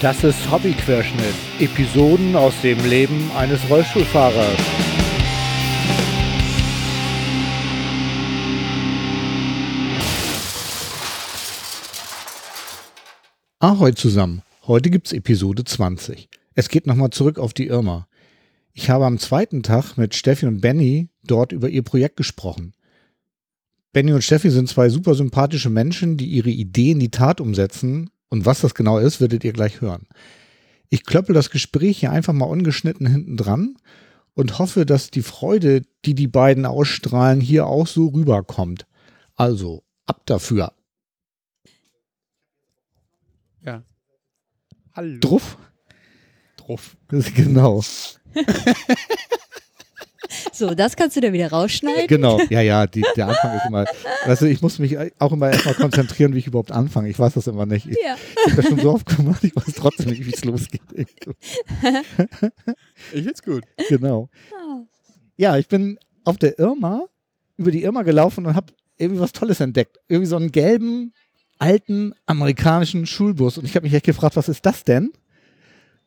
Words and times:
Das 0.00 0.24
ist 0.24 0.50
Hobbyquerschnitt. 0.50 1.34
Episoden 1.58 2.34
aus 2.34 2.54
dem 2.62 2.78
Leben 2.88 3.30
eines 3.36 3.60
Rollstuhlfahrers. 3.68 4.58
Ahoi 13.58 13.92
zusammen. 13.92 14.40
Heute 14.66 14.88
gibt's 14.88 15.12
Episode 15.12 15.64
20. 15.64 16.30
Es 16.54 16.70
geht 16.70 16.86
nochmal 16.86 17.10
zurück 17.10 17.38
auf 17.38 17.52
die 17.52 17.66
Irma. 17.66 18.08
Ich 18.72 18.88
habe 18.88 19.04
am 19.04 19.18
zweiten 19.18 19.62
Tag 19.62 19.98
mit 19.98 20.14
Steffi 20.14 20.46
und 20.46 20.62
Benny 20.62 21.10
dort 21.24 21.52
über 21.52 21.68
ihr 21.68 21.82
Projekt 21.82 22.16
gesprochen. 22.16 22.72
Benny 23.92 24.14
und 24.14 24.24
Steffi 24.24 24.48
sind 24.48 24.66
zwei 24.66 24.88
super 24.88 25.14
sympathische 25.14 25.68
Menschen, 25.68 26.16
die 26.16 26.28
ihre 26.28 26.48
Idee 26.48 26.92
in 26.92 27.00
die 27.00 27.10
Tat 27.10 27.38
umsetzen. 27.42 28.08
Und 28.30 28.46
was 28.46 28.60
das 28.60 28.74
genau 28.74 28.98
ist, 28.98 29.20
werdet 29.20 29.44
ihr 29.44 29.52
gleich 29.52 29.80
hören. 29.82 30.06
Ich 30.88 31.04
klöppel 31.04 31.34
das 31.34 31.50
Gespräch 31.50 31.98
hier 32.00 32.12
einfach 32.12 32.32
mal 32.32 32.46
ungeschnitten 32.46 33.06
hinten 33.06 33.36
dran 33.36 33.76
und 34.34 34.58
hoffe, 34.58 34.86
dass 34.86 35.10
die 35.10 35.22
Freude, 35.22 35.82
die 36.04 36.14
die 36.14 36.28
beiden 36.28 36.64
ausstrahlen, 36.64 37.40
hier 37.40 37.66
auch 37.66 37.86
so 37.86 38.08
rüberkommt. 38.08 38.86
Also, 39.36 39.84
ab 40.06 40.22
dafür. 40.26 40.72
Ja. 43.64 43.82
Hallo. 44.94 45.18
Druff? 45.20 45.58
Druff. 46.56 46.96
Genau. 47.34 47.82
So, 50.52 50.74
das 50.74 50.96
kannst 50.96 51.16
du 51.16 51.20
dann 51.20 51.32
wieder 51.32 51.50
rausschneiden. 51.50 52.06
Genau, 52.06 52.40
ja, 52.50 52.60
ja, 52.60 52.86
die, 52.86 53.04
der 53.16 53.28
Anfang 53.28 53.56
ist 53.56 53.66
immer. 53.66 53.84
Weißt 54.26 54.42
du, 54.42 54.46
ich 54.46 54.62
muss 54.62 54.78
mich 54.78 54.96
auch 55.18 55.32
immer 55.32 55.50
erstmal 55.50 55.74
konzentrieren, 55.74 56.34
wie 56.34 56.38
ich 56.38 56.46
überhaupt 56.46 56.70
anfange. 56.72 57.08
Ich 57.08 57.18
weiß 57.18 57.34
das 57.34 57.46
immer 57.46 57.66
nicht. 57.66 57.86
Ich 57.86 57.96
Ja. 58.02 58.16
habe 58.46 58.56
das 58.56 58.66
schon 58.66 58.78
so 58.80 58.92
oft 58.92 59.06
gemacht, 59.06 59.42
ich 59.44 59.54
weiß 59.56 59.74
trotzdem 59.76 60.10
nicht, 60.10 60.24
wie 60.26 60.32
es 60.32 60.44
losgeht. 60.44 60.80
Ich 63.12 63.24
find's 63.24 63.42
gut. 63.42 63.64
Genau. 63.88 64.28
Ah. 64.52 64.82
Ja, 65.36 65.56
ich 65.56 65.68
bin 65.68 65.98
auf 66.24 66.36
der 66.38 66.58
Irma, 66.58 67.06
über 67.56 67.70
die 67.70 67.82
Irma 67.82 68.02
gelaufen 68.02 68.46
und 68.46 68.54
habe 68.54 68.72
irgendwie 68.98 69.20
was 69.20 69.32
Tolles 69.32 69.60
entdeckt. 69.60 69.98
Irgendwie 70.08 70.28
so 70.28 70.36
einen 70.36 70.52
gelben, 70.52 71.12
alten 71.58 72.14
amerikanischen 72.26 73.06
Schulbus. 73.06 73.58
Und 73.58 73.64
ich 73.64 73.74
habe 73.74 73.84
mich 73.84 73.94
echt 73.94 74.06
gefragt, 74.06 74.36
was 74.36 74.48
ist 74.48 74.64
das 74.66 74.84
denn? 74.84 75.06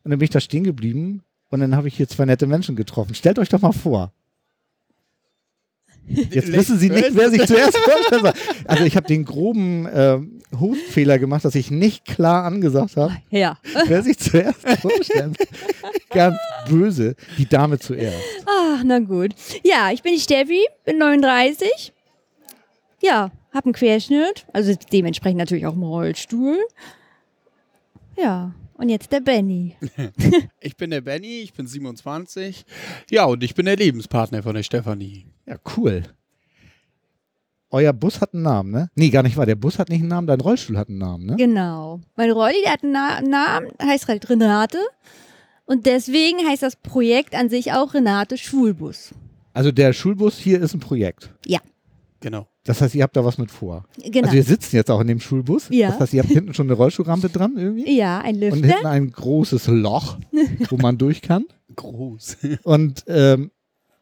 Und 0.04 0.10
dann 0.10 0.18
bin 0.18 0.24
ich 0.24 0.30
da 0.30 0.40
stehen 0.40 0.64
geblieben 0.64 1.22
und 1.50 1.60
dann 1.60 1.76
habe 1.76 1.88
ich 1.88 1.96
hier 1.96 2.08
zwei 2.08 2.24
nette 2.24 2.46
Menschen 2.46 2.76
getroffen. 2.76 3.14
Stellt 3.14 3.38
euch 3.38 3.48
doch 3.48 3.60
mal 3.60 3.72
vor. 3.72 4.12
Jetzt 6.06 6.52
wissen 6.52 6.78
Sie 6.78 6.90
nicht, 6.90 7.14
wer 7.14 7.30
sich 7.30 7.46
zuerst 7.46 7.78
vorstellen 7.78 8.22
soll. 8.24 8.32
Also 8.66 8.84
ich 8.84 8.94
habe 8.94 9.06
den 9.06 9.24
groben 9.24 9.88
ähm, 9.90 10.38
Hostfehler 10.58 11.18
gemacht, 11.18 11.46
dass 11.46 11.54
ich 11.54 11.70
nicht 11.70 12.04
klar 12.04 12.44
angesagt 12.44 12.96
habe, 12.98 13.16
Ja. 13.30 13.58
wer 13.86 14.02
sich 14.02 14.18
zuerst 14.18 14.60
vorstellen 14.80 15.34
soll. 15.34 15.46
Ganz 16.10 16.36
böse. 16.68 17.16
Die 17.38 17.48
Dame 17.48 17.78
zuerst. 17.78 18.18
Ach, 18.44 18.82
na 18.84 18.98
gut. 18.98 19.34
Ja, 19.62 19.90
ich 19.92 20.02
bin 20.02 20.12
die 20.12 20.20
Steffi, 20.20 20.60
bin 20.84 20.98
39. 20.98 21.94
Ja, 23.00 23.30
hab 23.52 23.64
einen 23.64 23.72
Querschnitt, 23.72 24.46
also 24.52 24.74
dementsprechend 24.92 25.38
natürlich 25.38 25.66
auch 25.66 25.72
einen 25.72 25.82
Rollstuhl. 25.84 26.58
Ja, 28.18 28.54
und 28.74 28.88
jetzt 28.88 29.12
der 29.12 29.20
Benny. 29.20 29.76
Ich 30.60 30.76
bin 30.76 30.90
der 30.90 31.00
Benny, 31.02 31.40
ich 31.40 31.52
bin 31.52 31.66
27. 31.66 32.64
Ja, 33.10 33.26
und 33.26 33.42
ich 33.42 33.54
bin 33.54 33.66
der 33.66 33.76
Lebenspartner 33.76 34.42
von 34.42 34.54
der 34.54 34.62
Stefanie. 34.62 35.26
Ja, 35.46 35.56
cool. 35.76 36.04
Euer 37.70 37.92
Bus 37.92 38.20
hat 38.20 38.34
einen 38.34 38.44
Namen, 38.44 38.70
ne? 38.70 38.90
Nee, 38.94 39.10
gar 39.10 39.22
nicht 39.22 39.36
wahr. 39.36 39.46
Der 39.46 39.56
Bus 39.56 39.78
hat 39.78 39.88
nicht 39.88 40.00
einen 40.00 40.08
Namen, 40.08 40.26
dein 40.26 40.40
Rollstuhl 40.40 40.78
hat 40.78 40.88
einen 40.88 40.98
Namen, 40.98 41.26
ne? 41.26 41.36
Genau. 41.36 42.00
Mein 42.16 42.30
Rolli, 42.30 42.56
der 42.62 42.72
hat 42.72 42.82
einen 42.84 42.92
Na 42.92 43.20
Namen, 43.20 43.70
heißt 43.82 44.08
halt 44.08 44.28
Renate. 44.30 44.78
Und 45.66 45.86
deswegen 45.86 46.38
heißt 46.46 46.62
das 46.62 46.76
Projekt 46.76 47.34
an 47.34 47.48
sich 47.48 47.72
auch 47.72 47.94
Renate 47.94 48.38
Schulbus. 48.38 49.10
Also 49.52 49.72
der 49.72 49.92
Schulbus 49.92 50.38
hier 50.38 50.60
ist 50.60 50.74
ein 50.74 50.80
Projekt. 50.80 51.30
Ja, 51.46 51.60
Genau. 52.24 52.48
Das 52.64 52.80
heißt, 52.80 52.94
ihr 52.94 53.02
habt 53.02 53.18
da 53.18 53.24
was 53.26 53.36
mit 53.36 53.50
vor. 53.50 53.84
genau. 54.02 54.22
Also 54.22 54.32
wir 54.32 54.44
sitzen 54.44 54.76
jetzt 54.76 54.90
auch 54.90 55.02
in 55.02 55.08
dem 55.08 55.20
Schulbus. 55.20 55.66
Ja. 55.68 55.90
Das 55.90 56.00
heißt, 56.00 56.14
ihr 56.14 56.22
habt 56.22 56.32
hinten 56.32 56.54
schon 56.54 56.68
eine 56.68 56.72
Rollstuhlrampe 56.72 57.28
dran 57.28 57.52
irgendwie. 57.58 57.94
ja, 57.94 58.20
ein 58.20 58.36
Und 58.36 58.40
Lüfter. 58.40 58.66
hinten 58.66 58.86
ein 58.86 59.10
großes 59.10 59.66
Loch, 59.66 60.16
wo 60.70 60.78
man 60.78 60.96
durch 60.96 61.20
kann. 61.20 61.44
Groß. 61.76 62.38
Und 62.62 63.04
ähm, 63.08 63.50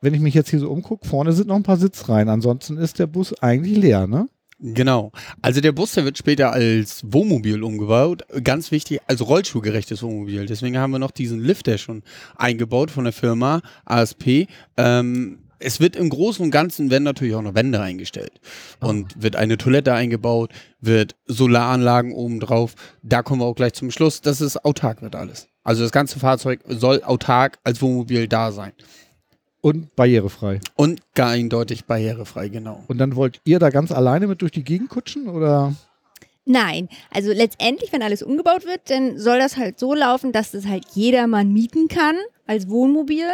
wenn 0.00 0.15
ich 0.15 0.21
mich 0.21 0.34
jetzt 0.34 0.50
hier 0.50 0.60
so 0.60 0.71
umgucke, 0.71 1.09
vorne 1.09 1.33
sind 1.33 1.49
noch 1.49 1.56
ein 1.56 1.65
paar 1.65 1.78
Sitzreihen. 1.78 2.28
Ansonsten 2.28 2.77
ist 2.77 3.00
der 3.00 3.09
Bus 3.09 3.34
eigentlich 3.43 3.77
leer, 3.77 4.06
ne? 4.06 4.28
genau. 4.60 5.10
Also 5.41 5.60
der 5.60 5.72
Bus, 5.72 5.91
der 5.91 6.04
wird 6.04 6.16
später 6.16 6.53
als 6.53 7.03
Wohnmobil 7.04 7.60
umgebaut. 7.65 8.22
Ganz 8.44 8.71
wichtig, 8.71 9.00
als 9.09 9.27
rollstuhlgerechtes 9.27 10.00
Wohnmobil. 10.00 10.47
Deswegen 10.47 10.78
haben 10.78 10.93
wir 10.93 11.00
noch 11.00 11.10
diesen 11.10 11.41
Lifter 11.41 11.77
schon 11.77 12.04
eingebaut 12.37 12.93
von 12.93 13.03
der 13.03 13.12
Firma 13.12 13.62
ASP. 13.84 14.47
Ähm, 14.77 15.39
es 15.62 15.81
wird 15.81 15.97
im 15.97 16.09
Großen 16.11 16.45
und 16.45 16.50
Ganzen 16.50 16.91
werden 16.91 17.05
natürlich 17.05 17.34
auch 17.34 17.43
noch 17.43 17.55
Wände 17.55 17.81
eingestellt. 17.81 18.41
Und 18.81 19.23
wird 19.23 19.37
eine 19.37 19.56
Toilette 19.56 19.93
eingebaut, 19.95 20.50
wird 20.81 21.17
Solaranlagen 21.27 22.12
oben 22.12 22.41
drauf. 22.41 22.75
Da 23.03 23.23
kommen 23.23 23.41
wir 23.41 23.47
auch 23.47 23.55
gleich 23.55 23.75
zum 23.75 23.91
Schluss, 23.91 24.21
dass 24.21 24.41
es 24.41 24.56
autark 24.56 25.03
wird 25.03 25.15
alles. 25.15 25.49
Also 25.65 25.83
das 25.83 25.93
ganze 25.93 26.19
Fahrzeug 26.19 26.61
soll 26.69 27.03
autark 27.05 27.59
als 27.65 27.81
Wohnmobil 27.81 28.28
da 28.28 28.53
sein. 28.53 28.72
Und 29.61 29.95
barrierefrei. 29.95 30.59
Und 30.75 31.01
gar 31.15 31.31
eindeutig 31.31 31.84
barrierefrei, 31.84 32.49
genau. 32.49 32.83
Und 32.89 32.99
dann 32.99 33.15
wollt 33.15 33.41
ihr 33.45 33.61
da 33.61 33.71
ganz 33.71 33.93
alleine 33.93 34.27
mit 34.27 34.43
durch 34.43 34.51
die 34.51 34.65
Gegend 34.65 34.89
kutschen 34.91 35.28
oder? 35.28 35.75
Nein, 36.44 36.88
also 37.10 37.30
letztendlich, 37.32 37.92
wenn 37.92 38.03
alles 38.03 38.22
umgebaut 38.22 38.66
wird, 38.66 38.91
dann 38.91 39.16
soll 39.16 39.38
das 39.38 39.56
halt 39.56 39.78
so 39.78 39.94
laufen, 39.94 40.32
dass 40.32 40.50
das 40.50 40.66
halt 40.66 40.84
jedermann 40.92 41.53
mieten 41.53 41.86
kann 41.86 42.16
als 42.47 42.69
Wohnmobil, 42.69 43.26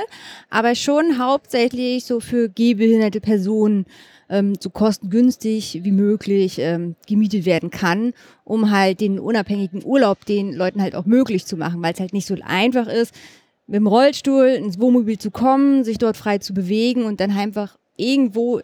aber 0.50 0.74
schon 0.74 1.18
hauptsächlich 1.18 2.04
so 2.04 2.20
für 2.20 2.50
gehbehinderte 2.50 3.22
Personen 3.22 3.86
ähm, 4.28 4.54
so 4.60 4.68
kostengünstig 4.68 5.80
wie 5.82 5.90
möglich 5.90 6.58
ähm, 6.58 6.96
gemietet 7.06 7.46
werden 7.46 7.70
kann, 7.70 8.12
um 8.44 8.70
halt 8.70 9.00
den 9.00 9.18
unabhängigen 9.18 9.82
Urlaub 9.86 10.26
den 10.26 10.52
Leuten 10.52 10.82
halt 10.82 10.94
auch 10.94 11.06
möglich 11.06 11.46
zu 11.46 11.56
machen, 11.56 11.82
weil 11.82 11.94
es 11.94 12.00
halt 12.00 12.12
nicht 12.12 12.26
so 12.26 12.36
einfach 12.42 12.88
ist, 12.88 13.14
mit 13.66 13.76
dem 13.76 13.86
Rollstuhl 13.86 14.48
ins 14.48 14.78
Wohnmobil 14.78 15.18
zu 15.18 15.30
kommen, 15.30 15.82
sich 15.82 15.96
dort 15.96 16.18
frei 16.18 16.38
zu 16.38 16.52
bewegen 16.52 17.04
und 17.04 17.20
dann 17.20 17.30
einfach 17.30 17.78
irgendwo, 17.96 18.60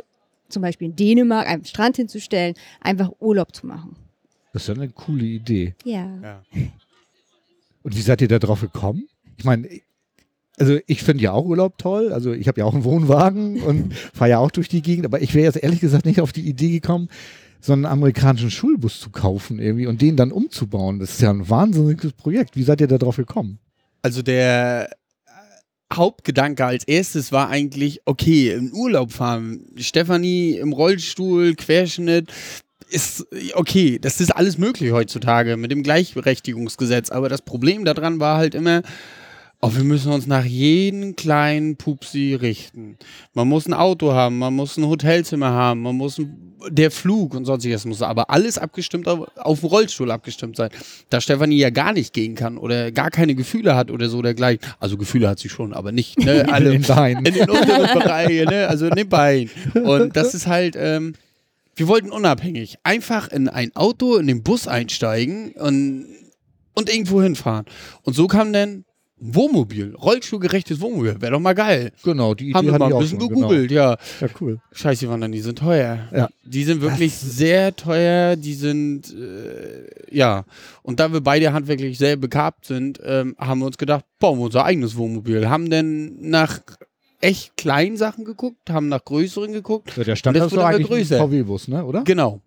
zum 0.51 0.61
Beispiel 0.61 0.89
in 0.89 0.97
Dänemark, 0.97 1.49
am 1.49 1.65
Strand 1.65 1.97
hinzustellen, 1.97 2.55
einfach 2.83 3.11
Urlaub 3.21 3.55
zu 3.55 3.67
machen. 3.67 3.97
Das 4.55 4.63
ist 4.63 4.69
ja 4.69 4.75
eine 4.75 4.89
coole 4.89 5.25
Idee. 5.25 5.75
Ja. 5.85 6.09
Ja. 6.23 6.43
Und 7.83 7.97
wie 7.97 8.01
seid 8.01 8.23
ihr 8.23 8.29
da 8.29 8.39
drauf 8.39 8.61
gekommen? 8.61 9.09
Ich 9.37 9.45
meine, 9.45 9.69
also 10.57 10.79
ich 10.87 11.03
finde 11.03 11.25
ja 11.25 11.33
auch 11.33 11.45
Urlaub 11.45 11.77
toll. 11.77 12.13
Also 12.13 12.33
ich 12.33 12.47
habe 12.47 12.61
ja 12.61 12.65
auch 12.65 12.73
einen 12.73 12.85
Wohnwagen 12.85 13.61
und 13.65 13.93
fahre 13.95 14.31
ja 14.31 14.39
auch 14.39 14.53
durch 14.53 14.69
die 14.69 14.81
Gegend. 14.81 15.07
Aber 15.07 15.21
ich 15.21 15.35
wäre 15.35 15.47
jetzt 15.47 15.61
ehrlich 15.61 15.81
gesagt 15.81 16.07
nicht 16.07 16.21
auf 16.21 16.33
die 16.33 16.49
Idee 16.49 16.71
gekommen, 16.71 17.09
so 17.61 17.73
einen 17.73 17.85
amerikanischen 17.85 18.53
Schulbus 18.53 19.01
zu 19.01 19.11
kaufen 19.11 19.59
irgendwie 19.59 19.89
und 19.89 20.01
den 20.01 20.17
dann 20.17 20.31
umzubauen. 20.31 21.01
Das 21.01 21.11
ist 21.11 21.21
ja 21.21 21.31
ein 21.31 21.49
wahnsinniges 21.49 22.13
Projekt. 22.13 22.57
Wie 22.57 22.63
seid 22.63 22.81
ihr 22.81 22.87
da 22.87 22.99
drauf 22.99 23.17
gekommen? 23.17 23.59
Also 24.03 24.23
der 24.23 24.89
Hauptgedanke 25.93 26.65
als 26.65 26.85
erstes 26.85 27.33
war 27.33 27.49
eigentlich, 27.49 28.03
okay, 28.05 28.53
in 28.53 28.73
Urlaub 28.73 29.11
fahren. 29.11 29.67
Stefanie 29.77 30.53
im 30.53 30.73
Rollstuhl, 30.73 31.55
Querschnitt. 31.57 32.31
Ist 32.95 33.27
okay, 33.55 33.99
das 33.99 34.21
ist 34.21 34.31
alles 34.31 34.57
möglich 34.57 34.93
heutzutage 34.93 35.57
mit 35.57 35.73
dem 35.73 35.83
Gleichberechtigungsgesetz. 35.83 37.11
Aber 37.11 37.29
das 37.29 37.43
Problem 37.43 37.85
daran 37.85 38.21
war 38.21 38.37
halt 38.37 38.55
immer, 38.55 38.83
oh, 39.61 39.75
wir 39.75 39.83
müssen 39.83 40.13
uns 40.13 40.29
nach 40.29 40.45
jedem 40.45 41.17
kleinen 41.17 41.77
Pupsi 41.77 42.35
richten. 42.35 42.97
Man 43.33 43.49
muss 43.49 43.67
ein 43.67 43.75
Auto 43.75 44.13
haben, 44.13 44.39
man 44.39 44.55
muss 44.55 44.77
ein 44.77 44.87
Hotelzimmer 44.87 45.51
haben, 45.51 45.83
man 45.83 45.97
muss 45.97 46.19
ein, 46.19 46.55
der 46.69 46.93
Flug 46.93 47.35
und 47.35 47.47
sonstiges 47.47 47.85
muss 47.85 48.01
aber 48.01 48.31
alles 48.31 48.59
abgestimmt 48.59 49.09
auf, 49.09 49.27
auf 49.39 49.61
den 49.61 49.71
Rollstuhl 49.71 50.13
abgestimmt 50.13 50.57
sein. 50.57 50.71
Da 51.11 51.21
Stefanie 51.21 51.59
ja 51.59 51.71
gar 51.71 51.93
nicht 51.93 52.13
gehen 52.13 52.35
kann 52.37 52.59
oder 52.59 52.93
gar 52.93 53.11
keine 53.11 53.35
Gefühle 53.35 53.75
hat 53.75 53.91
oder 53.91 54.09
so 54.09 54.23
dergleichen. 54.23 54.61
Also 54.79 54.97
Gefühle 54.97 55.29
hat 55.29 55.39
sie 55.41 55.49
schon, 55.49 55.73
aber 55.73 55.91
nicht 55.91 56.19
ne, 56.19 56.47
alle 56.53 56.75
In 56.75 56.83
den 56.83 56.95
Beinen. 56.95 57.27
in 57.27 57.35
den 57.35 57.51
unteren 57.51 57.99
Bereichen, 57.99 58.51
ne? 58.51 58.69
also 58.69 58.87
in 58.87 58.95
den 58.95 59.09
Beinen. 59.09 59.51
Und 59.83 60.15
das 60.17 60.35
ist 60.35 60.47
halt, 60.47 60.77
ähm, 60.79 61.15
wir 61.77 61.89
wollten 61.89 62.11
unabhängig 62.11 62.77
einfach 62.83 63.29
in 63.29 63.49
ein 63.49 63.75
Auto, 63.75 64.17
in 64.17 64.27
den 64.27 64.43
Bus 64.43 64.69
einsteigen 64.69 65.53
und, 65.53 66.07
und 66.75 66.89
irgendwo 66.91 67.23
hinfahren. 67.23 67.67
Und 68.03 68.15
so 68.15 68.27
kam 68.27 68.53
dann 68.53 68.85
ein 69.21 69.35
Wohnmobil, 69.35 69.95
rollstuhlgerechtes 69.95 70.81
Wohnmobil, 70.81 71.21
wäre 71.21 71.33
doch 71.33 71.41
mal 71.41 71.55
geil. 71.55 71.93
Genau, 72.03 72.35
die 72.35 72.47
Idee 72.47 72.55
Haben 72.55 72.67
wir 72.67 72.79
mal 72.79 72.93
ein 72.93 72.99
bisschen 72.99 73.21
schon, 73.21 73.29
gegoogelt, 73.29 73.71
ja. 73.71 73.95
Genau. 73.95 74.03
Ja, 74.21 74.29
cool. 74.41 74.61
Scheiße, 74.73 75.01
die 75.01 75.09
waren 75.09 75.21
dann, 75.21 75.33
die 75.33 75.41
sind 75.41 75.59
teuer. 75.59 76.09
Ja. 76.13 76.29
Die 76.45 76.65
sind 76.65 76.83
wirklich 76.83 77.15
sehr 77.15 77.75
teuer, 77.75 78.37
die 78.37 78.55
sind, 78.55 79.15
äh, 79.15 80.15
ja. 80.15 80.45
Und 80.83 81.01
da 81.01 81.13
wir 81.13 81.21
beide 81.21 81.53
handwerklich 81.53 81.97
sehr 81.97 82.17
begabt 82.17 82.67
sind, 82.67 83.01
ähm, 83.05 83.37
haben 83.39 83.61
wir 83.61 83.67
uns 83.67 83.79
gedacht, 83.79 84.05
bauen 84.19 84.39
wir 84.39 84.47
unser 84.47 84.65
eigenes 84.65 84.97
Wohnmobil. 84.97 85.49
Haben 85.49 85.71
dann 85.71 86.21
nach 86.21 86.61
echt 87.25 87.57
kleinen 87.57 87.97
Sachen 87.97 88.25
geguckt, 88.25 88.71
haben 88.71 88.89
nach 88.89 89.05
größeren 89.05 89.53
geguckt. 89.53 89.97
Ja, 89.97 90.05
der 90.05 90.17
Stand 90.17 90.37
ist 90.37 90.53
doch 90.53 90.65
ein. 90.65 90.85
VW-Bus, 90.85 91.69
ne, 91.69 91.85
oder? 91.85 92.03
Genau. 92.03 92.41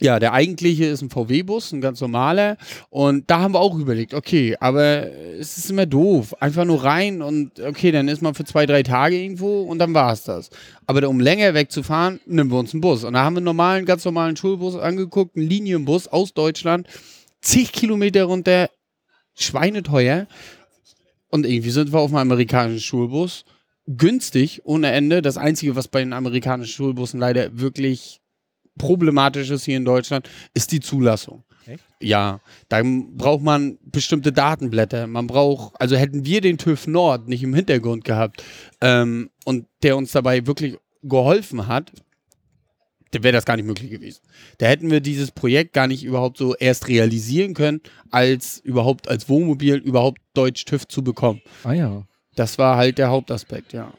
Ja, 0.00 0.18
der 0.18 0.32
eigentliche 0.32 0.86
ist 0.86 1.00
ein 1.00 1.10
VW-Bus, 1.10 1.70
ein 1.72 1.80
ganz 1.80 2.00
normaler. 2.00 2.56
Und 2.90 3.30
da 3.30 3.40
haben 3.40 3.54
wir 3.54 3.60
auch 3.60 3.78
überlegt, 3.78 4.14
okay, 4.14 4.56
aber 4.58 5.06
es 5.38 5.58
ist 5.58 5.70
immer 5.70 5.86
doof. 5.86 6.34
Einfach 6.40 6.64
nur 6.64 6.82
rein 6.82 7.22
und 7.22 7.60
okay, 7.60 7.92
dann 7.92 8.08
ist 8.08 8.20
man 8.20 8.34
für 8.34 8.44
zwei, 8.44 8.66
drei 8.66 8.82
Tage 8.82 9.16
irgendwo 9.16 9.62
und 9.62 9.78
dann 9.78 9.94
war 9.94 10.12
es 10.12 10.24
das. 10.24 10.50
Aber 10.86 11.08
um 11.08 11.20
länger 11.20 11.54
wegzufahren, 11.54 12.18
nehmen 12.26 12.50
wir 12.50 12.58
uns 12.58 12.74
einen 12.74 12.80
Bus. 12.80 13.04
Und 13.04 13.12
da 13.12 13.22
haben 13.22 13.34
wir 13.34 13.38
einen 13.38 13.44
normalen, 13.44 13.84
ganz 13.84 14.04
normalen 14.04 14.36
Schulbus 14.36 14.76
angeguckt, 14.76 15.36
einen 15.36 15.48
Linienbus 15.48 16.08
aus 16.08 16.34
Deutschland, 16.34 16.88
zig 17.40 17.70
Kilometer 17.70 18.24
runter, 18.24 18.70
schweineteuer. 19.34 20.26
Und 21.28 21.46
irgendwie 21.46 21.70
sind 21.70 21.92
wir 21.92 22.00
auf 22.00 22.10
einem 22.10 22.32
amerikanischen 22.32 22.80
Schulbus. 22.80 23.44
Günstig, 23.86 24.62
ohne 24.64 24.92
Ende. 24.92 25.22
Das 25.22 25.36
Einzige, 25.36 25.76
was 25.76 25.88
bei 25.88 26.00
den 26.00 26.12
amerikanischen 26.12 26.72
Schulbussen 26.72 27.18
leider 27.18 27.58
wirklich 27.58 28.20
problematisch 28.78 29.50
ist 29.50 29.64
hier 29.64 29.76
in 29.76 29.84
Deutschland, 29.84 30.28
ist 30.54 30.72
die 30.72 30.80
Zulassung. 30.80 31.44
Echt? 31.66 31.84
Ja, 32.00 32.40
da 32.68 32.82
braucht 32.84 33.42
man 33.42 33.78
bestimmte 33.82 34.32
Datenblätter. 34.32 35.06
Man 35.06 35.26
braucht, 35.26 35.80
also 35.80 35.96
hätten 35.96 36.24
wir 36.24 36.40
den 36.40 36.58
TÜV 36.58 36.86
Nord 36.86 37.28
nicht 37.28 37.42
im 37.42 37.54
Hintergrund 37.54 38.04
gehabt 38.04 38.42
ähm, 38.80 39.30
und 39.44 39.66
der 39.82 39.96
uns 39.96 40.12
dabei 40.12 40.46
wirklich 40.46 40.78
geholfen 41.02 41.66
hat, 41.66 41.92
dann 43.12 43.22
wäre 43.22 43.32
das 43.32 43.44
gar 43.44 43.56
nicht 43.56 43.66
möglich 43.66 43.90
gewesen. 43.90 44.20
Da 44.58 44.66
hätten 44.66 44.90
wir 44.90 45.00
dieses 45.00 45.30
Projekt 45.30 45.74
gar 45.74 45.86
nicht 45.86 46.02
überhaupt 46.02 46.38
so 46.38 46.54
erst 46.56 46.88
realisieren 46.88 47.54
können, 47.54 47.80
als 48.10 48.58
überhaupt 48.58 49.08
als 49.08 49.28
Wohnmobil 49.28 49.76
überhaupt 49.76 50.20
Deutsch 50.34 50.64
TÜV 50.64 50.88
zu 50.88 51.04
bekommen. 51.04 51.42
Ah 51.62 51.72
ja. 51.72 52.06
Das 52.34 52.58
war 52.58 52.76
halt 52.76 52.98
der 52.98 53.10
Hauptaspekt, 53.10 53.72
ja. 53.72 53.92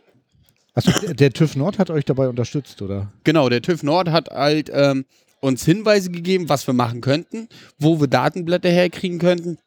Achso, 0.76 0.92
der, 1.14 1.32
TÜV 1.32 1.56
Nord 1.56 1.78
hat 1.78 1.90
euch 1.92 2.04
dabei 2.06 2.28
unterstützt, 2.28 2.82
oder? 2.82 3.12
Genau, 3.24 3.48
der 3.48 3.62
TÜV 3.62 3.84
Nord 3.84 4.10
hat 4.10 4.30
halt 4.32 4.72
ähm, 4.74 5.06
uns 5.40 5.66
Hinweise 5.66 6.10
gegeben, 6.10 6.50
was 6.50 6.66
wir 6.66 6.74
machen 6.74 7.02
könnten, 7.02 7.48
wo 7.78 8.00
wir 8.00 8.08
Datenblätter 8.08 8.70
herkriegen 8.70 9.20
könnten 9.20 9.60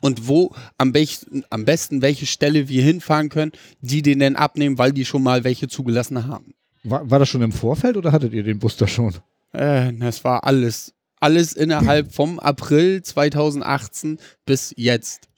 und 0.00 0.28
wo 0.28 0.52
am, 0.76 0.92
besten, 0.92 1.44
am 1.50 1.64
besten 1.64 2.02
welche 2.02 2.26
Stelle 2.26 2.68
wir 2.68 2.82
hinfahren 2.82 3.30
können, 3.30 3.52
die 3.80 4.02
den 4.02 4.18
dann 4.18 4.36
abnehmen, 4.36 4.76
weil 4.76 4.92
die 4.92 5.04
schon 5.04 5.22
mal 5.22 5.44
welche 5.44 5.68
zugelassen 5.68 6.26
haben. 6.26 6.54
War, 6.84 7.10
war 7.10 7.18
das 7.18 7.28
schon 7.28 7.42
im 7.42 7.52
Vorfeld 7.52 7.96
oder 7.96 8.12
hattet 8.12 8.32
ihr 8.32 8.42
den 8.42 8.58
Bus 8.58 8.76
da 8.76 8.86
schon? 8.86 9.14
Äh, 9.52 9.92
das 9.94 10.24
war 10.24 10.44
alles. 10.44 10.94
Alles 11.22 11.52
innerhalb 11.52 12.14
vom 12.14 12.38
April 12.38 13.02
2018 13.02 14.18
bis 14.46 14.72
jetzt. 14.76 15.28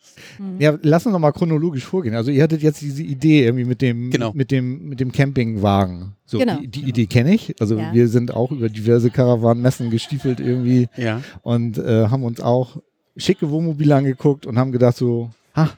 Ja, 0.58 0.78
lass 0.82 1.06
uns 1.06 1.12
noch 1.12 1.18
mal 1.18 1.32
chronologisch 1.32 1.84
vorgehen. 1.84 2.14
Also 2.14 2.30
ihr 2.30 2.42
hattet 2.42 2.62
jetzt 2.62 2.80
diese 2.80 3.02
Idee 3.02 3.44
irgendwie 3.44 3.64
mit 3.64 3.80
dem, 3.82 4.10
Genau. 4.10 4.32
mit 4.34 4.50
dem, 4.50 4.88
mit 4.88 5.00
dem 5.00 5.12
Campingwagen. 5.12 6.12
So, 6.26 6.38
Genau. 6.38 6.58
Die, 6.60 6.68
die 6.68 6.82
Idee 6.88 7.06
kenne 7.06 7.34
ich. 7.34 7.54
Also 7.60 7.78
Ja. 7.78 7.92
wir 7.92 8.08
sind 8.08 8.32
auch 8.34 8.50
über 8.52 8.68
diverse 8.68 9.10
Karawanenmessen 9.10 9.90
gestiefelt 9.90 10.40
irgendwie 10.40 10.88
Ja. 10.96 11.20
und 11.42 11.78
äh, 11.78 12.08
haben 12.08 12.24
uns 12.24 12.40
auch 12.40 12.78
schicke 13.16 13.50
Wohnmobile 13.50 13.94
angeguckt 13.94 14.46
und 14.46 14.58
haben 14.58 14.72
gedacht 14.72 14.96
so, 14.96 15.30
ha, 15.54 15.70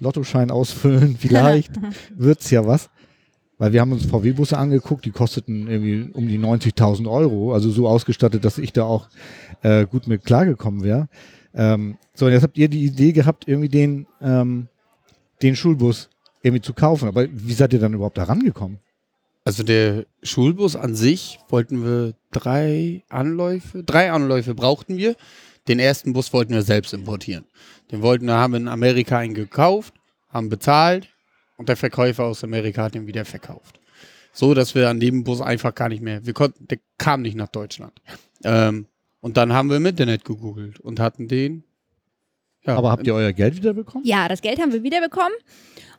Lottoschein 0.00 0.50
ausfüllen, 0.50 1.16
vielleicht 1.18 1.72
wird's 2.16 2.50
ja 2.50 2.66
was. 2.66 2.90
Weil 3.58 3.72
wir 3.72 3.80
haben 3.80 3.92
uns 3.92 4.06
VW-Busse 4.06 4.58
angeguckt, 4.58 5.04
die 5.04 5.12
kosteten 5.12 5.68
irgendwie 5.68 6.10
um 6.12 6.26
die 6.26 6.38
90.000 6.38 7.08
Euro, 7.08 7.52
also 7.54 7.70
so 7.70 7.86
ausgestattet, 7.86 8.44
dass 8.44 8.58
ich 8.58 8.72
da 8.72 8.82
auch 8.84 9.08
äh, 9.62 9.86
gut 9.86 10.08
mit 10.08 10.24
klargekommen 10.24 10.82
wäre. 10.82 11.08
Ähm, 11.54 11.98
so, 12.14 12.28
jetzt 12.28 12.42
habt 12.42 12.58
ihr 12.58 12.68
die 12.68 12.84
Idee 12.84 13.12
gehabt, 13.12 13.46
irgendwie 13.46 13.68
den, 13.68 14.06
ähm, 14.20 14.68
den 15.42 15.56
Schulbus 15.56 16.08
irgendwie 16.42 16.62
zu 16.62 16.74
kaufen. 16.74 17.08
Aber 17.08 17.26
wie 17.30 17.52
seid 17.52 17.72
ihr 17.72 17.78
dann 17.78 17.94
überhaupt 17.94 18.18
da 18.18 18.24
rangekommen? 18.24 18.78
Also 19.44 19.62
der 19.62 20.06
Schulbus 20.22 20.76
an 20.76 20.94
sich 20.94 21.40
wollten 21.48 21.84
wir 21.84 22.14
drei 22.30 23.02
Anläufe, 23.08 23.82
drei 23.82 24.12
Anläufe 24.12 24.54
brauchten 24.54 24.96
wir. 24.96 25.16
Den 25.68 25.78
ersten 25.78 26.12
Bus 26.12 26.32
wollten 26.32 26.52
wir 26.52 26.62
selbst 26.62 26.92
importieren. 26.92 27.44
Den 27.90 28.02
wollten 28.02 28.26
wir, 28.26 28.34
haben 28.34 28.54
in 28.54 28.68
Amerika 28.68 29.18
einen 29.18 29.34
gekauft, 29.34 29.94
haben 30.28 30.48
bezahlt 30.48 31.08
und 31.56 31.68
der 31.68 31.76
Verkäufer 31.76 32.24
aus 32.24 32.44
Amerika 32.44 32.84
hat 32.84 32.94
ihn 32.94 33.06
wieder 33.06 33.24
verkauft. 33.24 33.80
So, 34.32 34.54
dass 34.54 34.74
wir 34.74 34.88
an 34.88 34.98
dem 34.98 35.24
Bus 35.24 35.40
einfach 35.40 35.74
gar 35.74 35.88
nicht 35.88 36.02
mehr, 36.02 36.24
wir 36.24 36.32
konnten, 36.32 36.66
der 36.68 36.78
kam 36.96 37.22
nicht 37.22 37.36
nach 37.36 37.48
Deutschland. 37.48 38.00
Ähm, 38.44 38.86
und 39.22 39.36
dann 39.36 39.52
haben 39.52 39.70
wir 39.70 39.76
im 39.76 39.86
Internet 39.86 40.24
gegoogelt 40.24 40.80
und 40.80 41.00
hatten 41.00 41.28
den. 41.28 41.62
Ja, 42.64 42.76
Aber 42.76 42.90
habt 42.90 43.06
ihr 43.06 43.14
euer 43.14 43.32
Geld 43.32 43.56
wieder 43.56 43.72
bekommen? 43.72 44.04
Ja, 44.04 44.28
das 44.28 44.42
Geld 44.42 44.60
haben 44.60 44.72
wir 44.72 44.82
wiederbekommen. 44.82 45.32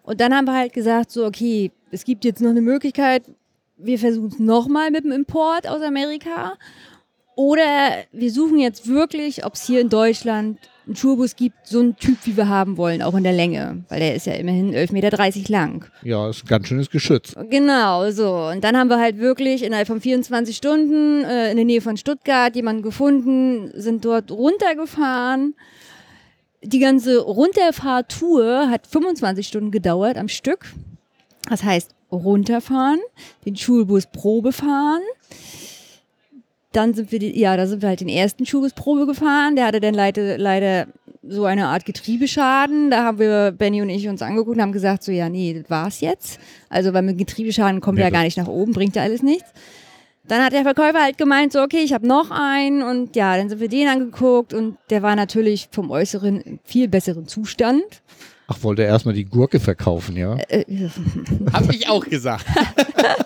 Und 0.03 0.19
dann 0.19 0.33
haben 0.33 0.45
wir 0.45 0.53
halt 0.53 0.73
gesagt, 0.73 1.09
so, 1.11 1.25
okay, 1.25 1.71
es 1.91 2.03
gibt 2.03 2.25
jetzt 2.25 2.41
noch 2.41 2.49
eine 2.49 2.61
Möglichkeit, 2.61 3.23
wir 3.77 3.97
versuchen 3.97 4.27
es 4.27 4.39
nochmal 4.39 4.91
mit 4.91 5.05
dem 5.05 5.13
Import 5.13 5.67
aus 5.67 5.81
Amerika. 5.81 6.57
Oder 7.35 8.03
wir 8.11 8.31
suchen 8.31 8.59
jetzt 8.59 8.87
wirklich, 8.87 9.45
ob 9.45 9.53
es 9.53 9.65
hier 9.65 9.79
in 9.79 9.89
Deutschland 9.89 10.59
einen 10.85 10.95
Schulbus 10.95 11.35
gibt, 11.35 11.55
so 11.65 11.79
einen 11.79 11.95
Typ, 11.95 12.17
wie 12.25 12.35
wir 12.35 12.47
haben 12.47 12.77
wollen, 12.77 13.01
auch 13.01 13.15
in 13.15 13.23
der 13.23 13.33
Länge. 13.33 13.83
Weil 13.89 13.99
der 13.99 14.15
ist 14.15 14.25
ja 14.25 14.33
immerhin 14.33 14.73
11,30 14.73 14.93
Meter 14.93 15.51
lang. 15.51 15.85
Ja, 16.03 16.29
ist 16.29 16.43
ein 16.43 16.47
ganz 16.47 16.67
schönes 16.67 16.89
Geschütz. 16.89 17.33
Genau, 17.49 18.09
so. 18.11 18.47
Und 18.47 18.63
dann 18.63 18.77
haben 18.77 18.89
wir 18.89 18.99
halt 18.99 19.17
wirklich 19.17 19.63
innerhalb 19.63 19.87
von 19.87 20.01
24 20.01 20.55
Stunden 20.55 21.23
äh, 21.23 21.51
in 21.51 21.57
der 21.57 21.65
Nähe 21.65 21.81
von 21.81 21.97
Stuttgart 21.97 22.55
jemanden 22.55 22.81
gefunden, 22.81 23.71
sind 23.75 24.03
dort 24.05 24.31
runtergefahren. 24.31 25.55
Die 26.61 26.79
ganze 26.79 27.19
Runterfahrtour 27.19 28.69
hat 28.69 28.87
25 28.87 29.47
Stunden 29.47 29.71
gedauert 29.71 30.17
am 30.17 30.29
Stück. 30.29 30.73
Das 31.49 31.63
heißt, 31.63 31.91
runterfahren, 32.11 32.99
den 33.45 33.55
Schulbus 33.55 34.05
Probe 34.07 34.53
fahren. 34.53 35.01
Dann 36.73 36.93
sind 36.93 37.11
wir, 37.11 37.19
die, 37.19 37.39
ja, 37.39 37.55
da 37.55 37.65
sind 37.67 37.81
wir 37.81 37.89
halt 37.89 38.01
den 38.01 38.09
ersten 38.09 38.45
Schulbus 38.45 38.73
Probe 38.73 39.05
gefahren. 39.05 39.55
Der 39.55 39.65
hatte 39.67 39.79
dann 39.79 39.93
leider, 39.93 40.37
leider 40.37 40.87
so 41.25 41.45
eine 41.45 41.67
Art 41.67 41.85
Getriebeschaden. 41.85 42.91
Da 42.91 43.03
haben 43.05 43.19
wir, 43.19 43.51
Benny 43.51 43.81
und 43.81 43.89
ich, 43.89 44.07
uns 44.09 44.21
angeguckt 44.21 44.57
und 44.57 44.61
haben 44.61 44.71
gesagt, 44.73 45.03
so, 45.03 45.11
ja, 45.11 45.29
nee, 45.29 45.53
das 45.53 45.69
war's 45.69 46.01
jetzt. 46.01 46.39
Also, 46.69 46.93
weil 46.93 47.03
mit 47.03 47.17
Getriebeschaden 47.17 47.79
kommt 47.79 47.97
Nee, 47.97 48.03
er 48.03 48.09
das- 48.09 48.17
gar 48.17 48.23
nicht 48.23 48.37
nach 48.37 48.47
oben, 48.47 48.73
bringt 48.73 48.95
ja 48.97 49.03
alles 49.03 49.23
nichts. 49.23 49.49
Dann 50.25 50.41
hat 50.43 50.53
der 50.53 50.63
Verkäufer 50.63 51.01
halt 51.03 51.17
gemeint, 51.17 51.51
so, 51.51 51.61
okay, 51.61 51.81
ich 51.83 51.91
habe 51.93 52.07
noch 52.07 52.31
einen 52.31 52.81
und 52.81 53.15
ja, 53.15 53.35
dann 53.37 53.49
sind 53.49 53.59
wir 53.59 53.67
den 53.67 53.87
angeguckt 53.89 54.53
und 54.53 54.77
der 54.89 55.01
war 55.03 55.15
natürlich 55.17 55.67
vom 55.71 55.91
Äußeren 55.91 56.39
in 56.39 56.59
viel 56.63 56.87
besseren 56.87 57.27
Zustand. 57.27 57.83
Ach, 58.47 58.57
wollte 58.63 58.83
er 58.83 58.87
erstmal 58.89 59.13
die 59.15 59.25
Gurke 59.25 59.59
verkaufen, 59.59 60.15
ja? 60.15 60.37
Äh, 60.47 60.63
Hab 61.53 61.69
ich 61.73 61.89
auch 61.89 62.05
gesagt. 62.05 62.45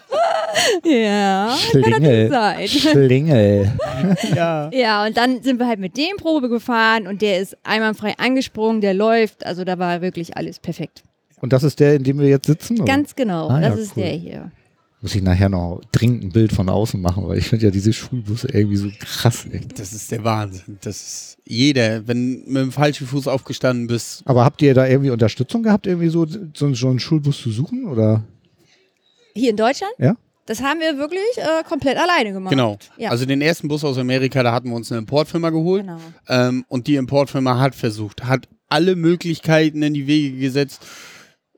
ja, 0.83 1.55
Schlingel. 1.57 2.29
sein. 2.29 2.67
Schlingel. 2.67 3.71
ja. 4.35 4.69
Ja, 4.73 5.05
und 5.05 5.17
dann 5.17 5.41
sind 5.43 5.59
wir 5.59 5.67
halt 5.67 5.79
mit 5.79 5.97
dem 5.97 6.17
Probe 6.17 6.49
gefahren 6.49 7.07
und 7.07 7.21
der 7.21 7.39
ist 7.39 7.57
einwandfrei 7.63 8.15
angesprungen, 8.17 8.81
der 8.81 8.93
läuft, 8.93 9.45
also 9.45 9.63
da 9.63 9.77
war 9.79 10.01
wirklich 10.01 10.35
alles 10.37 10.59
perfekt. 10.59 11.03
Und 11.39 11.53
das 11.53 11.63
ist 11.63 11.79
der, 11.79 11.95
in 11.95 12.03
dem 12.03 12.19
wir 12.19 12.27
jetzt 12.27 12.47
sitzen? 12.47 12.77
oder? 12.81 12.85
Ganz 12.85 13.15
genau, 13.15 13.47
Ah, 13.49 13.61
ja, 13.61 13.69
das 13.69 13.79
ist 13.79 13.95
cool. 13.97 14.03
der 14.03 14.11
hier. 14.13 14.51
Muss 14.99 15.13
ich 15.13 15.21
nachher 15.21 15.47
noch 15.49 15.81
dringend 15.91 16.23
ein 16.23 16.29
Bild 16.31 16.51
von 16.51 16.67
außen 16.69 16.99
machen, 16.99 17.27
weil 17.27 17.37
ich 17.37 17.47
finde 17.47 17.65
ja 17.65 17.71
diese 17.71 17.93
Schulbusse 17.93 18.47
irgendwie 18.51 18.77
so 18.77 18.89
krass. 18.99 19.45
Ey. 19.51 19.61
Das 19.77 19.93
ist 19.93 20.11
der 20.11 20.23
Wahnsinn. 20.23 20.79
Das 20.81 20.95
ist 20.99 21.37
jeder, 21.45 22.07
wenn 22.07 22.43
mit 22.47 22.55
dem 22.63 22.71
falschen 22.71 23.05
Fuß 23.05 23.27
aufgestanden 23.27 23.85
bist. 23.85 24.23
Aber 24.25 24.43
habt 24.43 24.59
ihr 24.63 24.73
da 24.73 24.87
irgendwie 24.87 25.11
Unterstützung 25.11 25.61
gehabt, 25.61 25.85
irgendwie 25.85 26.07
so, 26.09 26.25
so, 26.25 26.73
so 26.73 26.87
einen 26.89 26.97
Schulbus 26.99 27.39
zu 27.39 27.51
suchen? 27.51 27.85
Oder? 27.85 28.23
Hier 29.35 29.51
in 29.51 29.55
Deutschland? 29.57 29.93
Ja. 29.99 30.15
Das 30.47 30.61
haben 30.63 30.79
wir 30.79 30.97
wirklich 30.97 31.21
äh, 31.37 31.63
komplett 31.67 31.97
alleine 31.97 32.33
gemacht. 32.33 32.49
Genau. 32.51 32.77
Ja. 32.97 33.11
Also 33.11 33.25
den 33.25 33.41
ersten 33.41 33.67
Bus 33.67 33.83
aus 33.83 33.97
Amerika, 33.97 34.41
da 34.41 34.51
hatten 34.53 34.69
wir 34.69 34.75
uns 34.75 34.91
eine 34.91 34.99
Importfirma 34.99 35.51
geholt. 35.51 35.83
Genau. 35.83 35.99
Ähm, 36.27 36.65
und 36.67 36.87
die 36.87 36.95
Importfirma 36.95 37.59
hat 37.59 37.75
versucht, 37.75 38.23
hat 38.25 38.47
alle 38.69 38.95
Möglichkeiten 38.95 39.83
in 39.83 39.93
die 39.93 40.07
Wege 40.07 40.37
gesetzt. 40.39 40.85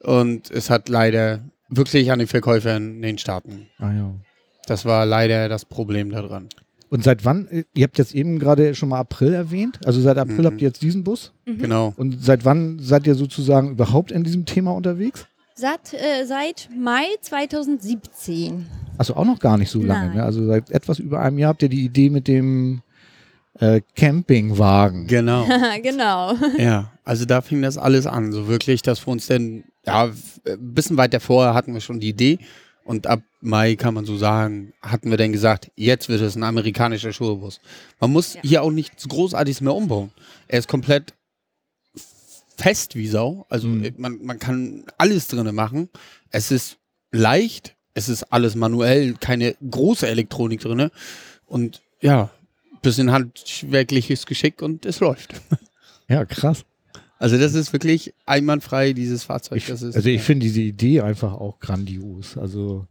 Und 0.02 0.50
es 0.52 0.70
hat 0.70 0.90
leider 0.90 1.40
wirklich 1.70 2.12
an 2.12 2.20
den 2.20 2.28
Verkäufern 2.28 2.96
in 2.98 3.02
den 3.02 3.18
Staaten. 3.18 3.68
Ah 3.78 3.94
ja. 3.94 4.14
Das 4.66 4.86
war 4.86 5.06
leider 5.06 5.50
das 5.50 5.66
Problem 5.66 6.10
daran. 6.12 6.50
Und 6.90 7.04
seit 7.04 7.24
wann, 7.26 7.48
äh, 7.50 7.64
ihr 7.76 7.84
habt 7.84 7.98
jetzt 8.00 8.16
eben 8.16 8.40
gerade 8.40 8.74
schon 8.74 8.90
mal 8.90 9.00
April 9.00 9.34
erwähnt, 9.34 9.80
also 9.86 10.02
seit 10.02 10.18
April 10.18 10.40
Mhm. 10.40 10.46
habt 10.46 10.62
ihr 10.62 10.68
jetzt 10.70 10.82
diesen 10.82 11.04
Bus? 11.04 11.32
Genau. 11.46 11.94
Und 11.98 12.24
seit 12.24 12.46
wann 12.46 12.80
seid 12.80 13.06
ihr 13.06 13.14
sozusagen 13.16 13.70
überhaupt 13.72 14.12
in 14.12 14.24
diesem 14.24 14.46
Thema 14.46 14.72
unterwegs? 14.72 15.28
Seit, 15.60 15.94
äh, 15.94 16.24
seit 16.26 16.70
Mai 16.74 17.04
2017. 17.20 18.66
Also 18.98 19.16
auch 19.18 19.26
noch 19.26 19.40
gar 19.40 19.58
nicht 19.58 19.70
so 19.70 19.82
lange, 19.82 20.16
ne? 20.16 20.24
Also 20.24 20.46
seit 20.46 20.70
etwas 20.72 21.00
über 21.00 21.20
einem 21.20 21.38
Jahr 21.38 21.50
habt 21.50 21.62
ihr 21.64 21.68
die 21.70 21.84
Idee 21.84 22.10
mit 22.10 22.30
dem 22.30 22.82
äh, 23.60 23.82
Campingwagen. 23.96 25.08
Genau. 25.08 25.46
genau. 25.84 26.34
Ja, 26.58 26.92
also 27.04 27.26
da 27.26 27.42
fing 27.42 27.62
das 27.62 27.78
alles 27.78 28.08
an. 28.08 28.32
So 28.32 28.48
wirklich, 28.48 28.82
dass 28.84 29.06
wir 29.06 29.12
uns 29.12 29.28
denn, 29.28 29.66
ja, 29.86 30.06
ein 30.06 30.74
bisschen 30.74 30.96
weiter 30.96 31.20
vorher 31.20 31.54
hatten 31.54 31.74
wir 31.74 31.82
schon 31.82 32.00
die 32.00 32.10
Idee. 32.10 32.40
Und 32.86 33.06
ab 33.08 33.22
Mai 33.42 33.76
kann 33.76 33.94
man 33.94 34.06
so 34.06 34.16
sagen, 34.16 34.72
hatten 34.82 35.10
wir 35.12 35.18
dann 35.18 35.34
gesagt, 35.34 35.72
jetzt 35.76 36.08
wird 36.08 36.22
es 36.22 36.38
ein 36.38 36.44
amerikanischer 36.44 37.12
Schulbus. 37.12 37.60
Man 38.00 38.12
muss 38.12 38.36
Ja. 38.36 38.42
hier 38.44 38.64
auch 38.64 38.72
nichts 38.72 39.08
Großartiges 39.08 39.60
mehr 39.60 39.76
umbauen. 39.76 40.12
Er 40.48 40.60
ist 40.60 40.70
komplett 40.70 41.14
fest 42.60 42.96
wie 42.96 43.08
Sau. 43.08 43.46
Also 43.50 43.68
Mhm. 43.68 43.84
äh, 43.84 43.94
man, 43.98 44.20
man 44.24 44.40
kann 44.40 44.84
alles 44.98 45.28
drinne 45.28 45.52
machen. 45.52 45.90
Es 46.32 46.52
ist 46.52 46.78
leicht, 47.12 47.76
es 47.94 48.10
ist 48.10 48.24
alles 48.32 48.56
manuell, 48.56 49.14
keine 49.20 49.56
große 49.70 50.08
Elektronik 50.08 50.62
drinne. 50.62 50.92
Und 51.46 51.82
ja, 52.02 52.30
bisschen 52.82 53.12
handwerkliches 53.12 54.26
Geschick 54.26 54.62
und 54.62 54.86
es 54.86 55.00
läuft. 55.00 55.34
Ja, 56.12 56.26
krass. 56.26 56.66
Also 57.20 57.38
das 57.38 57.54
ist 57.54 57.72
wirklich 57.72 58.16
einwandfrei, 58.26 58.94
dieses 58.94 59.26
Fahrzeug. 59.26 59.58
Ich, 59.60 59.70
also 59.70 59.90
ich 60.10 60.22
finde 60.24 60.48
diese 60.48 60.62
Idee 60.62 61.02
einfach 61.02 61.34
auch 61.34 61.60
grandios. 61.60 62.36
Also 62.36 62.88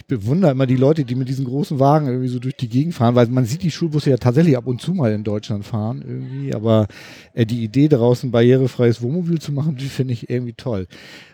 ich 0.00 0.06
bewundere 0.06 0.50
immer 0.50 0.66
die 0.66 0.76
Leute, 0.76 1.04
die 1.04 1.14
mit 1.14 1.28
diesen 1.28 1.44
großen 1.44 1.78
Wagen 1.78 2.06
irgendwie 2.06 2.28
so 2.28 2.38
durch 2.38 2.56
die 2.56 2.68
Gegend 2.68 2.94
fahren, 2.94 3.14
weil 3.14 3.26
man 3.26 3.44
sieht 3.44 3.62
die 3.62 3.70
Schulbusse 3.70 4.08
ja 4.08 4.16
tatsächlich 4.16 4.56
ab 4.56 4.66
und 4.66 4.80
zu 4.80 4.94
mal 4.94 5.12
in 5.12 5.24
Deutschland 5.24 5.66
fahren 5.66 6.02
irgendwie, 6.06 6.54
aber 6.54 6.86
äh, 7.34 7.44
die 7.44 7.62
Idee 7.62 7.88
daraus 7.88 8.22
ein 8.22 8.30
barrierefreies 8.30 9.02
Wohnmobil 9.02 9.40
zu 9.40 9.52
machen, 9.52 9.76
die 9.76 9.88
finde 9.88 10.14
ich 10.14 10.30
irgendwie 10.30 10.54
toll. 10.54 10.86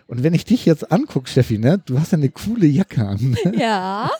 Und 0.07 0.21
wenn 0.23 0.33
ich 0.33 0.43
dich 0.43 0.65
jetzt 0.65 0.91
angucke, 0.91 1.29
Steffi, 1.29 1.57
ne, 1.57 1.81
du 1.85 1.97
hast 1.97 2.11
ja 2.11 2.17
eine 2.17 2.29
coole 2.29 2.67
Jacke 2.67 3.07
an. 3.07 3.37
Ja, 3.57 4.11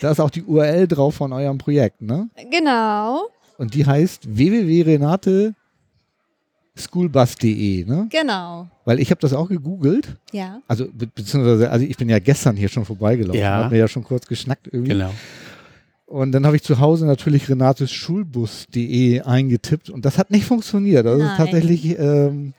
Da 0.00 0.10
ist 0.10 0.20
auch 0.20 0.30
die 0.30 0.42
URL 0.42 0.88
drauf 0.88 1.14
von 1.14 1.32
eurem 1.32 1.58
Projekt, 1.58 2.02
ne? 2.02 2.28
genau, 2.50 3.28
Und 3.58 3.74
die 3.74 3.86
heißt 3.86 4.36
www.renate 4.36 5.54
schoolbus.de, 6.84 7.84
ne? 7.84 8.06
genau. 8.10 8.68
Weil 8.84 9.00
ich 9.00 9.10
habe 9.10 9.20
das 9.20 9.32
auch 9.32 9.48
gegoogelt. 9.48 10.16
Ja. 10.32 10.60
Also 10.68 10.86
be 10.92 11.06
beziehungsweise, 11.06 11.70
also 11.70 11.84
ich 11.86 11.96
bin 11.96 12.08
ja 12.08 12.18
gestern 12.18 12.56
hier 12.56 12.68
schon 12.68 12.84
vorbeigelaufen, 12.84 13.40
Ja. 13.40 13.64
hat 13.64 13.70
mir 13.72 13.78
ja 13.78 13.88
schon 13.88 14.04
kurz 14.04 14.26
geschnackt 14.26 14.66
irgendwie. 14.70 14.92
genau. 14.92 15.10
Und 16.06 16.32
dann 16.32 16.44
habe 16.44 16.56
ich 16.56 16.62
zu 16.64 16.80
Hause 16.80 17.06
natürlich 17.06 17.48
renatesschulbus.de 17.48 19.20
eingetippt 19.22 19.90
und 19.90 20.04
das 20.04 20.18
hat 20.18 20.30
nicht 20.30 20.44
funktioniert. 20.44 21.06
Das 21.06 21.18
ist 21.18 21.24
Nein. 21.24 21.36
tatsächlich 21.36 21.96
ähm, 21.98 22.52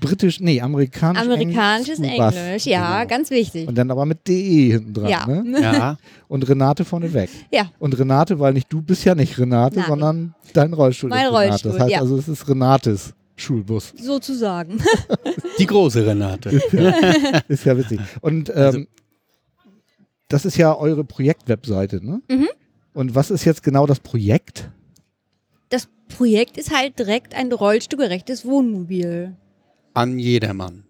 britisch, 0.00 0.40
nee, 0.40 0.60
amerikanisch. 0.62 1.20
Amerikanisches 1.22 1.98
Schoolbus. 1.98 2.34
Englisch, 2.34 2.64
ja, 2.66 3.02
Genau. 3.02 3.08
ganz 3.16 3.30
wichtig. 3.30 3.68
Und 3.68 3.76
dann 3.76 3.90
aber 3.90 4.06
mit 4.06 4.26
DE 4.26 4.72
hinten 4.72 4.94
dran, 4.94 5.08
ja. 5.10 5.26
ne? 5.26 5.44
Ja, 5.60 5.98
Und 6.28 6.48
Renate 6.48 6.84
vorneweg. 6.86 7.28
Ja. 7.52 7.70
Und 7.78 7.98
Renate, 7.98 8.38
weil 8.40 8.54
nicht 8.54 8.72
du 8.72 8.80
bist 8.80 9.04
ja 9.04 9.14
nicht 9.14 9.38
Renate, 9.38 9.76
Nein. 9.80 9.86
sondern 9.88 10.34
dein 10.54 10.72
Rollstuhl 10.72 11.10
Mein 11.10 11.26
ist 11.26 11.32
Renate. 11.32 11.48
Rollstuhl, 11.50 11.72
das 11.72 11.80
heißt 11.80 11.92
ja. 11.92 12.00
also, 12.00 12.16
es 12.16 12.28
ist 12.28 12.48
Renates 12.48 13.12
Schulbus. 13.36 13.92
sozusagen. 13.96 14.80
die 15.58 15.66
große 15.66 16.06
Renate. 16.06 16.50
Ist 17.48 17.64
ja 17.64 17.76
witzig. 17.76 18.00
Und 18.20 18.48
ähm, 18.50 18.56
Also- 18.56 18.80
das 20.28 20.44
ist 20.46 20.56
ja 20.56 20.74
eure 20.76 21.04
Projektwebseite, 21.04 22.04
ne? 22.04 22.22
Mhm. 22.28 22.48
Und 22.94 23.14
was 23.14 23.30
ist 23.30 23.44
jetzt 23.44 23.62
genau 23.62 23.86
das 23.86 24.00
Projekt? 24.00 24.70
Das 25.68 25.88
Projekt 26.08 26.56
ist 26.56 26.74
halt 26.74 26.98
direkt 26.98 27.34
ein 27.34 27.52
rollstuhlgerechtes 27.52 28.44
Wohnmobil. 28.46 29.36
An 29.92 30.18
jedermann. 30.18 30.84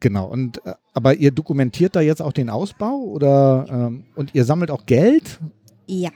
Genau. 0.00 0.26
Und 0.26 0.64
äh, 0.66 0.74
aber 0.92 1.14
ihr 1.14 1.30
dokumentiert 1.30 1.96
da 1.96 2.00
jetzt 2.00 2.20
auch 2.20 2.32
den 2.32 2.50
Ausbau 2.50 2.96
oder 2.98 3.66
ähm, 3.70 4.04
und 4.14 4.34
ihr 4.34 4.44
sammelt 4.44 4.70
auch 4.70 4.84
Geld? 4.86 5.40
Ja. 5.86 6.10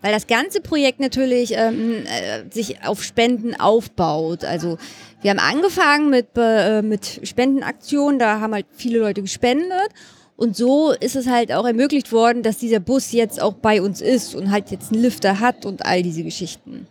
Weil 0.00 0.12
das 0.12 0.26
ganze 0.26 0.60
Projekt 0.60 1.00
natürlich 1.00 1.54
ähm, 1.54 2.04
äh, 2.06 2.50
sich 2.50 2.84
auf 2.84 3.02
Spenden 3.02 3.58
aufbaut. 3.58 4.44
Also 4.44 4.78
wir 5.22 5.30
haben 5.30 5.38
angefangen 5.38 6.10
mit, 6.10 6.28
äh, 6.36 6.82
mit 6.82 7.20
Spendenaktionen, 7.22 8.18
da 8.18 8.40
haben 8.40 8.54
halt 8.54 8.66
viele 8.72 8.98
Leute 9.00 9.22
gespendet. 9.22 9.88
Und 10.36 10.56
so 10.56 10.92
ist 10.92 11.16
es 11.16 11.26
halt 11.26 11.52
auch 11.52 11.66
ermöglicht 11.66 12.12
worden, 12.12 12.44
dass 12.44 12.58
dieser 12.58 12.78
Bus 12.78 13.10
jetzt 13.10 13.42
auch 13.42 13.54
bei 13.54 13.82
uns 13.82 14.00
ist 14.00 14.36
und 14.36 14.52
halt 14.52 14.70
jetzt 14.70 14.92
einen 14.92 15.02
Lifter 15.02 15.40
hat 15.40 15.66
und 15.66 15.84
all 15.84 16.02
diese 16.02 16.22
Geschichten. 16.22 16.86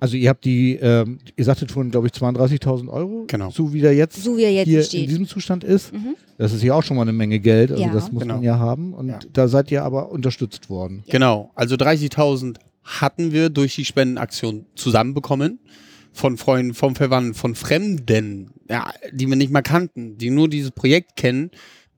Also 0.00 0.16
ihr 0.16 0.28
habt 0.28 0.44
die, 0.44 0.74
ähm, 0.76 1.18
ihr 1.36 1.44
sagtet 1.44 1.70
vorhin, 1.72 1.90
glaube 1.90 2.06
ich, 2.08 2.12
32.000 2.12 2.88
Euro, 2.90 3.24
Genau. 3.26 3.50
so 3.50 3.72
wie 3.72 3.80
der 3.80 3.94
jetzt 3.94 4.22
So 4.22 4.36
wie 4.36 4.42
er 4.42 4.52
jetzt 4.52 4.68
hier 4.68 4.80
in 4.80 4.84
steht. 4.84 5.08
diesem 5.10 5.26
Zustand 5.26 5.64
ist. 5.64 5.92
Mhm. 5.94 6.16
Das 6.36 6.52
ist 6.52 6.62
ja 6.62 6.74
auch 6.74 6.82
schon 6.82 6.96
mal 6.96 7.02
eine 7.02 7.12
Menge 7.12 7.38
Geld, 7.40 7.70
also 7.70 7.82
Ja. 7.82 7.90
das 7.92 8.12
muss 8.12 8.22
Genau. 8.22 8.34
man 8.34 8.42
ja 8.42 8.58
haben. 8.58 8.92
Und 8.92 9.08
Ja. 9.08 9.18
da 9.32 9.48
seid 9.48 9.70
ihr 9.70 9.82
aber 9.82 10.10
unterstützt 10.10 10.68
worden. 10.68 11.04
Genau. 11.08 11.50
Also 11.54 11.76
30.000 11.76 12.58
hatten 12.82 13.32
wir 13.32 13.48
durch 13.48 13.74
die 13.76 13.84
Spendenaktion 13.84 14.66
zusammenbekommen. 14.74 15.58
Von 16.12 16.36
Freunden, 16.36 16.74
vom 16.74 16.94
Verwandten, 16.94 17.34
von 17.34 17.54
Fremden, 17.56 18.50
ja, 18.70 18.92
die 19.12 19.26
wir 19.26 19.34
nicht 19.36 19.50
mal 19.50 19.62
kannten, 19.62 20.16
die 20.18 20.30
nur 20.30 20.48
dieses 20.48 20.70
Projekt 20.70 21.16
kennen 21.16 21.50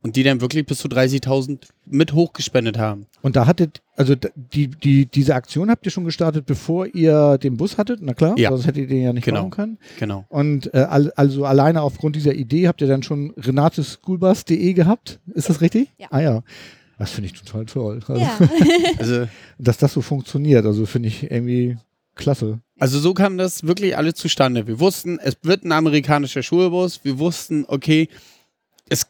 und 0.06 0.14
die 0.14 0.22
dann 0.22 0.40
wirklich 0.40 0.64
bis 0.64 0.78
zu 0.78 0.86
30.000 0.86 1.58
mit 1.84 2.12
hochgespendet 2.12 2.78
haben. 2.78 3.06
Und 3.22 3.34
da 3.34 3.46
hattet, 3.46 3.82
also 3.96 4.14
die, 4.14 4.68
die, 4.68 5.06
diese 5.06 5.34
Aktion 5.34 5.68
habt 5.68 5.84
ihr 5.84 5.90
schon 5.90 6.04
gestartet, 6.04 6.46
bevor 6.46 6.86
ihr 6.86 7.38
den 7.38 7.56
Bus 7.56 7.76
hattet, 7.76 7.98
na 8.02 8.14
klar, 8.14 8.38
Ja. 8.38 8.50
sonst 8.50 8.66
hättet 8.68 8.82
ihr 8.82 8.86
den 8.86 9.02
ja 9.02 9.12
nicht 9.12 9.24
Genau. 9.24 9.40
machen 9.40 9.50
können. 9.50 9.78
Genau. 9.98 10.24
Und 10.28 10.72
äh, 10.74 10.78
al- 10.78 11.12
also 11.16 11.44
alleine 11.44 11.82
aufgrund 11.82 12.14
dieser 12.14 12.34
Idee 12.34 12.68
habt 12.68 12.80
ihr 12.80 12.86
dann 12.86 13.02
schon 13.02 13.32
renateschoolbus.de 13.36 14.72
gehabt, 14.74 15.18
ist 15.34 15.48
das 15.48 15.60
richtig? 15.60 15.88
Ja. 15.98 16.06
Ah 16.10 16.20
ja. 16.20 16.42
Das 16.98 17.10
finde 17.10 17.26
ich 17.30 17.40
total 17.42 17.66
toll. 17.66 18.00
Also, 18.06 18.22
Ja. 18.22 18.38
Also, 18.98 19.26
Dass 19.58 19.76
das 19.78 19.92
so 19.92 20.02
funktioniert, 20.02 20.64
also 20.64 20.86
finde 20.86 21.08
ich 21.08 21.24
irgendwie 21.30 21.76
klasse. 22.14 22.60
also 22.78 22.98
so 23.00 23.12
kam 23.12 23.36
das 23.38 23.66
wirklich 23.66 23.96
alles 23.96 24.14
zustande. 24.14 24.66
Wir 24.68 24.78
wussten, 24.80 25.18
es 25.18 25.36
wird 25.42 25.64
ein 25.64 25.72
amerikanischer 25.72 26.42
Schulbus. 26.42 27.00
Wir 27.04 27.18
wussten, 27.18 27.64
okay, 27.68 28.08
es, 28.88 29.06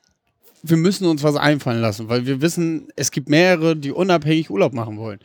wir 0.69 0.77
müssen 0.77 1.07
uns 1.07 1.23
was 1.23 1.37
einfallen 1.37 1.81
lassen, 1.81 2.09
weil 2.09 2.27
wir 2.27 2.41
wissen, 2.41 2.89
es 2.97 3.11
gibt 3.11 3.29
mehrere, 3.29 3.77
die 3.77 3.93
unabhängig 3.93 4.51
Urlaub 4.51 4.73
machen 4.73 4.99
wollen. 4.99 5.21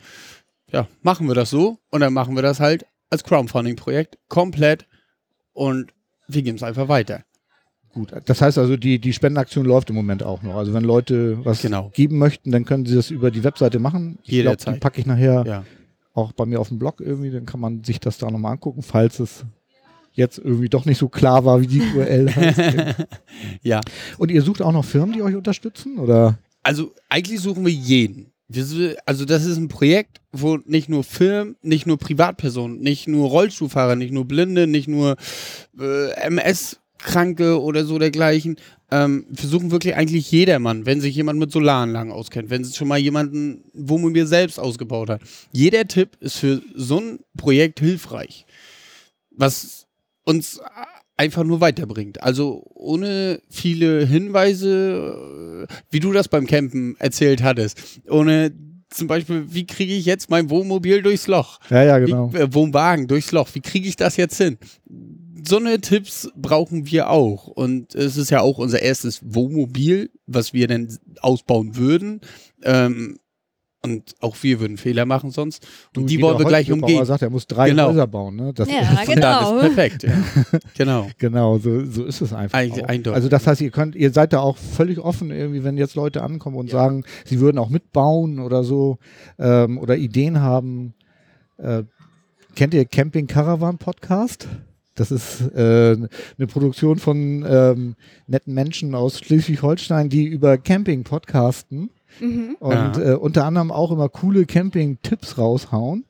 Ja, 0.70 0.88
machen 1.02 1.28
wir 1.28 1.34
das 1.34 1.50
so 1.50 1.78
und 1.90 2.00
dann 2.00 2.12
machen 2.12 2.34
wir 2.34 2.42
das 2.42 2.60
halt 2.60 2.86
als 3.10 3.24
Crowdfunding-Projekt 3.24 4.18
komplett 4.28 4.86
und 5.52 5.92
wir 6.28 6.42
geben 6.42 6.56
es 6.56 6.62
einfach 6.62 6.88
weiter. 6.88 7.24
Gut. 7.92 8.10
Das 8.24 8.40
heißt 8.40 8.56
also, 8.56 8.78
die, 8.78 8.98
die 8.98 9.12
Spendenaktion 9.12 9.66
läuft 9.66 9.90
im 9.90 9.96
Moment 9.96 10.22
auch 10.22 10.42
noch. 10.42 10.54
Also 10.56 10.72
wenn 10.72 10.82
Leute 10.84 11.44
was 11.44 11.60
Genau. 11.60 11.90
geben 11.92 12.16
möchten, 12.16 12.50
dann 12.50 12.64
können 12.64 12.86
sie 12.86 12.94
das 12.94 13.10
über 13.10 13.30
die 13.30 13.44
Webseite 13.44 13.78
machen. 13.80 14.12
Ich 14.22 14.28
glaube, 14.28 14.30
die 14.30 14.34
Jederzeit. 14.36 14.80
packe 14.80 15.00
ich 15.00 15.06
nachher 15.06 15.44
Ja. 15.46 15.64
auch 16.14 16.32
bei 16.32 16.46
mir 16.46 16.58
auf 16.58 16.68
dem 16.68 16.78
Blog 16.78 17.00
irgendwie, 17.02 17.30
dann 17.30 17.44
kann 17.44 17.60
man 17.60 17.84
sich 17.84 18.00
das 18.00 18.16
da 18.16 18.30
nochmal 18.30 18.52
angucken, 18.52 18.80
falls 18.82 19.20
es 19.20 19.44
jetzt 20.12 20.38
irgendwie 20.38 20.68
doch 20.68 20.84
nicht 20.84 20.98
so 20.98 21.08
klar 21.08 21.44
war, 21.44 21.60
wie 21.60 21.66
die 21.66 21.80
URL 21.80 22.28
heißt. 22.34 23.06
ja. 23.62 23.80
Und 24.18 24.30
ihr 24.30 24.42
sucht 24.42 24.62
auch 24.62 24.72
noch 24.72 24.84
Firmen, 24.84 25.14
die 25.14 25.22
euch 25.22 25.36
unterstützen? 25.36 25.98
Oder? 25.98 26.38
Also 26.62 26.92
eigentlich 27.08 27.40
suchen 27.40 27.64
wir 27.64 27.72
jeden. 27.72 28.32
Wir, 28.48 28.96
also 29.06 29.24
das 29.24 29.46
ist 29.46 29.56
ein 29.56 29.68
Projekt, 29.68 30.20
wo 30.30 30.58
nicht 30.64 30.88
nur 30.88 31.04
Firmen, 31.04 31.56
nicht 31.62 31.86
nur 31.86 31.98
Privatpersonen, 31.98 32.80
nicht 32.80 33.08
nur 33.08 33.28
Rollstuhlfahrer, 33.28 33.96
nicht 33.96 34.12
nur 34.12 34.26
Blinde, 34.26 34.66
nicht 34.66 34.88
nur 34.88 35.16
äh, 35.78 36.10
MS-Kranke 36.20 37.60
oder 37.60 37.84
so 37.84 37.98
dergleichen. 37.98 38.56
Ähm, 38.90 39.24
wir 39.30 39.48
suchen 39.48 39.70
wirklich 39.70 39.96
eigentlich 39.96 40.30
jedermann, 40.30 40.84
wenn 40.84 41.00
sich 41.00 41.16
jemand 41.16 41.38
mit 41.38 41.50
Solaranlagen 41.50 42.12
auskennt, 42.12 42.50
wenn 42.50 42.62
sich 42.62 42.76
schon 42.76 42.88
mal 42.88 42.98
jemanden 42.98 43.64
Wohnmobil 43.72 44.26
selbst 44.26 44.60
ausgebaut 44.60 45.08
hat. 45.08 45.22
Jeder 45.50 45.86
Tipp 45.88 46.18
ist 46.20 46.36
für 46.36 46.60
so 46.74 47.00
ein 47.00 47.20
Projekt 47.34 47.80
hilfreich, 47.80 48.44
was 49.30 49.81
uns 50.24 50.60
einfach 51.16 51.44
nur 51.44 51.60
weiterbringt. 51.60 52.22
Also 52.22 52.64
ohne 52.74 53.40
viele 53.48 54.06
Hinweise, 54.06 55.66
äh, 55.68 55.74
wie 55.90 56.00
du 56.00 56.12
das 56.12 56.28
beim 56.28 56.46
Campen 56.46 56.96
erzählt 56.98 57.42
hattest. 57.42 58.00
Ohne 58.08 58.52
zum 58.90 59.08
Beispiel, 59.08 59.46
wie 59.48 59.66
kriege 59.66 59.94
ich 59.94 60.04
jetzt 60.04 60.30
mein 60.30 60.50
Wohnmobil 60.50 61.02
durchs 61.02 61.26
Loch? 61.26 61.60
Ja, 61.70 61.82
ja, 61.82 61.98
genau. 61.98 62.32
Wie, 62.32 62.38
äh, 62.38 62.52
Wohnwagen 62.52 63.08
durchs 63.08 63.32
Loch. 63.32 63.48
Wie 63.52 63.60
kriege 63.60 63.88
ich 63.88 63.96
das 63.96 64.16
jetzt 64.16 64.36
hin? 64.36 64.58
So 65.44 65.56
eine 65.56 65.80
Tipps 65.80 66.30
brauchen 66.36 66.86
wir 66.90 67.10
auch. 67.10 67.46
Und 67.46 67.94
es 67.94 68.16
ist 68.16 68.30
ja 68.30 68.40
auch 68.40 68.58
unser 68.58 68.82
erstes 68.82 69.20
Wohnmobil, 69.24 70.10
was 70.26 70.52
wir 70.52 70.68
dann 70.68 70.98
ausbauen 71.20 71.76
würden. 71.76 72.20
Ähm, 72.62 73.18
und 73.84 74.14
auch 74.20 74.36
wir 74.42 74.60
würden 74.60 74.76
Fehler 74.76 75.06
machen 75.06 75.32
sonst. 75.32 75.66
Und 75.96 76.06
die 76.08 76.14
jeder 76.14 76.28
wollen 76.28 76.38
wir 76.38 76.46
gleich 76.46 76.70
umgehen. 76.70 77.04
sagt, 77.04 77.22
er 77.22 77.30
muss 77.30 77.46
drei 77.48 77.70
Genau. 77.70 77.88
Häuser 77.88 78.06
bauen. 78.06 78.36
Ne? 78.36 78.52
Das 78.54 78.68
Ja, 78.68 79.02
genau. 79.04 79.56
ist 79.58 79.74
perfekt. 79.74 80.04
Ja. 80.04 80.12
genau. 80.76 81.08
genau, 81.18 81.58
so, 81.58 81.84
so 81.86 82.04
ist 82.04 82.20
es 82.20 82.32
einfach. 82.32 82.58
Eig- 82.58 82.80
auch. 82.80 82.88
eindeutig. 82.88 83.16
Also 83.16 83.28
das 83.28 83.44
heißt, 83.46 83.60
ihr 83.60 83.70
könnt, 83.72 83.96
ihr 83.96 84.12
seid 84.12 84.32
da 84.32 84.38
auch 84.40 84.56
völlig 84.56 85.00
offen, 85.00 85.32
irgendwie, 85.32 85.64
wenn 85.64 85.76
jetzt 85.76 85.96
Leute 85.96 86.22
ankommen 86.22 86.56
und 86.56 86.66
Ja. 86.68 86.78
sagen, 86.78 87.04
sie 87.24 87.40
würden 87.40 87.58
auch 87.58 87.70
mitbauen 87.70 88.38
oder 88.38 88.62
so 88.62 88.98
ähm, 89.40 89.78
oder 89.78 89.96
Ideen 89.96 90.40
haben. 90.40 90.94
Äh, 91.58 91.82
kennt 92.54 92.74
ihr 92.74 92.84
Camping 92.84 93.26
Caravan 93.26 93.78
Podcast? 93.78 94.46
Das 94.94 95.10
ist 95.10 95.40
äh, 95.56 95.96
eine 96.38 96.46
Produktion 96.46 96.98
von 96.98 97.44
ähm, 97.48 97.96
netten 98.26 98.52
Menschen 98.54 98.94
aus 98.94 99.18
Schleswig-Holstein, 99.18 100.08
die 100.10 100.26
über 100.26 100.58
Camping 100.58 101.02
podcasten 101.02 101.90
Mhm. 102.20 102.56
und 102.60 102.72
Ja. 102.72 103.12
äh, 103.12 103.14
unter 103.14 103.44
anderem 103.44 103.70
auch 103.70 103.90
immer 103.90 104.08
coole 104.08 104.46
Camping-Tipps 104.46 105.38
raushauen. 105.38 106.04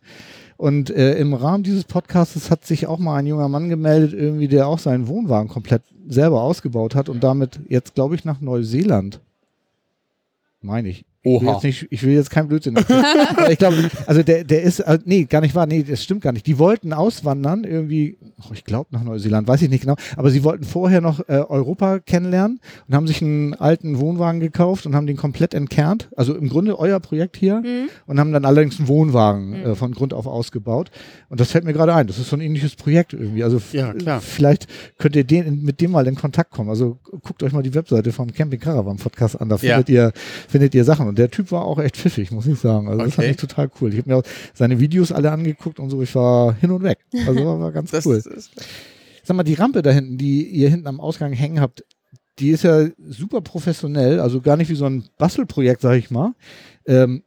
Und 0.57 0.91
äh, 0.91 1.19
im 1.19 1.35
Rahmen 1.35 1.65
dieses 1.65 1.85
Podcasts 1.85 2.51
hat 2.51 2.65
sich 2.65 2.87
auch 2.87 2.99
mal 2.99 3.17
ein 3.17 3.27
junger 3.27 3.49
Mann 3.49 3.69
gemeldet, 3.69 4.13
irgendwie, 4.13 4.47
der 4.49 4.69
auch 4.69 4.79
seinen 4.79 5.09
Wohnwagen 5.09 5.49
komplett 5.49 5.83
selber 6.07 6.43
ausgebaut 6.43 6.95
hat 6.95 7.09
und 7.09 7.25
damit 7.25 7.59
jetzt, 7.69 7.95
glaube 7.95 8.15
ich, 8.15 8.25
nach 8.25 8.41
Neuseeland, 8.41 9.21
meine 10.61 10.89
ich, 10.89 11.05
Ich 11.25 11.31
will, 11.41 11.47
Oha. 11.49 11.53
jetzt 11.55 11.63
nicht, 11.63 11.87
ich 11.91 12.03
will 12.03 12.15
jetzt 12.15 12.31
kein 12.31 12.49
Blödsinn. 12.49 12.77
ich 13.49 13.59
glaube, 13.59 13.89
also 14.07 14.25
der, 14.25 14.43
der 14.43 14.63
ist, 14.63 14.81
äh, 14.81 14.99
nee, 15.05 15.23
gar 15.25 15.41
nicht 15.41 15.55
wahr, 15.55 15.67
nee, 15.67 15.85
das 15.85 16.03
stimmt 16.03 16.21
gar 16.23 16.33
nicht. 16.33 16.47
Die 16.49 16.59
wollten 16.59 16.93
auswandern, 16.93 17.63
irgendwie, 17.63 18.19
oh, 18.41 18.53
ich 18.53 18.65
glaube 18.65 18.89
nach 18.91 19.05
Neuseeland, 19.05 19.47
weiß 19.47 19.63
ich 19.63 19.71
nicht 19.71 19.83
genau, 19.83 19.95
aber 20.17 20.31
sie 20.31 20.43
wollten 20.43 20.65
vorher 20.65 21.01
noch 21.01 21.21
äh, 21.29 21.35
Europa 21.49 22.01
kennenlernen 22.01 22.59
und 22.89 22.95
haben 22.97 23.07
sich 23.07 23.23
einen 23.23 23.55
alten 23.55 24.01
Wohnwagen 24.01 24.41
gekauft 24.41 24.85
und 24.85 24.97
haben 24.97 25.07
den 25.07 25.17
komplett 25.17 25.55
entkernt. 25.55 26.09
Also 26.17 26.35
im 26.35 26.49
Grunde 26.49 26.77
euer 26.79 26.99
Projekt 26.99 27.37
hier 27.37 27.61
Mhm. 27.63 27.89
und 28.07 28.19
haben 28.19 28.33
dann 28.33 28.45
allerdings 28.45 28.79
einen 28.81 28.89
Wohnwagen 28.89 29.53
äh, 29.55 29.75
von 29.77 29.93
Grund 29.93 30.13
auf 30.15 30.27
ausgebaut. 30.27 30.91
Und 31.29 31.39
das 31.39 31.53
fällt 31.53 31.65
mir 31.65 31.73
gerade 31.73 31.95
ein. 31.95 32.09
Das 32.09 32.19
ist 32.19 32.31
so 32.31 32.37
ein 32.37 32.41
ähnliches 32.41 32.75
Projekt 32.75 33.13
irgendwie. 33.13 33.45
Also 33.45 33.61
Ja, 33.73 33.93
klar. 33.95 34.21
vielleicht 34.21 34.67
könnt 34.99 35.15
ihr 35.15 35.23
den, 35.25 35.63
mit 35.63 35.81
dem 35.81 35.93
mal 35.93 36.07
in 36.09 36.17
Kontakt 36.17 36.51
kommen. 36.51 36.69
Also 36.69 36.99
guckt 37.23 37.43
euch 37.45 37.53
mal 37.53 37.63
die 37.63 37.75
Webseite 37.75 38.11
vom 38.11 38.33
Camping 38.33 38.59
Caravan 38.59 38.97
Podcast 38.97 39.41
an. 39.41 39.49
Da 39.49 39.55
Ja. 39.57 39.77
findet 39.77 39.89
ihr, 39.89 40.13
findet 40.49 40.75
ihr 40.75 40.83
Sachen. 40.85 41.12
Und 41.13 41.19
der 41.19 41.31
Typ 41.31 41.53
war 41.53 41.67
auch 41.67 41.79
echt 41.79 41.99
pfiffig, 41.99 42.31
muss 42.31 42.47
ich 42.47 42.59
sagen. 42.59 42.89
Also 42.89 43.05
das 43.05 43.15
fand 43.15 43.27
Okay. 43.27 43.31
ich 43.33 43.37
total 43.37 43.71
cool. 43.81 43.93
Ich 43.93 43.99
habe 43.99 44.09
mir 44.09 44.17
auch 44.17 44.23
seine 44.55 44.81
Videos 44.81 45.13
alle 45.13 45.31
angeguckt 45.31 45.79
und 45.79 45.91
so. 45.91 46.01
Ich 46.01 46.15
war 46.15 46.55
hin 46.55 46.71
und 46.71 46.83
weg. 46.83 47.01
Also 47.27 47.45
war, 47.45 47.61
war 47.61 47.71
ganz 47.73 47.91
Das 47.91 48.07
cool. 48.07 48.17
ist 48.17 48.51
Sag 49.25 49.37
mal, 49.37 49.43
die 49.43 49.55
Rampe 49.55 49.83
da 49.83 49.91
hinten, 49.91 50.17
die 50.17 50.47
ihr 50.49 50.71
hinten 50.71 50.87
am 50.87 51.01
Ausgang 51.01 51.33
hängen 51.35 51.61
habt, 51.61 51.85
die 52.39 52.49
ist 52.49 52.65
ja 52.65 52.89
super 53.09 53.43
professionell, 53.43 54.21
also 54.21 54.41
gar 54.41 54.57
nicht 54.57 54.71
wie 54.71 54.75
so 54.75 54.87
ein 54.87 55.05
Bastelprojekt, 55.19 55.83
sag 55.83 55.97
ich 55.99 56.11
mal. 56.11 56.33
Ähm, 56.87 57.23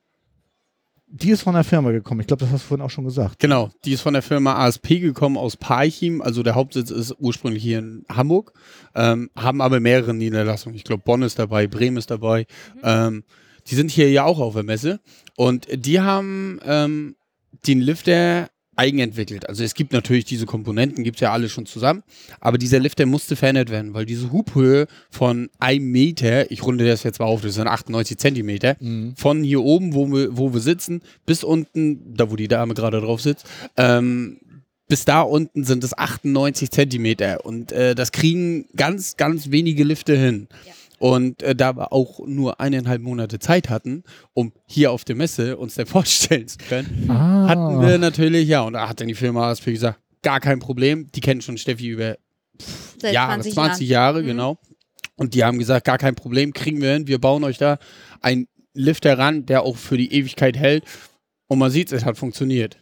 die 1.07 1.29
ist 1.29 1.43
von 1.43 1.53
der 1.53 1.63
Firma 1.63 1.91
gekommen. 1.91 2.19
Ich 2.19 2.27
glaube, 2.27 2.41
das 2.43 2.51
hast 2.51 2.63
du 2.63 2.67
vorhin 2.69 2.83
auch 2.85 2.89
schon 2.89 3.05
gesagt. 3.05 3.39
Genau, 3.39 3.69
die 3.85 3.93
ist 3.93 4.01
von 4.01 4.13
der 4.13 4.23
Firma 4.23 4.55
ASP 4.65 4.99
gekommen 4.99 5.37
aus 5.37 5.55
Parchim, 5.55 6.21
also 6.21 6.43
der 6.43 6.55
Hauptsitz 6.55 6.89
ist 6.91 7.15
ursprünglich 7.19 7.63
hier 7.63 7.79
in 7.79 8.03
Hamburg, 8.11 8.51
ähm, 8.95 9.29
haben 9.37 9.61
aber 9.61 9.79
mehrere 9.79 10.13
Niederlassungen. 10.13 10.75
Ich 10.75 10.83
glaube, 10.83 11.03
Bonn 11.05 11.21
ist 11.21 11.39
dabei, 11.39 11.67
Bremen 11.67 11.95
ist 11.97 12.11
dabei. 12.11 12.47
Ähm, 12.83 13.23
die 13.67 13.75
sind 13.75 13.91
hier 13.91 14.09
ja 14.11 14.23
auch 14.25 14.39
auf 14.39 14.53
der 14.53 14.63
Messe. 14.63 14.99
Und 15.35 15.67
die 15.71 15.99
haben 15.99 16.59
ähm, 16.63 17.15
den 17.67 17.81
Lifter 17.81 18.49
eigenentwickelt. 18.75 19.47
Also 19.47 19.63
es 19.63 19.73
gibt 19.73 19.93
natürlich 19.93 20.25
diese 20.25 20.45
Komponenten, 20.45 21.03
gibt 21.03 21.17
es 21.17 21.21
ja 21.21 21.31
alle 21.31 21.49
schon 21.49 21.65
zusammen, 21.65 22.03
aber 22.39 22.57
dieser 22.57 22.79
Lifter 22.79 23.05
musste 23.05 23.35
verändert 23.35 23.69
werden, 23.69 23.93
weil 23.93 24.05
diese 24.05 24.31
Hubhöhe 24.31 24.87
von 25.09 25.49
einem 25.59 25.91
Meter, 25.91 26.51
ich 26.51 26.63
runde 26.63 26.85
das 26.85 27.03
jetzt 27.03 27.19
mal 27.19 27.25
auf, 27.25 27.41
das 27.41 27.55
sind 27.55 27.67
98 27.67 28.17
Zentimeter, 28.17 28.75
von 29.15 29.43
hier 29.43 29.61
oben, 29.61 29.93
wo 29.93 30.07
wir, 30.11 30.37
wo 30.37 30.53
wir 30.53 30.59
sitzen, 30.59 31.01
bis 31.25 31.43
unten, 31.43 32.15
da 32.15 32.29
wo 32.29 32.35
die 32.35 32.47
Dame 32.47 32.73
gerade 32.73 32.99
drauf 32.99 33.21
sitzt, 33.21 33.45
ähm, 33.77 34.39
bis 34.87 35.05
da 35.05 35.21
unten 35.21 35.63
sind 35.63 35.83
es 35.83 35.97
98 35.97 36.69
Zentimeter. 36.69 37.43
Und 37.43 37.71
äh, 37.71 37.95
das 37.95 38.11
kriegen 38.11 38.67
ganz, 38.75 39.17
ganz 39.17 39.49
wenige 39.49 39.83
Lifte 39.83 40.15
hin. 40.15 40.47
Und 40.99 41.43
äh, 41.43 41.55
da 41.55 41.75
wir 41.75 41.91
auch 41.91 42.19
nur 42.25 42.59
eineinhalb 42.59 43.01
Monate 43.01 43.39
Zeit 43.39 43.69
hatten, 43.69 44.03
um 44.33 44.53
hier 44.67 44.91
auf 44.91 45.03
der 45.03 45.15
Messe 45.15 45.57
uns 45.57 45.75
dann 45.75 45.85
vorstellen 45.87 46.47
zu 46.47 46.57
können, 46.57 47.07
Ah. 47.09 47.47
hatten 47.49 47.81
wir 47.81 47.97
natürlich, 47.97 48.47
ja, 48.47 48.61
und 48.61 48.73
da 48.73 48.87
hat 48.89 49.01
dann 49.01 49.07
die 49.07 49.13
Firma 49.15 49.49
ASP 49.49 49.65
gesagt, 49.65 49.99
gar 50.21 50.39
kein 50.39 50.59
Problem, 50.59 51.11
die 51.13 51.21
kennen 51.21 51.41
schon 51.41 51.57
Steffi 51.57 51.87
über 51.87 52.17
Seit 52.99 53.13
Jahre, 53.13 53.33
20 53.33 53.53
20 53.53 53.87
Jahren. 53.89 54.15
Jahre, 54.15 54.21
Mhm. 54.23 54.27
genau. 54.27 54.57
Und 55.17 55.33
die 55.33 55.43
haben 55.43 55.59
gesagt, 55.59 55.85
gar 55.85 55.97
kein 55.97 56.15
Problem, 56.15 56.53
kriegen 56.53 56.81
wir 56.81 56.93
hin, 56.93 57.07
wir 57.07 57.19
bauen 57.19 57.43
euch 57.43 57.57
da 57.57 57.77
einen 58.21 58.47
Lifter 58.73 59.17
ran, 59.17 59.45
der 59.45 59.63
auch 59.63 59.77
für 59.77 59.97
die 59.97 60.11
Ewigkeit 60.13 60.57
hält. 60.57 60.83
Und 61.47 61.59
man 61.59 61.71
sieht, 61.71 61.91
es 61.91 62.03
hat 62.05 62.17
funktioniert. 62.17 62.77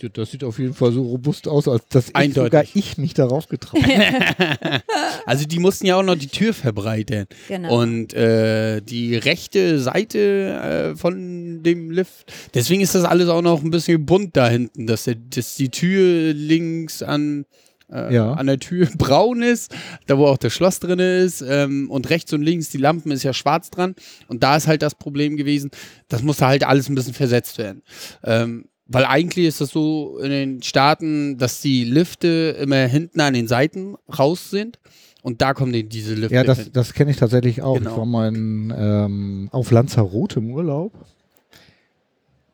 Ja, 0.00 0.08
Das 0.10 0.30
sieht 0.30 0.44
auf 0.44 0.58
jeden 0.58 0.74
Fall 0.74 0.92
so 0.92 1.02
robust 1.02 1.48
aus, 1.48 1.66
als 1.68 1.86
dass 1.88 2.12
ich 2.22 2.34
sogar 2.34 2.64
ich 2.74 2.98
mich 2.98 3.14
darauf 3.14 3.48
getraut 3.48 3.82
habe. 3.82 4.82
Also 5.26 5.44
die 5.44 5.58
mussten 5.58 5.86
ja 5.86 5.96
auch 5.96 6.02
noch 6.04 6.14
die 6.16 6.28
Tür 6.28 6.54
verbreitern. 6.54 7.26
Genau. 7.48 7.80
Und 7.80 8.14
äh, 8.14 8.80
die 8.80 9.16
rechte 9.16 9.80
Seite 9.80 10.92
äh, 10.94 10.96
von 10.96 11.62
dem 11.64 11.90
Lift, 11.90 12.32
deswegen 12.54 12.80
ist 12.80 12.94
das 12.94 13.04
alles 13.04 13.28
auch 13.28 13.42
noch 13.42 13.62
ein 13.62 13.70
bisschen 13.70 14.06
bunt 14.06 14.36
da 14.36 14.48
hinten, 14.48 14.86
dass, 14.86 15.04
der, 15.04 15.16
dass 15.16 15.56
die 15.56 15.70
Tür 15.70 16.32
links 16.32 17.02
an, 17.02 17.44
äh, 17.90 18.14
Ja. 18.14 18.34
an 18.34 18.46
der 18.46 18.60
Tür 18.60 18.86
braun 18.98 19.42
ist, 19.42 19.74
da 20.06 20.16
wo 20.16 20.26
auch 20.26 20.38
das 20.38 20.52
Schloss 20.52 20.78
drin 20.78 20.98
ist 21.00 21.42
und 21.42 21.88
und 21.88 22.10
rechts 22.10 22.32
und 22.32 22.42
links 22.42 22.68
die 22.70 22.78
Lampen 22.78 23.10
ist 23.10 23.22
ja 23.24 23.32
schwarz 23.32 23.70
dran 23.70 23.94
und 24.28 24.42
da 24.44 24.56
ist 24.56 24.66
halt 24.68 24.82
das 24.82 24.94
Problem 24.94 25.36
gewesen, 25.36 25.70
das 26.08 26.22
musste 26.22 26.46
halt 26.46 26.62
alles 26.64 26.88
ein 26.88 26.94
bisschen 26.94 27.14
versetzt 27.14 27.58
werden. 27.58 27.82
Ähm, 28.22 28.66
weil 28.88 29.04
eigentlich 29.04 29.46
ist 29.46 29.60
das 29.60 29.70
so 29.70 30.18
in 30.18 30.30
den 30.30 30.62
Staaten, 30.62 31.38
dass 31.38 31.60
die 31.60 31.84
Lifte 31.84 32.56
immer 32.60 32.86
hinten 32.86 33.20
an 33.20 33.34
den 33.34 33.48
Seiten 33.48 33.96
raus 34.18 34.50
sind 34.50 34.78
und 35.22 35.42
da 35.42 35.54
kommen 35.54 35.72
die, 35.72 35.82
diese 35.88 36.14
Lifte 36.14 36.34
Ja, 36.34 36.44
das, 36.44 36.58
hin. 36.60 36.70
das 36.72 36.94
kenne 36.94 37.10
ich 37.10 37.16
tatsächlich 37.16 37.62
auch. 37.62 37.78
Genau. 37.78 37.90
Ich 37.90 37.96
war 37.96 38.06
mal 38.06 38.28
in, 38.28 38.72
ähm, 38.76 39.48
auf 39.50 39.70
Lanzarote 39.72 40.38
im 40.38 40.50
Urlaub 40.52 40.92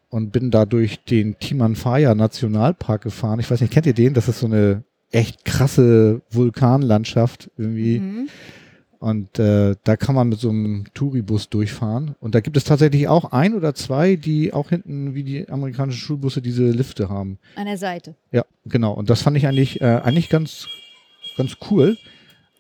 und 0.09 0.33
bin 0.33 0.51
da 0.51 0.65
durch 0.65 1.05
den 1.05 1.39
Timanfaya 1.39 2.15
Nationalpark 2.15 3.03
gefahren. 3.03 3.41
Ich 3.41 3.51
weiß 3.51 3.61
nicht, 3.61 3.73
kennt 3.73 3.87
ihr 3.87 3.95
den? 3.95 4.15
Das 4.15 4.29
ist 4.29 4.41
so 4.41 4.47
eine 4.47 4.85
echt 5.11 5.45
krasse 5.45 6.23
Vulkanlandschaft 6.31 7.51
irgendwie. 7.59 8.01
Mhm. 8.01 8.29
Und 9.03 9.41
äh, 9.41 9.75
da 9.83 9.97
kann 9.97 10.15
man 10.15 10.29
mit 10.29 10.39
so 10.39 10.51
einem 10.51 10.85
Touribus 10.95 11.49
durchfahren. 11.49 12.15
Und 12.21 12.37
da 12.37 12.41
gibt 12.41 12.57
es 12.57 12.63
tatsächlich 12.63 13.09
auch 13.09 13.33
ein 13.33 13.55
oder 13.55 13.75
zwei, 13.75 14.15
die 14.15 14.53
auch 14.53 14.69
hinten 14.69 15.17
wie 15.17 15.25
die 15.25 15.49
amerikanischen 15.49 15.99
Schulbusse 15.99 16.41
diese 16.41 16.71
Lifte 16.71 17.09
haben. 17.09 17.41
An 17.57 17.67
der 17.67 17.79
Seite. 17.79 18.15
Ja, 18.31 18.45
genau. 18.65 18.93
Und 18.93 19.11
das 19.11 19.21
fand 19.21 19.37
ich 19.37 19.49
eigentlich, 19.49 19.81
äh, 19.81 20.01
eigentlich 20.05 20.29
ganz, 20.29 20.69
ganz 21.37 21.57
cool. 21.69 21.97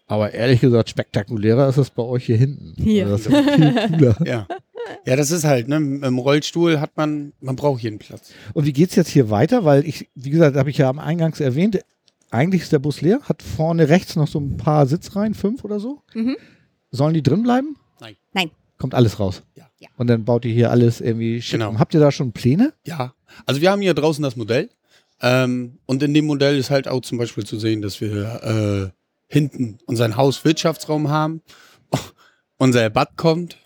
Aber 0.09 0.35
ehrlich 0.35 0.61
gesagt, 0.61 0.91
spektakulärer 0.91 1.69
ist 1.69 1.77
es 1.77 1.91
bei 1.91 2.03
euch 2.03 2.27
hier 2.27 2.39
hinten. 2.39 2.75
Hier. 2.77 3.07
Also 3.07 3.31
das 3.31 3.41
ist 3.41 3.51
viel 3.55 3.75
cooler. 3.91 4.17
Ja. 4.27 4.49
Ja, 5.07 5.15
das 5.15 5.31
ist 5.31 5.45
halt, 5.45 5.69
ne? 5.69 5.77
Im 5.77 6.19
Rollstuhl 6.19 6.81
hat 6.81 6.97
man, 6.97 7.35
man 7.41 7.55
braucht 7.55 7.85
jeden 7.85 8.01
Platz. 8.01 8.33
Und 8.53 8.67
wie 8.67 8.73
geht's 8.73 8.97
jetzt 8.97 9.11
hier 9.11 9.31
weiter? 9.31 9.65
Weil 9.65 9.87
ich, 9.87 10.09
wie 10.17 10.31
gesagt, 10.31 10.57
habe 10.57 10.71
ich 10.71 10.79
ja 10.79 10.89
am 10.89 10.99
Eingangs 10.99 11.39
erwähnt, 11.39 11.79
eigentlich 12.33 12.63
ist 12.63 12.73
der 12.73 12.79
Bus 12.79 13.01
leer, 13.01 13.21
hat 13.23 13.43
vorne 13.43 13.89
rechts 13.89 14.17
noch 14.17 14.29
so 14.29 14.41
ein 14.41 14.57
paar 14.57 14.87
Sitzreihen, 14.87 15.35
fünf 15.35 15.65
oder 15.65 15.79
so. 15.79 16.03
Mhm. 16.15 16.37
Sollen 16.91 17.15
die 17.15 17.23
drin 17.23 17.43
bleiben? 17.43 17.77
Nein. 18.01 18.17
Nein. 18.33 18.51
Kommt 18.79 18.95
alles 18.95 19.21
raus. 19.21 19.43
Ja. 19.55 19.69
Ja. 19.79 19.89
Und 19.97 20.07
dann 20.07 20.25
baut 20.25 20.45
ihr 20.45 20.53
hier 20.53 20.71
alles 20.71 21.01
irgendwie 21.01 21.43
schick. 21.43 21.59
Genau. 21.59 21.79
Habt 21.79 21.93
ihr 21.95 22.01
da 22.01 22.11
schon 22.11 22.33
Pläne? 22.33 22.73
Ja. 22.87 23.15
Also 23.47 23.61
wir 23.61 23.71
haben 23.71 23.83
hier 23.83 23.95
draußen 23.95 24.23
das 24.23 24.37
Modell. 24.37 24.71
Ähm, 25.21 25.79
und 25.87 26.03
in 26.03 26.15
dem 26.15 26.27
Modell 26.27 26.57
ist 26.57 26.71
halt 26.71 26.89
auch 26.89 27.01
zum 27.03 27.19
Beispiel 27.19 27.45
zu 27.45 27.59
sehen, 27.59 27.83
dass 27.83 28.01
wir 28.01 28.43
äh, 28.43 28.91
hinten 29.27 29.79
unseren 29.87 30.17
Hauswirtschaftsraum 30.17 31.09
haben. 31.09 31.43
Unser 32.59 32.89
Bad 32.91 33.17
kommt. 33.17 33.59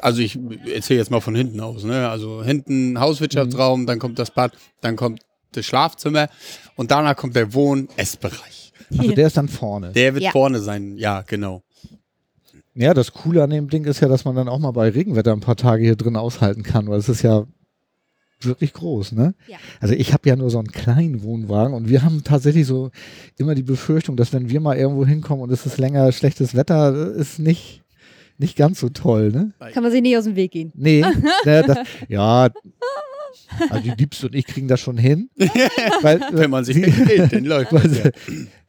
Also 0.00 0.22
ich 0.22 0.38
erzähle 0.66 1.00
jetzt 1.00 1.10
mal 1.10 1.20
von 1.20 1.34
hinten 1.34 1.60
aus. 1.60 1.84
Ne? 1.84 2.08
Also 2.08 2.42
hinten 2.42 2.98
Hauswirtschaftsraum, 2.98 3.86
dann 3.86 3.98
kommt 3.98 4.18
das 4.18 4.30
Bad, 4.30 4.52
dann 4.80 4.96
kommt 4.96 5.20
das 5.56 5.64
Schlafzimmer 5.66 6.28
und 6.76 6.90
danach 6.90 7.16
kommt 7.16 7.36
der 7.36 7.52
Wohn-Essbereich. 7.54 8.72
Also 8.98 9.12
der 9.12 9.26
ist 9.26 9.36
dann 9.36 9.48
vorne. 9.48 9.92
Der 9.92 10.14
wird 10.14 10.24
Ja. 10.24 10.30
vorne 10.32 10.60
sein. 10.60 10.96
Ja, 10.98 11.22
genau. 11.22 11.62
Ja, 12.74 12.94
das 12.94 13.12
Coole 13.12 13.42
an 13.42 13.50
dem 13.50 13.68
Ding 13.68 13.84
ist 13.84 14.00
ja, 14.00 14.08
dass 14.08 14.24
man 14.24 14.34
dann 14.34 14.48
auch 14.48 14.58
mal 14.58 14.70
bei 14.72 14.88
Regenwetter 14.88 15.32
ein 15.32 15.40
paar 15.40 15.56
Tage 15.56 15.82
hier 15.84 15.96
drin 15.96 16.16
aushalten 16.16 16.62
kann, 16.62 16.88
weil 16.88 16.98
es 16.98 17.08
ist 17.08 17.22
ja 17.22 17.44
wirklich 18.40 18.72
groß, 18.72 19.12
ne? 19.12 19.34
Ja. 19.46 19.58
Also 19.80 19.94
ich 19.94 20.12
habe 20.12 20.28
ja 20.28 20.36
nur 20.36 20.50
so 20.50 20.58
einen 20.58 20.72
kleinen 20.72 21.22
Wohnwagen 21.22 21.74
und 21.74 21.88
wir 21.88 22.02
haben 22.02 22.24
tatsächlich 22.24 22.66
so 22.66 22.90
immer 23.38 23.54
die 23.54 23.62
Befürchtung, 23.62 24.16
dass 24.16 24.32
wenn 24.32 24.48
wir 24.50 24.60
mal 24.60 24.76
irgendwo 24.76 25.06
hinkommen 25.06 25.42
und 25.44 25.52
es 25.52 25.64
ist 25.64 25.78
länger 25.78 26.10
schlechtes 26.12 26.54
Wetter, 26.56 27.12
ist 27.14 27.38
nicht, 27.38 27.82
nicht 28.38 28.56
ganz 28.56 28.80
so 28.80 28.88
toll, 28.88 29.30
ne? 29.30 29.52
Kann 29.72 29.82
man 29.82 29.92
sich 29.92 30.02
nicht 30.02 30.16
aus 30.16 30.24
dem 30.24 30.34
Weg 30.34 30.50
gehen. 30.52 30.72
Nee, 30.74 31.02
ne, 31.44 31.62
das, 31.66 31.78
ja, 32.08 32.48
also 33.70 33.82
die 33.82 33.90
Liebste 33.90 34.26
und 34.26 34.34
ich 34.34 34.46
kriegen 34.46 34.68
das 34.68 34.80
schon 34.80 34.96
hin. 34.98 35.30
weil, 36.02 36.20
Wenn 36.32 36.50
man 36.50 36.64
sich 36.64 36.76
sie, 36.76 36.82
kennt, 36.82 37.32
dann 37.32 37.44
läuft 37.44 37.72
das. 37.72 37.84
Ja. 37.84 38.10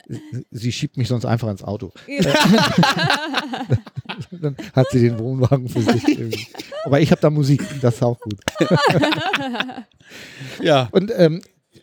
sie, 0.08 0.45
sie 0.52 0.71
schiebt 0.71 0.97
mich 0.97 1.08
sonst 1.08 1.26
einfach 1.26 1.49
ins 1.49 1.63
Auto. 1.63 1.91
Dann 4.32 4.56
hat 4.73 4.88
sie 4.91 4.99
den 4.99 5.17
Wohnwagen 5.19 5.69
für 5.69 5.82
sich. 5.82 6.08
irgendwie. 6.08 6.47
Aber 6.84 6.99
ich 6.99 7.12
habe 7.12 7.21
da 7.21 7.30
Musik, 7.30 7.63
das 7.82 7.95
ist 7.95 8.04
auch 8.04 8.19
gut. 8.19 8.39
ja. 10.62 10.89
Und 10.91 11.12
ähm, 11.15 11.41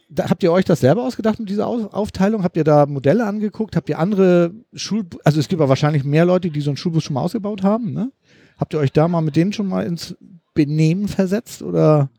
da, 0.09 0.29
habt 0.29 0.43
ihr 0.43 0.53
euch 0.53 0.65
das 0.65 0.81
selber 0.81 1.05
ausgedacht 1.05 1.39
mit 1.39 1.49
dieser 1.49 1.67
Aus 1.67 1.93
Aufteilung? 1.93 2.43
Habt 2.43 2.57
ihr 2.57 2.65
da 2.65 2.87
Modelle 2.87 3.25
angeguckt? 3.27 3.77
Habt 3.77 3.89
ihr 3.89 3.99
andere 3.99 4.53
Schul... 4.75 5.07
Also 5.25 5.41
es 5.41 5.49
gibt 5.49 5.61
ja 5.61 5.69
wahrscheinlich 5.69 6.05
mehr 6.05 6.25
Leute, 6.25 6.51
die 6.51 6.61
so 6.61 6.71
einen 6.71 6.77
Schulbus 6.77 7.05
schon 7.05 7.15
mal 7.15 7.23
ausgebaut 7.23 7.63
haben, 7.63 7.93
ne? 7.93 8.13
Habt 8.59 8.75
ihr 8.75 8.81
euch 8.81 8.93
da 8.93 9.09
mal 9.09 9.23
mit 9.23 9.37
denen 9.37 9.55
schon 9.55 9.67
mal 9.67 9.87
ins 9.87 10.17
Benehmen 10.53 11.09
versetzt 11.09 11.63
oder, 11.63 12.11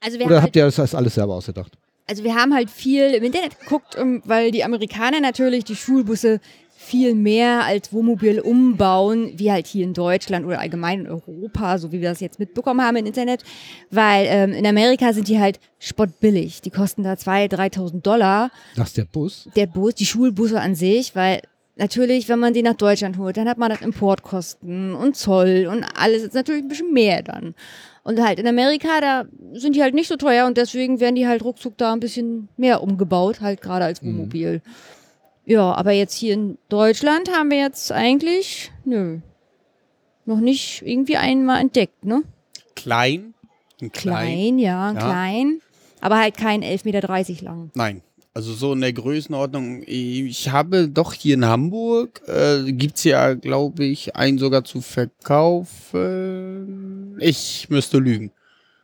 Also 0.00 0.18
wir, 0.18 0.26
oder 0.26 0.36
haben 0.36 0.44
habt 0.44 0.56
halt, 0.56 0.76
ihr 0.76 0.82
das, 0.82 0.94
alles 0.94 1.14
selber 1.14 1.34
ausgedacht? 1.34 1.72
also 2.08 2.24
wir 2.24 2.34
haben 2.34 2.54
halt 2.54 2.70
viel 2.70 3.14
im 3.14 3.24
Internet 3.24 3.58
geguckt, 3.58 3.96
weil 4.24 4.50
die 4.50 4.64
Amerikaner 4.64 5.20
natürlich 5.20 5.64
die 5.64 5.76
Schulbusse 5.76 6.40
viel 6.76 7.14
mehr 7.16 7.64
als 7.64 7.92
Wohnmobil 7.92 8.38
umbauen, 8.38 9.32
wie 9.34 9.50
halt 9.50 9.66
hier 9.66 9.82
in 9.82 9.92
Deutschland 9.92 10.46
oder 10.46 10.60
allgemein 10.60 11.00
in 11.00 11.08
Europa, 11.08 11.78
so 11.78 11.90
wie 11.90 12.00
wir 12.00 12.10
das 12.10 12.20
jetzt 12.20 12.38
mitbekommen 12.38 12.80
haben 12.80 12.96
im 12.96 13.06
Internet. 13.06 13.42
Weil 13.90 14.26
ähm, 14.28 14.52
in 14.52 14.64
Amerika 14.64 15.12
sind 15.12 15.26
die 15.26 15.40
halt 15.40 15.58
spottbillig. 15.80 16.60
Die 16.60 16.70
kosten 16.70 17.02
da 17.02 17.14
2.000, 17.14 17.74
3.000 17.74 18.02
Dollar. 18.02 18.52
Das 18.76 18.88
ist 18.88 18.98
der 18.98 19.04
Bus? 19.06 19.48
der 19.56 19.66
Bus, 19.66 19.96
die 19.96 20.06
Schulbusse 20.06 20.60
an 20.60 20.76
sich, 20.76 21.16
weil 21.16 21.40
natürlich, 21.74 22.28
wenn 22.28 22.38
man 22.38 22.54
die 22.54 22.62
nach 22.62 22.74
Deutschland 22.74 23.18
holt, 23.18 23.36
dann 23.36 23.48
hat 23.48 23.58
man 23.58 23.70
das 23.70 23.80
Importkosten 23.80 24.94
und 24.94 25.16
Zoll 25.16 25.68
und 25.68 25.84
alles 25.98 26.22
ist 26.22 26.34
natürlich 26.34 26.62
ein 26.62 26.68
bisschen 26.68 26.92
mehr 26.92 27.22
dann. 27.22 27.56
Und 28.06 28.22
halt 28.22 28.38
in 28.38 28.46
Amerika, 28.46 29.00
da 29.00 29.24
sind 29.54 29.74
die 29.74 29.82
halt 29.82 29.92
nicht 29.94 30.06
so 30.06 30.14
teuer 30.14 30.46
und 30.46 30.56
deswegen 30.56 31.00
werden 31.00 31.16
die 31.16 31.26
halt 31.26 31.42
ruckzuck 31.42 31.76
da 31.76 31.92
ein 31.92 31.98
bisschen 31.98 32.48
mehr 32.56 32.80
umgebaut, 32.80 33.40
halt 33.40 33.60
gerade 33.60 33.84
als 33.84 34.00
Mhm. 34.00 34.06
Wohnmobil. 34.18 34.62
Ja, 35.44 35.72
aber 35.74 35.90
jetzt 35.90 36.14
hier 36.14 36.34
in 36.34 36.56
Deutschland 36.68 37.28
haben 37.32 37.50
wir 37.50 37.58
jetzt 37.58 37.90
eigentlich, 37.90 38.70
nö, 38.84 39.18
noch 40.24 40.38
nicht 40.38 40.82
irgendwie 40.86 41.16
einmal 41.16 41.60
entdeckt, 41.60 42.04
ne? 42.04 42.22
Klein. 42.76 43.34
Ein 43.82 43.90
klein. 43.90 44.26
Klein, 44.28 44.58
ja, 44.60 44.92
Ja. 44.92 44.98
klein. 45.00 45.60
Aber 46.00 46.18
halt 46.18 46.36
kein 46.36 46.62
11,30 46.62 46.84
Meter 46.84 47.44
lang. 47.44 47.70
Nein. 47.74 48.02
Also 48.36 48.52
so 48.52 48.74
in 48.74 48.82
der 48.82 48.92
Größenordnung. 48.92 49.82
Ich 49.86 50.50
habe 50.50 50.90
doch 50.90 51.14
hier 51.14 51.36
in 51.36 51.46
Hamburg, 51.46 52.20
äh, 52.26 52.70
gibt 52.70 52.98
es 52.98 53.04
ja, 53.04 53.32
glaube 53.32 53.86
ich, 53.86 54.14
einen 54.14 54.36
sogar 54.36 54.62
zu 54.62 54.82
verkaufen. 54.82 57.16
Ich 57.18 57.68
müsste 57.70 57.96
lügen. 57.96 58.32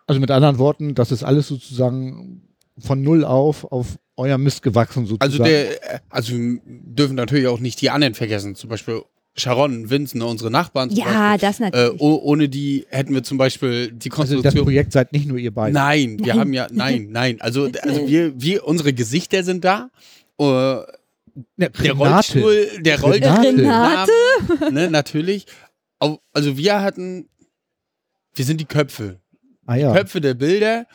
Also 0.06 0.22
mit 0.22 0.30
anderen 0.30 0.56
Worten, 0.56 0.94
das 0.94 1.12
ist 1.12 1.22
alles 1.22 1.48
sozusagen 1.48 2.48
von 2.78 3.02
null 3.02 3.26
auf 3.26 3.70
auf 3.70 3.98
euer 4.16 4.38
Mist 4.38 4.62
gewachsen 4.62 5.04
sozusagen. 5.04 5.30
Also 5.30 5.44
der, 5.44 5.96
äh, 5.96 5.98
also 6.08 6.32
wir 6.32 6.58
dürfen 6.64 7.16
natürlich 7.16 7.46
auch 7.46 7.60
nicht 7.60 7.78
die 7.82 7.90
anderen 7.90 8.14
vergessen. 8.14 8.54
Zum 8.54 8.70
Beispiel 8.70 9.02
Sharon, 9.34 9.88
Vincent, 9.88 10.22
unsere 10.22 10.50
Nachbarn. 10.50 10.90
Zum 10.90 10.98
Ja, 10.98 11.38
das 11.38 11.58
Beispiel. 11.58 11.66
Äh, 11.66 11.82
natürlich. 11.84 12.00
oh, 12.02 12.20
ohne 12.22 12.48
die 12.48 12.86
hätten 12.90 13.14
wir 13.14 13.22
zum 13.22 13.38
Beispiel 13.38 13.90
die 13.90 14.10
also 14.10 14.24
das 14.24 14.30
Konstruktion. 14.42 14.64
Projekt 14.64 14.92
seid 14.92 15.12
nicht 15.12 15.26
nur 15.26 15.38
ihr 15.38 15.52
beide. 15.52 15.72
Nein, 15.72 16.18
wir 16.18 16.26
Nein. 16.28 16.38
haben 16.40 16.52
ja, 16.52 16.66
nein, 16.70 17.08
nein. 17.10 17.40
Also, 17.40 17.70
also 17.80 18.06
wir, 18.08 18.38
wir, 18.40 18.66
unsere 18.66 18.92
Gesichter 18.92 19.42
sind 19.42 19.64
da. 19.64 19.90
Äh, 20.38 20.44
Ja, 20.44 20.84
der 21.56 21.70
Renate. 21.80 21.98
Rollstuhl, 21.98 22.68
der 22.80 23.00
Rollstuhl. 23.00 23.28
Renate? 23.28 24.12
Ne, 24.70 24.90
natürlich. 24.90 25.46
Also 25.98 26.56
wir 26.58 26.82
hatten, 26.82 27.28
wir 28.34 28.44
sind 28.44 28.60
die 28.60 28.66
Köpfe. 28.66 29.20
Ah 29.66 29.76
ja. 29.76 29.92
Köpfe 29.94 30.20
der 30.20 30.34
Bilder, 30.34 30.86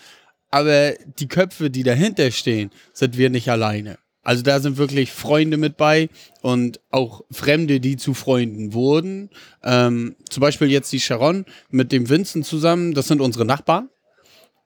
aber 0.52 0.93
die 1.19 1.28
Köpfe, 1.28 1.69
die 1.71 1.84
dahinter 1.84 2.30
stehen, 2.32 2.69
sind 2.93 3.17
wir 3.17 3.30
nicht 3.30 3.50
alleine. 3.50 3.97
Also 4.28 4.44
da 4.44 4.60
sind 4.60 4.76
wirklich 4.76 5.13
Freunde 5.13 5.56
mit 5.56 5.78
bei 5.78 6.10
und 6.42 6.82
auch 6.92 7.22
Fremde, 7.32 7.80
die 7.80 7.96
zu 7.96 8.13
Freunden 8.13 8.74
wurden. 8.74 9.30
Ähm, 9.63 10.18
zum 10.30 10.42
Beispiel 10.42 10.70
jetzt 10.70 10.92
die 10.92 11.00
Sharon 11.00 11.46
mit 11.70 11.94
dem 11.94 12.10
Vincent 12.10 12.46
zusammen, 12.46 12.94
das 12.94 13.08
sind 13.08 13.22
unsere 13.22 13.46
Nachbarn. 13.46 13.88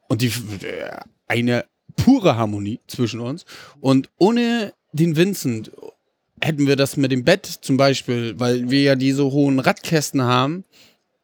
Und 0.09 0.23
die 0.23 0.29
äh, 0.65 0.97
eine 1.27 1.65
pure 1.95 2.37
Harmonie 2.37 2.79
zwischen 2.87 3.19
uns. 3.19 3.45
Und 3.79 4.09
ohne 4.17 4.73
den 4.93 5.15
Vincent 5.15 5.71
hätten 6.41 6.65
wir 6.65 6.75
das 6.75 6.97
mit 6.97 7.11
dem 7.11 7.23
Bett 7.23 7.45
zum 7.45 7.77
Beispiel, 7.77 8.39
weil 8.39 8.71
wir 8.71 8.81
ja 8.81 8.95
diese 8.95 9.25
hohen 9.25 9.59
Radkästen 9.59 10.23
haben, 10.23 10.65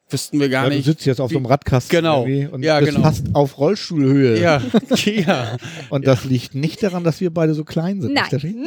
wüssten 0.09 0.39
wir 0.39 0.49
gar 0.49 0.63
ja, 0.65 0.69
du 0.69 0.75
nicht. 0.75 0.85
sitzt 0.85 1.05
jetzt 1.05 1.19
auf 1.19 1.31
so 1.31 1.37
einem 1.37 1.45
Radkasten 1.47 1.95
Genau. 1.97 2.25
irgendwie 2.25 2.47
und 2.47 2.63
Ja, 2.63 2.79
bist 2.79 2.91
genau. 2.93 3.03
fast 3.03 3.25
auf 3.33 3.57
Rollstuhlhöhe. 3.57 4.39
Ja, 4.41 4.61
ja. 5.05 5.57
Und 5.89 6.07
das 6.07 6.23
liegt 6.23 6.55
nicht 6.55 6.81
daran, 6.83 7.03
dass 7.03 7.19
wir 7.19 7.29
beide 7.33 7.53
so 7.53 7.63
klein 7.63 8.01
sind. 8.01 8.13
Nein. 8.13 8.27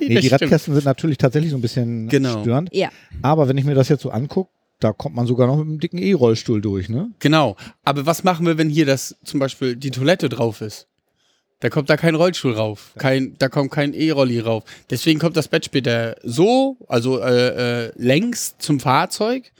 Nee, 0.00 0.20
die. 0.20 0.28
Radkästen 0.28 0.74
sind 0.74 0.84
natürlich 0.84 1.18
tatsächlich 1.18 1.50
so 1.50 1.58
ein 1.58 1.62
bisschen 1.62 2.08
Genau. 2.08 2.40
störend. 2.42 2.70
Ja. 2.72 2.88
Aber 3.22 3.48
wenn 3.48 3.56
ich 3.58 3.64
mir 3.64 3.74
das 3.74 3.88
jetzt 3.88 4.02
so 4.02 4.10
angucke, 4.10 4.50
da 4.80 4.92
kommt 4.92 5.14
man 5.16 5.26
sogar 5.26 5.46
noch 5.46 5.56
mit 5.56 5.66
einem 5.66 5.80
dicken 5.80 5.98
E-Rollstuhl 5.98 6.60
durch, 6.60 6.88
ne? 6.88 7.10
Genau. 7.18 7.56
Aber 7.84 8.04
was 8.06 8.24
machen 8.24 8.44
wir, 8.46 8.58
wenn 8.58 8.68
hier 8.68 8.84
das 8.86 9.16
zum 9.24 9.40
Beispiel 9.40 9.74
die 9.76 9.90
Toilette 9.90 10.28
drauf 10.28 10.60
ist? 10.60 10.86
Da 11.60 11.70
kommt 11.70 11.88
da 11.88 11.96
kein 11.96 12.14
Rollstuhl 12.14 12.52
rauf. 12.52 12.92
Kein, 12.98 13.34
da 13.38 13.48
kommt 13.48 13.70
kein 13.70 13.94
E-Rolli 13.94 14.40
rauf. 14.40 14.64
Deswegen 14.90 15.18
kommt 15.18 15.36
das 15.38 15.48
Bett 15.48 15.64
später 15.64 16.16
so, 16.22 16.76
also 16.88 17.18
äh, 17.20 17.86
äh, 17.86 17.92
längs 17.96 18.56
zum 18.58 18.78
Fahrzeug. 18.78 19.50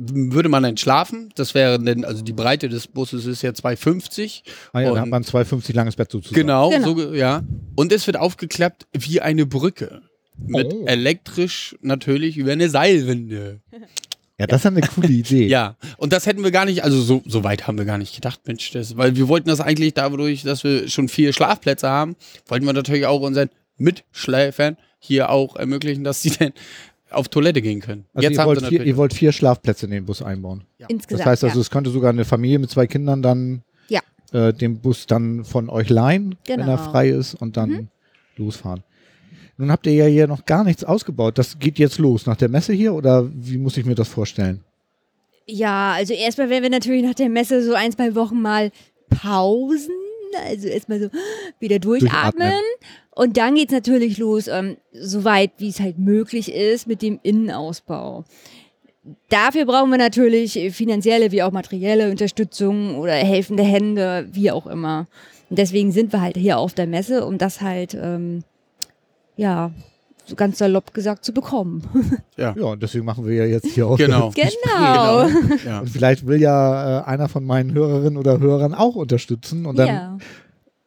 Würde 0.00 0.48
man 0.48 0.62
dann 0.62 0.76
schlafen, 0.76 1.30
das 1.34 1.54
wäre 1.54 1.82
dann, 1.82 2.04
also 2.04 2.22
die 2.22 2.32
Breite 2.32 2.68
des 2.68 2.86
Busses 2.86 3.26
ist 3.26 3.42
ja 3.42 3.50
2,50. 3.50 4.42
Ah 4.72 4.80
ja, 4.80 4.88
Und- 4.90 4.94
da 4.94 5.00
hat 5.00 5.08
man 5.08 5.22
ein 5.22 5.24
2,50 5.26 5.74
langes 5.74 5.96
Bett 5.96 6.10
sozusagen. 6.12 6.40
Genau, 6.40 6.70
Genau. 6.70 6.94
so, 6.96 7.14
ja. 7.14 7.42
Und 7.74 7.92
es 7.92 8.06
wird 8.06 8.16
aufgeklappt 8.16 8.86
wie 8.92 9.20
eine 9.20 9.44
Brücke. 9.46 10.02
Mit 10.36 10.72
Oh. 10.72 10.84
elektrisch 10.86 11.76
natürlich 11.82 12.36
über 12.36 12.52
eine 12.52 12.68
Seilwinde. 12.70 13.60
Ja, 14.38 14.46
das 14.46 14.60
ist 14.60 14.66
eine 14.66 14.82
coole 14.82 15.08
Idee. 15.08 15.48
Ja, 15.48 15.76
und 15.96 16.12
das 16.12 16.26
hätten 16.26 16.44
wir 16.44 16.52
gar 16.52 16.64
nicht, 16.64 16.84
also 16.84 17.00
so, 17.02 17.22
so 17.26 17.42
weit 17.42 17.66
haben 17.66 17.76
wir 17.76 17.84
gar 17.84 17.98
nicht 17.98 18.14
gedacht, 18.14 18.40
Mensch, 18.46 18.70
das, 18.70 18.96
weil 18.96 19.16
wir 19.16 19.26
wollten 19.26 19.48
das 19.48 19.60
eigentlich 19.60 19.94
dadurch, 19.94 20.42
dass 20.44 20.62
wir 20.62 20.88
schon 20.88 21.08
vier 21.08 21.32
Schlafplätze 21.32 21.88
haben, 21.88 22.14
wollten 22.46 22.66
wir 22.66 22.72
natürlich 22.72 23.06
auch 23.06 23.20
unseren 23.20 23.50
Mitschläfern 23.78 24.76
hier 25.00 25.30
auch 25.30 25.56
ermöglichen, 25.56 26.04
dass 26.04 26.22
sie 26.22 26.30
dann 26.38 26.52
auf 27.10 27.28
Toilette 27.28 27.62
gehen 27.62 27.80
können. 27.80 28.04
Also 28.14 28.28
ihr, 28.28 28.38
haben 28.38 28.46
wollt 28.46 28.60
sie 28.60 28.66
vier, 28.66 28.84
ihr 28.84 28.96
wollt 28.96 29.14
vier 29.14 29.32
Schlafplätze 29.32 29.86
in 29.86 29.92
den 29.92 30.04
Bus 30.04 30.22
einbauen. 30.22 30.64
Das 30.78 30.88
Insgesamt. 30.90 31.26
heißt 31.26 31.44
also, 31.44 31.56
ja. 31.56 31.60
es 31.62 31.70
könnte 31.70 31.90
sogar 31.90 32.10
eine 32.10 32.24
Familie 32.24 32.58
mit 32.58 32.70
zwei 32.70 32.86
Kindern 32.86 33.22
dann 33.22 33.62
Ja. 33.88 34.00
äh, 34.32 34.52
den 34.52 34.80
Bus 34.80 35.06
dann 35.06 35.44
von 35.44 35.70
euch 35.70 35.88
leihen, 35.88 36.36
wenn 36.46 36.60
Genau. 36.60 36.72
er 36.72 36.78
frei 36.78 37.08
ist 37.10 37.34
und 37.34 37.56
dann 37.56 37.88
losfahren. 38.36 38.82
Nun 39.56 39.72
habt 39.72 39.86
ihr 39.86 39.94
ja 39.94 40.04
hier 40.06 40.26
noch 40.28 40.44
gar 40.44 40.62
nichts 40.64 40.84
ausgebaut. 40.84 41.36
Das 41.38 41.58
geht 41.58 41.78
jetzt 41.78 41.98
los 41.98 42.26
nach 42.26 42.36
der 42.36 42.48
Messe 42.48 42.72
hier 42.72 42.94
oder 42.94 43.28
wie 43.34 43.58
muss 43.58 43.76
ich 43.76 43.84
mir 43.84 43.96
das 43.96 44.08
vorstellen? 44.08 44.62
Ja, 45.46 45.92
also 45.94 46.12
erstmal 46.14 46.50
werden 46.50 46.62
wir 46.62 46.70
natürlich 46.70 47.02
nach 47.04 47.14
der 47.14 47.28
Messe 47.30 47.64
so 47.64 47.72
ein, 47.74 47.90
zwei 47.90 48.14
Wochen 48.14 48.40
mal 48.40 48.70
pausen. 49.08 49.94
Also 50.44 50.68
erstmal 50.68 51.00
so 51.00 51.08
wieder 51.58 51.78
durchatmen. 51.78 52.40
Durchatmen. 52.40 52.64
Und 53.10 53.36
dann 53.36 53.56
geht's 53.56 53.72
natürlich 53.72 54.18
los, 54.18 54.46
ähm, 54.48 54.76
soweit 54.92 55.52
wie 55.58 55.68
es 55.68 55.80
halt 55.80 55.98
möglich 55.98 56.52
ist, 56.52 56.86
mit 56.86 57.02
dem 57.02 57.18
Innenausbau. 57.22 58.24
Dafür 59.28 59.64
brauchen 59.64 59.90
wir 59.90 59.98
natürlich 59.98 60.58
finanzielle 60.72 61.32
wie 61.32 61.42
auch 61.42 61.50
materielle 61.50 62.10
Unterstützung 62.10 62.96
oder 62.98 63.14
helfende 63.14 63.62
Hände, 63.62 64.28
wie 64.32 64.50
auch 64.50 64.66
immer. 64.66 65.06
Und 65.50 65.58
deswegen 65.58 65.92
sind 65.92 66.12
wir 66.12 66.20
halt 66.20 66.36
hier 66.36 66.58
auf 66.58 66.74
der 66.74 66.86
Messe, 66.86 67.24
um 67.24 67.38
das 67.38 67.60
halt, 67.60 67.94
ähm, 67.94 68.44
ja, 69.36 69.72
ganz 70.36 70.58
salopp 70.58 70.94
gesagt 70.94 71.24
zu 71.24 71.32
bekommen. 71.32 71.82
ja. 72.36 72.54
Ja, 72.56 72.64
und 72.64 72.82
deswegen 72.82 73.04
machen 73.04 73.26
wir 73.26 73.34
ja 73.34 73.44
jetzt 73.44 73.66
hier 73.66 73.86
auch. 73.86 73.96
Genau. 73.98 74.30
genau. 74.30 75.28
Ja. 75.66 75.80
Und 75.80 75.90
vielleicht 75.90 76.26
will 76.26 76.40
ja 76.40 77.00
äh, 77.00 77.04
einer 77.04 77.28
von 77.28 77.44
meinen 77.44 77.72
Hörerinnen 77.72 78.16
oder 78.16 78.38
Hörern 78.40 78.74
auch 78.74 78.94
unterstützen 78.94 79.66
und 79.66 79.76
dann 79.76 79.86
Ja. 79.88 80.18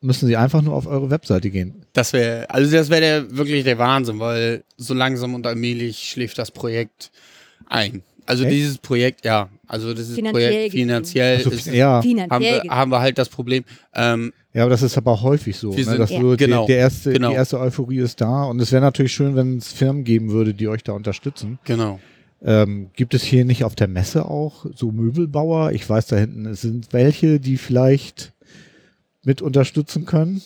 müssen 0.01 0.27
sie 0.27 0.37
einfach 0.37 0.61
nur 0.61 0.75
auf 0.75 0.87
eure 0.87 1.09
Webseite 1.09 1.49
gehen. 1.49 1.85
Das 1.93 2.13
wäre, 2.13 2.49
also 2.49 2.71
das 2.71 2.89
wäre 2.89 3.01
der, 3.01 3.37
wirklich 3.37 3.63
der 3.63 3.77
Wahnsinn, 3.77 4.19
weil 4.19 4.63
so 4.77 4.93
langsam 4.93 5.33
und 5.35 5.45
allmählich 5.47 5.97
schläft 6.09 6.37
das 6.37 6.51
Projekt 6.51 7.11
ein. 7.67 8.03
Also 8.25 8.43
Echt? 8.43 8.53
dieses 8.53 8.77
Projekt, 8.77 9.25
ja, 9.25 9.49
also 9.71 9.93
dieses 9.93 10.15
Finanziell 10.15 10.51
Projekt 10.51 10.71
finanziell 10.73 11.37
Also, 11.37 11.49
ist, 11.49 11.65
ja, 11.67 11.93
haben, 11.95 12.03
Finanziell. 12.03 12.63
wir, 12.63 12.71
haben 12.71 12.91
wir 12.91 12.99
halt 12.99 13.17
das 13.17 13.29
Problem. 13.29 13.63
Ähm, 13.95 14.33
ja, 14.53 14.63
aber 14.63 14.71
das 14.71 14.81
ist 14.81 14.97
aber 14.97 15.11
auch 15.11 15.23
häufig 15.23 15.55
so, 15.55 15.73
ne, 15.73 15.97
dass 15.97 16.09
Ja. 16.09 16.19
Genau, 16.35 16.65
der, 16.65 16.67
der 16.67 16.77
erste, 16.77 17.13
genau. 17.13 17.29
die 17.29 17.35
erste 17.35 17.57
Euphorie 17.57 17.99
ist 17.99 18.19
da 18.19 18.43
und 18.43 18.59
es 18.61 18.73
wäre 18.73 18.81
natürlich 18.81 19.13
schön, 19.13 19.37
wenn 19.37 19.57
es 19.59 19.71
Firmen 19.71 20.03
geben 20.03 20.31
würde, 20.31 20.53
die 20.53 20.67
euch 20.67 20.83
da 20.83 20.91
unterstützen. 20.91 21.57
genau. 21.63 21.99
Ähm, 22.43 22.89
gibt 22.95 23.13
es 23.13 23.21
hier 23.23 23.45
nicht 23.45 23.63
auf 23.63 23.75
der 23.75 23.87
Messe 23.87 24.25
auch 24.25 24.65
so 24.75 24.91
Möbelbauer? 24.91 25.71
Ich 25.73 25.87
weiß, 25.87 26.07
da 26.07 26.17
hinten 26.17 26.47
es 26.47 26.61
sind 26.61 26.91
welche, 26.91 27.39
die 27.39 27.55
vielleicht 27.55 28.33
mit 29.23 29.41
unterstützen 29.43 30.05
können. 30.05 30.41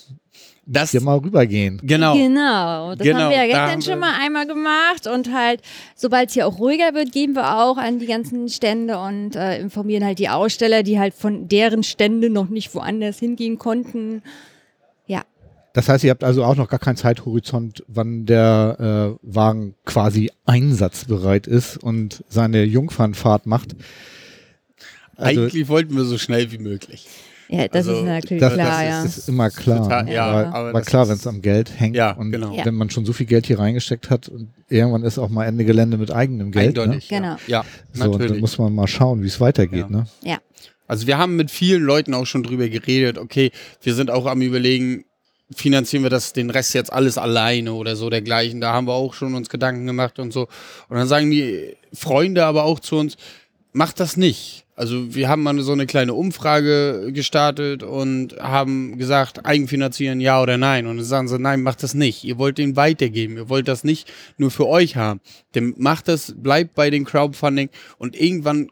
Das, 0.68 0.92
Hier 0.92 1.02
mal 1.02 1.18
rübergehen. 1.18 1.80
genau. 1.84 2.16
Genau, 2.16 2.96
das 2.96 3.06
Genau, 3.06 3.20
haben 3.20 3.30
wir 3.30 3.38
ja 3.38 3.46
gestern 3.46 3.82
schon 3.84 3.94
wir- 4.02 4.08
mal 4.08 4.14
einmal 4.20 4.48
gemacht 4.48 5.06
und 5.06 5.32
halt, 5.32 5.62
sobald 5.96 6.30
es 6.30 6.34
hier 6.34 6.48
auch 6.48 6.58
ruhiger 6.60 6.94
wird, 6.96 7.12
gehen 7.12 7.34
wir 7.36 7.58
auch 7.60 7.78
an 7.78 8.00
die 8.00 8.08
ganzen 8.08 8.50
Stände 8.50 8.98
und 8.98 9.36
äh, 9.36 9.60
informieren 9.60 10.04
halt 10.04 10.18
die 10.18 10.30
Aussteller, 10.30 10.82
die 10.82 10.98
halt 11.00 11.14
von 11.14 11.48
deren 11.48 11.84
Stände 11.84 12.32
noch 12.32 12.50
nicht 12.50 12.74
woanders 12.74 13.20
hingehen 13.20 13.60
konnten. 13.60 14.24
Ja, 15.06 15.22
Das 15.74 15.88
heißt, 15.88 16.04
ihr 16.04 16.10
habt 16.10 16.24
also 16.24 16.44
auch 16.44 16.56
noch 16.56 16.68
gar 16.68 16.80
keinen 16.80 16.98
Zeithorizont, 16.98 17.84
wann 17.88 18.26
der 18.26 19.18
äh, 19.22 19.28
Wagen 19.36 19.76
quasi 19.86 20.32
einsatzbereit 20.48 21.46
ist 21.46 21.78
und 21.78 22.24
seine 22.28 22.64
Jungfernfahrt 22.64 23.46
macht. 23.46 23.76
Also, 25.16 25.42
Eigentlich 25.44 25.68
wollten 25.68 25.96
wir 25.96 26.06
so 26.06 26.18
schnell 26.18 26.52
wie 26.52 26.58
möglich. 26.58 27.08
Ja 27.50 27.68
das 27.68 27.88
Also, 27.88 28.00
ist 28.00 28.06
natürlich 28.06 28.42
das, 28.42 28.54
klar, 28.54 28.70
das 28.70 28.82
ja. 28.84 29.04
ist, 29.04 29.18
ist 29.18 29.30
immer 29.30 29.50
klar. 29.50 29.84
Total, 29.84 30.10
ja, 30.10 30.26
aber, 30.26 30.54
aber 30.56 30.74
das 30.80 30.88
klar, 30.88 31.08
wenn 31.08 31.16
es 31.16 31.28
am 31.28 31.42
Geld 31.42 31.72
hängt 31.80 31.96
Ja, 31.96 32.12
und 32.12 32.32
genau. 32.32 32.56
Wenn 32.64 32.76
man 32.76 32.90
schon 32.90 33.06
so 33.06 33.14
viel 33.14 33.26
Geld 33.26 33.48
hier 33.48 33.60
reingesteckt 33.60 34.10
hat 34.10 34.30
und 34.30 34.50
irgendwann 34.70 35.04
ist 35.04 35.18
auch 35.18 35.30
mal 35.30 35.46
Ende 35.46 35.66
Gelände 35.66 35.98
mit 35.98 36.12
eigenem 36.12 36.52
Geld. 36.52 36.76
Ne? 36.76 36.82
Eindeutig. 36.84 37.08
Genau. 37.10 37.36
Ja, 37.48 37.64
So, 37.94 38.06
und 38.06 38.12
dann 38.14 38.22
natürlich. 38.22 38.42
muss 38.42 38.58
man 38.58 38.74
mal 38.74 38.88
schauen, 38.88 39.22
wie 39.24 39.28
es 39.28 39.40
weitergeht. 39.40 39.86
Ja. 39.90 39.98
Ne? 39.98 40.06
Ja, 40.24 40.38
Also 40.88 41.08
wir 41.08 41.18
haben 41.18 41.36
mit 41.36 41.52
vielen 41.52 41.84
Leuten 41.84 42.14
auch 42.14 42.26
schon 42.26 42.44
drüber 42.44 42.68
geredet, 42.70 43.18
okay, 43.18 43.52
wir 43.82 43.94
sind 43.94 44.10
auch 44.12 44.26
am 44.26 44.42
überlegen, 44.42 45.06
finanzieren 45.56 46.02
wir 46.02 46.10
das 46.10 46.34
den 46.34 46.50
Rest 46.50 46.74
jetzt 46.74 46.92
alles 46.92 47.18
alleine 47.20 47.74
oder 47.74 47.96
so 47.96 48.10
dergleichen. 48.10 48.62
Da 48.62 48.74
haben 48.74 48.88
wir 48.88 48.94
auch 48.94 49.14
schon 49.14 49.36
uns 49.36 49.50
Gedanken 49.50 49.86
gemacht 49.86 50.18
und 50.18 50.34
so. 50.34 50.48
Und 50.90 50.98
dann 50.98 51.08
sagen 51.08 51.30
die 51.30 51.76
Freunde 51.94 52.46
aber 52.46 52.64
auch 52.64 52.80
zu 52.80 52.96
uns, 52.98 53.16
macht 53.72 54.00
das 54.00 54.18
nicht. 54.18 54.65
Also 54.78 55.16
wir 55.16 55.30
haben 55.30 55.42
mal 55.42 55.58
so 55.62 55.72
eine 55.72 55.86
kleine 55.86 56.14
Umfrage 56.14 57.12
gestartet 57.14 57.82
und 57.82 58.36
haben 58.38 58.98
gesagt, 58.98 59.46
eigenfinanzieren 59.46 60.20
ja 60.20 60.42
oder 60.42 60.58
nein. 60.58 60.86
Und 60.86 60.98
dann 60.98 61.06
sagen 61.06 61.28
sie, 61.30 61.40
nein, 61.40 61.62
macht 61.62 61.82
das 61.82 61.94
nicht. 61.94 62.26
Ihr 62.26 62.38
wollt 62.38 62.58
den 62.58 62.76
weitergeben. 62.76 63.38
Ihr 63.38 63.48
wollt 63.48 63.70
das 63.70 63.86
nicht 63.86 64.12
nur 64.38 64.52
für 64.52 64.68
euch 64.68 64.98
haben. 64.98 65.22
Denn 65.54 65.76
macht 65.78 66.10
das, 66.10 66.34
bleibt 66.36 66.76
bei 66.76 66.90
dem 66.90 67.06
Crowdfunding 67.06 67.70
und 67.98 68.20
irgendwann, 68.20 68.68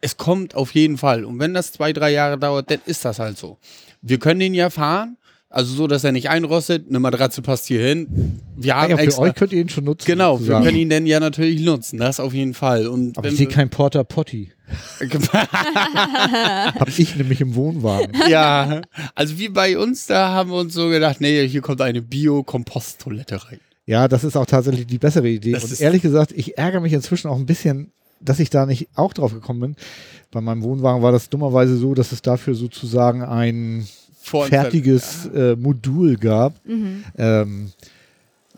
es 0.00 0.16
kommt 0.16 0.54
auf 0.54 0.74
jeden 0.74 0.96
Fall. 0.96 1.24
Und 1.24 1.40
wenn 1.40 1.54
das 1.54 1.72
zwei, 1.72 1.92
drei 1.92 2.12
Jahre 2.12 2.38
dauert, 2.38 2.70
dann 2.70 2.80
ist 2.86 3.04
das 3.04 3.18
halt 3.18 3.36
so. 3.36 3.58
Wir 4.00 4.18
können 4.18 4.38
den 4.38 4.54
ja 4.54 4.70
fahren, 4.70 5.16
also 5.52 5.74
so, 5.74 5.86
dass 5.86 6.02
er 6.04 6.12
nicht 6.12 6.28
einrostet. 6.30 6.86
Eine 6.88 6.98
Matratze 7.00 7.42
passt 7.42 7.66
hier 7.66 7.80
hin. 7.86 8.40
Wir 8.56 8.74
haben 8.76 8.90
Ja, 8.90 8.96
für 8.96 9.02
extra, 9.04 9.22
euch 9.22 9.34
könnt 9.34 9.52
ihr 9.52 9.60
ihn 9.60 9.68
schon 9.68 9.84
nutzen. 9.84 10.06
Genau, 10.06 10.34
wir 10.34 10.38
sozusagen. 10.38 10.64
können 10.64 10.78
ihn 10.78 10.88
dann 10.90 11.06
ja 11.06 11.20
natürlich 11.20 11.60
nutzen, 11.60 11.98
das 11.98 12.18
auf 12.20 12.32
jeden 12.34 12.54
Fall. 12.54 12.86
Und 12.86 13.16
Aber 13.18 13.24
wenn 13.26 13.32
ich 13.32 13.38
sehe 13.38 13.48
wir- 13.48 13.54
kein 13.54 13.70
Porter 13.70 14.04
Potty. 14.04 14.50
Hab 15.32 16.88
ich 16.88 17.16
nämlich 17.16 17.40
im 17.40 17.54
Wohnwagen. 17.54 18.12
ja, 18.28 18.82
also 19.14 19.38
wie 19.38 19.48
bei 19.48 19.78
uns, 19.78 20.06
da 20.06 20.28
haben 20.30 20.50
wir 20.50 20.56
uns 20.56 20.74
so 20.74 20.88
gedacht, 20.88 21.20
nee, 21.20 21.46
hier 21.48 21.60
kommt 21.60 21.80
eine 21.80 22.02
Bio-Komposttoilette 22.02 23.44
rein. 23.46 23.60
Ja, 23.86 24.08
das 24.08 24.24
ist 24.24 24.36
auch 24.36 24.46
tatsächlich 24.46 24.86
die 24.86 24.98
bessere 24.98 25.28
Idee. 25.28 25.52
Das 25.52 25.64
Und 25.64 25.80
ehrlich 25.80 26.02
gesagt, 26.02 26.32
ich 26.32 26.56
ärgere 26.56 26.80
mich 26.80 26.92
inzwischen 26.92 27.28
auch 27.28 27.36
ein 27.36 27.46
bisschen, 27.46 27.90
dass 28.20 28.38
ich 28.38 28.48
da 28.50 28.64
nicht 28.66 28.88
auch 28.94 29.12
drauf 29.12 29.32
gekommen 29.34 29.60
bin. 29.60 29.76
Bei 30.30 30.40
meinem 30.40 30.62
Wohnwagen 30.62 31.02
war 31.02 31.12
das 31.12 31.28
dummerweise 31.28 31.76
so, 31.76 31.92
dass 31.94 32.12
es 32.12 32.22
dafür 32.22 32.54
sozusagen 32.54 33.22
ein 33.22 33.86
fertiges 34.22 35.26
äh, 35.26 35.56
Modul 35.56 36.16
gab. 36.16 36.54
Mhm. 36.66 37.04
Ähm, 37.18 37.72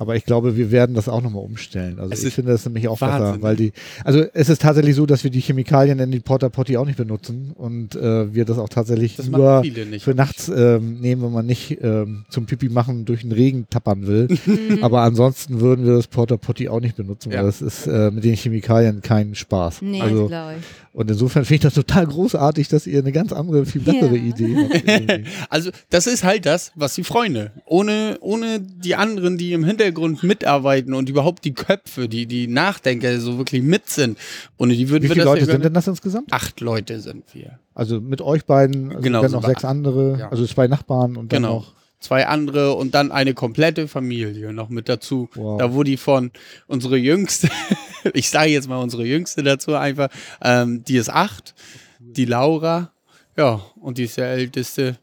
aber 0.05 0.17
ich 0.17 0.25
glaube, 0.27 0.57
wir 0.57 0.71
werden 0.71 0.95
das 0.95 1.09
auch 1.09 1.23
nochmal 1.23 1.43
umstellen. 1.43 1.99
Also 1.99 2.13
Es 2.13 2.23
ich 2.25 2.35
finde 2.35 2.53
das 2.53 2.65
nämlich 2.67 2.87
auch 2.89 3.01
Wahnsinn, 3.01 3.27
besser, 3.41 3.43
weil 3.43 3.57
die, 3.57 3.73
also 4.05 4.23
es 4.35 4.49
ist 4.51 4.61
tatsächlich 4.63 4.95
so, 4.95 5.07
dass 5.07 5.25
wir 5.25 5.31
die 5.31 5.41
Chemikalien 5.41 5.99
in 5.99 6.11
die 6.11 6.21
Porta 6.21 6.49
Potty 6.51 6.77
auch 6.77 6.85
nicht 6.87 6.99
benutzen 6.99 7.53
und 7.55 7.97
äh, 7.97 8.35
wir 8.35 8.45
das 8.45 8.59
auch 8.59 8.69
tatsächlich 8.69 9.17
Das 9.17 9.29
nur 9.29 9.63
nicht. 9.63 10.03
für 10.05 10.15
nachts 10.15 10.49
ähm, 10.55 11.01
nehmen, 11.01 11.23
wenn 11.23 11.33
man 11.33 11.47
nicht 11.47 11.79
ähm, 11.83 12.25
zum 12.29 12.45
Pipi 12.47 12.69
machen 12.69 13.05
durch 13.07 13.23
den 13.23 13.33
Regen 13.33 13.67
tappern 13.71 14.07
will. 14.07 14.29
Aber 14.83 15.01
ansonsten 15.01 15.61
würden 15.61 15.87
wir 15.87 15.95
das 15.95 16.07
Porta 16.07 16.37
Potty 16.37 16.69
auch 16.69 16.81
nicht 16.81 16.97
benutzen, 16.97 17.33
Ja. 17.33 17.39
weil 17.39 17.47
das 17.47 17.63
ist 17.63 17.87
äh, 17.87 18.11
mit 18.11 18.25
den 18.25 18.37
Chemikalien 18.37 19.01
kein 19.01 19.35
Spaß. 19.35 19.81
Nee, 19.83 20.01
also, 20.03 20.27
glaube 20.29 20.55
ich. 20.59 20.65
und 20.93 21.11
insofern 21.11 21.45
finde 21.45 21.55
ich 21.55 21.61
das 21.63 21.75
total 21.75 22.07
großartig, 22.07 22.69
dass 22.69 22.87
ihr 22.87 22.99
eine 22.99 23.13
ganz 23.13 23.33
andere, 23.33 23.65
viel 23.67 23.81
bessere 23.81 24.17
Ja. 24.17 24.23
Idee 24.23 24.57
habt. 24.57 25.25
Also 25.51 25.71
das 25.91 26.07
ist 26.07 26.25
halt 26.25 26.47
das, 26.47 26.73
was 26.75 26.95
die 26.95 27.05
Freunde, 27.05 27.53
ohne, 27.67 28.19
ohne 28.21 28.61
die 28.61 28.95
anderen, 28.97 29.39
die 29.39 29.53
im 29.53 29.65
Hintergrund 29.65 29.94
mitarbeiten 30.23 30.95
und 30.95 31.09
überhaupt 31.09 31.45
die 31.45 31.55
Köpfe, 31.55 32.09
die, 32.09 32.27
die 32.27 32.47
Nachdenker 32.47 33.19
so 33.21 33.39
wirklich 33.39 33.63
mit 33.63 33.89
sind, 33.89 34.19
ohne 34.59 34.75
die 34.75 34.89
würden 34.89 35.05
Wie 35.05 35.09
viele 35.09 35.25
Leute 35.25 35.45
sind 35.47 35.65
denn 35.65 35.75
das 35.75 35.87
insgesamt? 35.87 36.33
Acht 36.33 36.61
Leute 36.61 37.01
sind 37.01 37.25
wir. 37.35 37.59
Also 37.75 38.01
mit 38.01 38.21
euch 38.21 38.45
beiden, 38.45 38.91
also 38.91 39.01
Genau, 39.03 39.23
sind 39.23 39.33
noch 39.33 39.45
sechs 39.47 39.65
andere, 39.65 40.19
Ja. 40.19 40.29
also 40.31 40.47
zwei 40.47 40.67
Nachbarn 40.69 41.17
und 41.17 41.33
dann 41.33 41.43
Genau. 41.43 41.55
noch. 41.57 41.73
Zwei 42.01 42.27
andere 42.27 42.75
und 42.75 42.95
dann 42.95 43.13
eine 43.13 43.33
komplette 43.33 43.89
Familie 43.89 44.53
noch 44.53 44.69
mit 44.69 44.91
dazu. 44.91 45.31
Wow. 45.35 45.59
Da 45.59 45.73
wo 45.73 45.83
die 45.85 45.97
von 45.97 46.33
unsere 46.67 46.99
Jüngste, 46.99 47.49
ich 48.13 48.29
sage 48.29 48.51
jetzt 48.51 48.69
mal 48.69 48.77
unsere 48.77 49.05
Jüngste 49.07 49.43
dazu 49.43 49.75
einfach, 49.75 50.09
ähm, 50.43 50.85
die 50.85 50.97
ist 50.97 51.09
acht, 51.09 51.55
die 51.99 52.27
Laura, 52.27 52.93
ja, 53.39 53.63
und 53.81 53.97
die 53.97 54.05
ist 54.05 54.19
der 54.19 54.29
Älteste, 54.29 54.99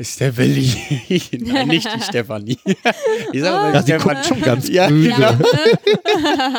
ist 0.00 0.18
der 0.20 0.36
Willi. 0.36 0.72
Nein, 1.40 1.68
nicht 1.68 1.88
die 1.94 2.00
Stefanie. 2.08 2.58
Ich 3.32 3.40
sag 3.42 3.52
mal, 3.54 3.74
Ja, 3.74 3.82
sie 3.82 3.92
Stefanie. 3.92 4.14
guckt 4.14 4.26
schon 4.26 4.40
ganz 4.40 4.68
Ja, 4.68 4.88
böse. 4.88 5.10
ja. 5.10 5.38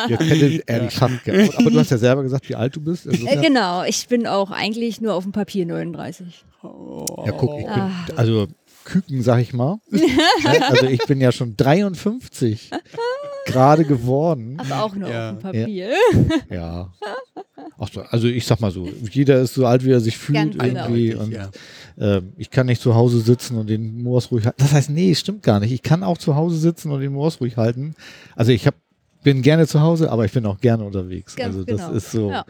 Ihr 0.09 0.17
kennt 0.17 0.69
Elefant. 0.69 1.21
Ja. 1.25 1.33
Aber 1.57 1.69
du 1.71 1.79
hast 1.79 1.91
ja 1.91 1.97
selber 1.97 2.23
gesagt, 2.23 2.47
wie 2.49 2.55
alt 2.55 2.75
du 2.75 2.81
bist. 2.81 3.05
Äh, 3.07 3.11
Insofern- 3.11 3.41
genau, 3.41 3.83
ich 3.83 4.07
bin 4.07 4.27
auch 4.27 4.51
eigentlich 4.51 5.01
nur 5.01 5.13
auf 5.13 5.23
dem 5.23 5.31
Papier 5.31 5.65
39. 5.65 6.45
Ja, 6.63 7.31
guck, 7.31 7.59
ich 7.59 7.65
bin, 7.65 7.73
Ah. 7.73 7.91
also 8.15 8.47
Küken, 8.83 9.21
sag 9.23 9.41
ich 9.41 9.53
mal. 9.53 9.77
Ja, 9.91 10.61
also 10.69 10.85
ich 10.87 11.03
bin 11.07 11.19
ja 11.21 11.31
schon 11.31 11.55
53 11.57 12.69
gerade 13.45 13.83
geworden. 13.85 14.57
Aber 14.59 14.83
auch 14.83 14.95
nur 14.95 15.09
Ja. 15.09 15.31
auf 15.31 15.37
dem 15.37 15.41
Papier. 15.41 15.89
Ja. 16.49 16.91
Ach 17.79 17.87
so, 17.91 18.01
also 18.01 18.27
ich 18.27 18.45
sag 18.45 18.59
mal 18.59 18.71
so, 18.71 18.87
jeder 19.11 19.39
ist 19.41 19.53
so 19.55 19.65
alt, 19.65 19.83
wie 19.85 19.91
er 19.91 19.99
sich 19.99 20.17
fühlt 20.17 20.35
Ganz 20.37 20.57
genau. 20.57 20.63
irgendwie. 20.85 21.11
Eindeutig, 21.13 21.19
Und 21.19 21.31
ja. 21.31 21.49
Ähm, 21.99 22.33
ich 22.37 22.49
kann 22.49 22.67
nicht 22.67 22.81
zu 22.81 22.95
Hause 22.95 23.19
sitzen 23.19 23.57
und 23.57 23.69
den 23.69 24.01
Moors 24.03 24.31
ruhig 24.31 24.45
halten. 24.45 24.61
Das 24.61 24.73
heißt, 24.73 24.89
nee, 24.89 25.13
stimmt 25.15 25.43
gar 25.43 25.59
nicht. 25.59 25.71
Ich 25.71 25.81
kann 25.81 26.03
auch 26.03 26.17
zu 26.17 26.35
Hause 26.35 26.57
sitzen 26.57 26.91
und 26.91 27.01
den 27.01 27.13
Moors 27.13 27.41
ruhig 27.41 27.57
halten. 27.57 27.95
Also 28.35 28.51
ich 28.51 28.67
hab, 28.67 28.75
bin 29.23 29.41
gerne 29.41 29.67
zu 29.67 29.81
Hause, 29.81 30.11
aber 30.11 30.25
ich 30.25 30.31
bin 30.31 30.45
auch 30.45 30.59
gerne 30.59 30.83
unterwegs. 30.83 31.35
Ganz 31.35 31.55
also 31.55 31.63
das 31.65 31.81
genau. 31.81 31.91
ist 31.93 32.11
so 32.11 32.29
Ja. 32.31 32.45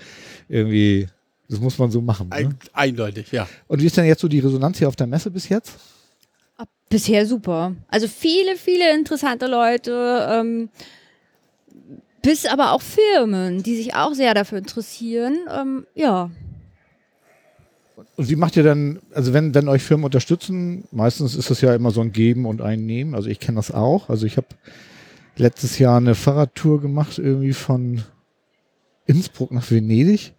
irgendwie, 0.47 1.07
das 1.49 1.59
muss 1.59 1.77
man 1.77 1.91
so 1.91 2.01
machen. 2.01 2.29
Ne? 2.29 2.35
Ein, 2.35 2.57
eindeutig, 2.73 3.31
ja. 3.31 3.47
Und 3.67 3.81
wie 3.81 3.85
ist 3.85 3.97
denn 3.97 4.05
jetzt 4.05 4.21
so 4.21 4.27
die 4.27 4.39
Resonanz 4.39 4.77
hier 4.77 4.87
auf 4.87 4.95
der 4.95 5.07
Messe 5.07 5.31
bis 5.31 5.49
jetzt? 5.49 5.77
Bisher 6.91 7.25
super. 7.25 7.73
Also 7.87 8.09
viele, 8.09 8.57
viele 8.57 8.93
interessante 8.93 9.47
Leute, 9.47 10.27
ähm, 10.29 10.69
bis 12.21 12.45
aber 12.45 12.73
auch 12.73 12.81
Firmen, 12.81 13.63
die 13.63 13.77
sich 13.77 13.95
auch 13.95 14.13
sehr 14.13 14.33
dafür 14.33 14.57
interessieren. 14.57 15.37
Ähm, 15.49 15.87
ja, 15.95 16.29
Und 18.15 18.29
wie 18.29 18.35
macht 18.35 18.55
ihr 18.57 18.63
dann, 18.63 18.99
also 19.13 19.33
wenn, 19.33 19.53
wenn 19.53 19.67
euch 19.67 19.83
Firmen 19.83 20.05
unterstützen, 20.05 20.85
meistens 20.91 21.35
ist 21.35 21.49
das 21.49 21.61
ja 21.61 21.73
immer 21.73 21.91
so 21.91 22.01
ein 22.01 22.11
Geben 22.11 22.45
und 22.45 22.61
ein 22.61 22.85
Nehmen. 22.85 23.15
Also 23.15 23.29
ich 23.29 23.39
kenne 23.39 23.57
das 23.57 23.71
auch. 23.71 24.09
Also 24.09 24.25
ich 24.25 24.37
habe 24.37 24.47
letztes 25.37 25.79
Jahr 25.79 25.97
eine 25.97 26.15
Fahrradtour 26.15 26.81
gemacht, 26.81 27.17
irgendwie 27.17 27.53
von 27.53 28.03
Innsbruck 29.05 29.51
nach 29.51 29.69
Venedig. 29.69 30.33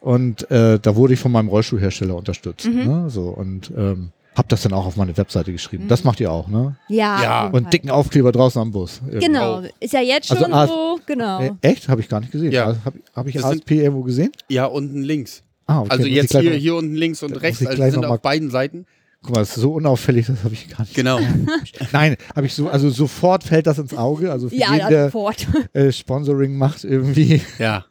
Und 0.00 0.50
äh, 0.50 0.78
da 0.78 0.96
wurde 0.96 1.14
ich 1.14 1.20
von 1.20 1.32
meinem 1.32 1.48
Rollstuhlhersteller 1.48 2.14
unterstützt. 2.14 2.66
Mhm. 2.66 2.84
Ne? 2.84 3.04
So, 3.08 3.28
und 3.28 3.72
ähm, 3.76 4.12
habe 4.34 4.48
das 4.48 4.62
dann 4.62 4.72
auch 4.72 4.84
auf 4.84 4.96
meine 4.96 5.16
Webseite 5.16 5.52
geschrieben. 5.52 5.86
Das 5.88 6.02
macht 6.02 6.20
ihr 6.20 6.30
auch, 6.30 6.48
ne? 6.48 6.76
ja. 6.88 7.22
Ja. 7.22 7.46
Und 7.46 7.72
dicken 7.72 7.88
Aufkleber 7.88 8.32
draußen 8.32 8.60
am 8.60 8.72
Bus. 8.72 9.00
Irgendwie. 9.06 9.26
Genau, 9.26 9.62
ist 9.80 9.92
ja 9.92 10.00
jetzt 10.00 10.30
Also 10.30 10.44
schon 10.44 10.52
AS 10.52 10.68
so, 10.68 10.98
genau. 11.06 11.40
Äh, 11.40 11.52
echt? 11.62 11.88
Habe 11.88 12.00
ich 12.00 12.08
gar 12.08 12.20
nicht 12.20 12.32
gesehen. 12.32 12.50
Ja. 12.52 12.76
Habe 12.84 12.98
hab 13.14 13.26
ich 13.28 13.34
Das 13.34 13.44
ASP 13.44 13.70
irgendwo 13.70 14.02
gesehen? 14.02 14.32
Ja, 14.48 14.66
unten 14.66 15.02
links. 15.02 15.43
Ah, 15.66 15.80
okay. 15.80 15.90
Also 15.90 16.06
jetzt 16.06 16.32
hier, 16.32 16.50
mal- 16.50 16.58
hier 16.58 16.74
unten 16.76 16.94
links 16.94 17.22
und 17.22 17.32
rechts, 17.40 17.64
also 17.66 17.82
sind 17.82 17.94
noch 17.96 18.02
mal- 18.02 18.14
auf 18.16 18.22
beiden 18.22 18.50
Seiten. 18.50 18.86
Guck 19.22 19.34
mal, 19.36 19.40
das 19.40 19.56
ist 19.56 19.62
so 19.62 19.72
unauffällig, 19.72 20.26
das 20.26 20.44
habe 20.44 20.52
ich 20.52 20.68
gar 20.68 20.80
nicht 20.82 20.94
Genau. 20.94 21.18
Nein, 21.92 22.16
habe 22.36 22.46
ich 22.46 22.52
so, 22.52 22.68
also 22.68 22.90
sofort 22.90 23.42
fällt 23.44 23.66
das 23.66 23.78
ins 23.78 23.94
Auge. 23.94 24.30
Also 24.30 24.50
für 24.50 24.54
ja, 24.56 24.74
jeden, 24.74 24.88
der 24.90 25.04
sofort. 25.06 25.46
äh, 25.72 25.90
Sponsoring 25.92 26.58
macht 26.58 26.84
irgendwie. 26.84 27.40
Ja. 27.58 27.86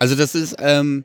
Also 0.00 0.16
das 0.16 0.34
ist, 0.34 0.56
ähm, 0.58 1.04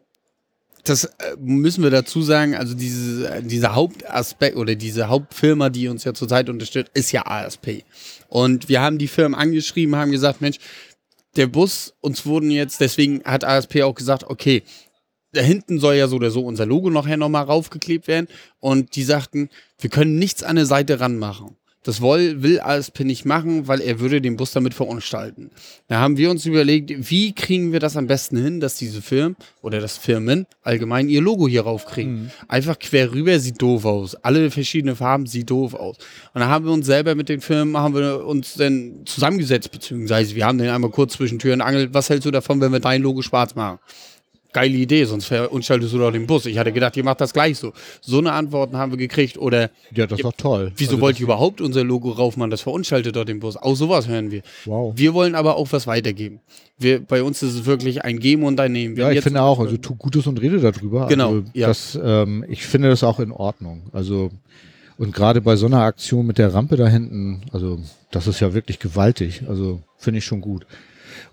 das 0.86 1.04
äh, 1.06 1.12
müssen 1.38 1.84
wir 1.84 1.92
dazu 1.92 2.24
sagen, 2.24 2.56
also 2.56 2.74
diese, 2.74 3.44
dieser 3.44 3.76
Hauptaspekt 3.76 4.58
oder 4.58 4.74
diese 4.74 5.08
Hauptfirma, 5.08 5.70
die 5.70 5.88
uns 5.88 6.04
ja 6.04 6.16
zurzeit 6.16 6.50
unterstützt, 6.50 6.90
ist 6.96 7.12
ja 7.12 7.28
ASP. 7.28 7.84
Und 8.28 8.70
wir 8.70 8.82
haben 8.82 8.98
die 8.98 9.08
Firmen 9.08 9.36
angeschrieben, 9.38 9.96
haben 9.96 10.10
gesagt, 10.12 10.42
Mensch, 10.42 10.58
der 11.36 11.46
Bus, 11.46 11.94
uns 12.02 12.26
wurden 12.26 12.50
jetzt, 12.50 12.82
deswegen 12.82 13.24
hat 13.24 13.44
ASP 13.44 13.84
auch 13.84 13.94
gesagt, 13.94 14.24
okay, 14.24 14.64
da 15.34 15.42
hinten 15.42 15.80
soll 15.80 15.96
ja 15.96 16.08
so 16.08 16.16
oder 16.16 16.32
so 16.32 16.42
unser 16.42 16.66
Logo 16.66 16.90
nachher 16.90 17.18
nochmal 17.18 17.44
raufgeklebt 17.44 18.08
werden. 18.08 18.28
Und 18.60 18.96
die 18.96 19.04
sagten, 19.04 19.50
wir 19.80 19.90
können 19.90 20.18
nichts 20.18 20.44
an 20.44 20.56
der 20.56 20.66
Seite 20.66 21.00
ranmachen. 21.00 21.56
Das 21.84 22.02
will, 22.02 22.44
will 22.44 22.60
ASP 22.60 23.00
nicht 23.00 23.24
machen, 23.24 23.70
weil 23.70 23.80
er 23.80 24.02
würde 24.02 24.20
den 24.20 24.36
Bus 24.36 24.52
damit 24.52 24.74
verunstalten. 24.74 25.50
Da 25.88 26.00
haben 26.00 26.18
wir 26.18 26.30
uns 26.30 26.46
überlegt, 26.46 27.10
wie 27.10 27.34
kriegen 27.34 27.72
wir 27.72 27.80
das 27.80 27.96
am 27.96 28.06
besten 28.06 28.36
hin, 28.36 28.60
dass 28.60 28.76
diese 28.76 29.02
Firmen 29.02 29.38
oder 29.62 29.80
das 29.80 29.98
Firmen 29.98 30.46
allgemein 30.62 31.08
ihr 31.08 31.22
Logo 31.22 31.48
hier 31.48 31.62
raufkriegen. 31.62 32.32
Einfach 32.50 32.78
quer 32.78 33.14
rüber 33.14 33.40
sieht 33.40 33.62
doof 33.62 33.86
aus. 33.86 34.16
Alle 34.16 34.52
verschiedene 34.52 34.98
Farben 34.98 35.26
sieht 35.26 35.50
doof 35.50 35.74
aus. 35.74 35.98
Und 36.34 36.42
dann 36.42 36.50
haben 36.50 36.66
wir 36.66 36.74
uns 36.74 36.86
selber 36.86 37.16
mit 37.16 37.30
den 37.30 37.40
Firmen, 37.40 37.78
haben 37.78 37.96
wir 37.96 38.26
uns 38.26 38.56
dann 38.56 39.04
zusammengesetzt, 39.06 39.72
beziehungsweise 39.72 40.36
wir 40.36 40.46
haben 40.46 40.58
den 40.58 40.70
einmal 40.70 40.92
kurz 40.92 41.14
zwischen 41.14 41.40
Tür 41.40 41.54
und 41.54 41.62
Angel, 41.62 41.94
was 41.94 42.10
hältst 42.10 42.26
du 42.26 42.32
davon, 42.32 42.60
wenn 42.60 42.74
wir 42.74 42.82
dein 42.82 43.02
Logo 43.02 43.22
schwarz 43.22 43.56
machen? 43.56 43.80
Geile 44.52 44.76
Idee, 44.76 45.04
sonst 45.06 45.26
verunstaltest 45.26 45.94
du 45.94 45.98
doch 46.00 46.12
den 46.12 46.26
Bus. 46.28 46.46
Ich 46.46 46.58
hatte 46.58 46.72
gedacht, 46.72 46.98
ihr 46.98 47.04
macht 47.04 47.22
das 47.22 47.34
gleich 47.34 47.58
so. 47.58 47.74
So 48.02 48.18
eine 48.20 48.32
Antworten 48.32 48.78
haben 48.78 48.92
wir 48.92 48.98
gekriegt. 48.98 49.38
Oder 49.38 49.70
Ja, 49.94 50.08
das 50.08 50.20
ist 50.20 50.26
doch 50.26 50.34
toll. 50.34 50.72
wieso 50.76 50.92
also 50.92 51.02
wollt 51.02 51.20
ihr 51.20 51.26
überhaupt 51.26 51.62
unser 51.62 51.84
Logo 51.84 52.10
raufmachen? 52.12 52.50
Das 52.52 52.62
verunstaltet 52.62 53.16
doch 53.16 53.26
den 53.26 53.40
Bus. 53.40 53.58
Auch 53.58 53.76
sowas 53.76 54.08
hören 54.08 54.32
wir. 54.32 54.42
Wow. 54.66 54.94
Wir 54.96 55.14
wollen 55.14 55.36
aber 55.36 55.56
auch 55.58 55.68
was 55.72 55.86
weitergeben. 55.88 56.40
Wir, 56.78 57.00
bei 57.00 57.22
uns 57.24 57.44
ist 57.44 57.54
es 57.56 57.66
wirklich 57.66 58.04
ein 58.04 58.20
Geben 58.20 58.44
und 58.44 58.60
ein 58.60 58.72
Nehmen. 58.72 58.96
Wir 58.96 59.06
Ja, 59.06 59.12
ich 59.12 59.22
finde 59.22 59.42
auch, 59.42 59.60
also 59.60 59.78
tu 59.78 59.96
Gutes 59.96 60.26
und 60.28 60.40
rede 60.42 60.60
darüber. 60.60 61.08
Genau, 61.08 61.30
Also, 61.30 61.44
ja. 61.54 61.68
das, 61.68 62.00
ähm, 62.02 62.46
ich 62.48 62.66
finde 62.66 62.90
das 62.90 63.04
auch 63.04 63.20
in 63.20 63.32
Ordnung. 63.32 63.84
Also, 63.92 64.32
und 64.98 65.14
gerade 65.14 65.42
bei 65.42 65.56
so 65.56 65.66
einer 65.66 65.82
Aktion 65.82 66.26
mit 66.26 66.38
der 66.38 66.54
Rampe 66.54 66.76
da 66.76 66.88
hinten, 66.88 67.42
also 67.52 67.80
das 68.12 68.28
ist 68.28 68.40
ja 68.40 68.54
wirklich 68.54 68.80
gewaltig. 68.80 69.44
Also 69.48 69.82
finde 69.98 70.18
ich 70.20 70.26
schon 70.26 70.42
gut. 70.42 70.66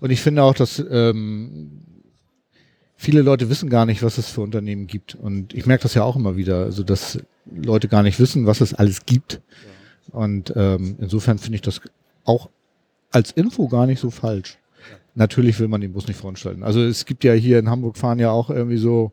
Und 0.01 0.11
ich 0.11 0.21
finde 0.21 0.43
auch, 0.43 0.53
dass 0.53 0.83
ähm, 0.91 1.81
viele 2.97 3.21
Leute 3.21 3.49
wissen 3.49 3.69
gar 3.69 3.85
nicht, 3.85 4.03
was 4.03 4.17
es 4.17 4.29
für 4.29 4.41
Unternehmen 4.41 4.87
gibt. 4.87 5.15
Und 5.15 5.53
ich 5.53 5.65
merke 5.65 5.83
das 5.83 5.93
ja 5.93 6.03
auch 6.03 6.15
immer 6.15 6.35
wieder, 6.35 6.65
also 6.65 6.83
dass 6.83 7.19
Leute 7.45 7.87
gar 7.87 8.03
nicht 8.03 8.19
wissen, 8.19 8.45
was 8.45 8.59
es 8.59 8.73
alles 8.73 9.05
gibt. 9.05 9.39
Und 10.11 10.51
ähm, 10.55 10.97
insofern 10.99 11.37
finde 11.37 11.55
ich 11.55 11.61
das 11.61 11.79
auch 12.25 12.49
als 13.11 13.31
Info 13.31 13.67
gar 13.67 13.85
nicht 13.85 13.99
so 13.99 14.09
falsch. 14.09 14.57
natürlich 15.15 15.59
will 15.59 15.67
man 15.67 15.81
den 15.81 15.93
Bus 15.93 16.07
nicht 16.07 16.19
veranstalten. 16.19 16.63
Also 16.63 16.81
es 16.81 17.05
gibt 17.05 17.23
ja 17.23 17.33
hier 17.33 17.59
in 17.59 17.69
Hamburg 17.69 17.97
fahren 17.97 18.19
ja 18.19 18.31
auch 18.31 18.49
irgendwie 18.49 18.77
so, 18.77 19.11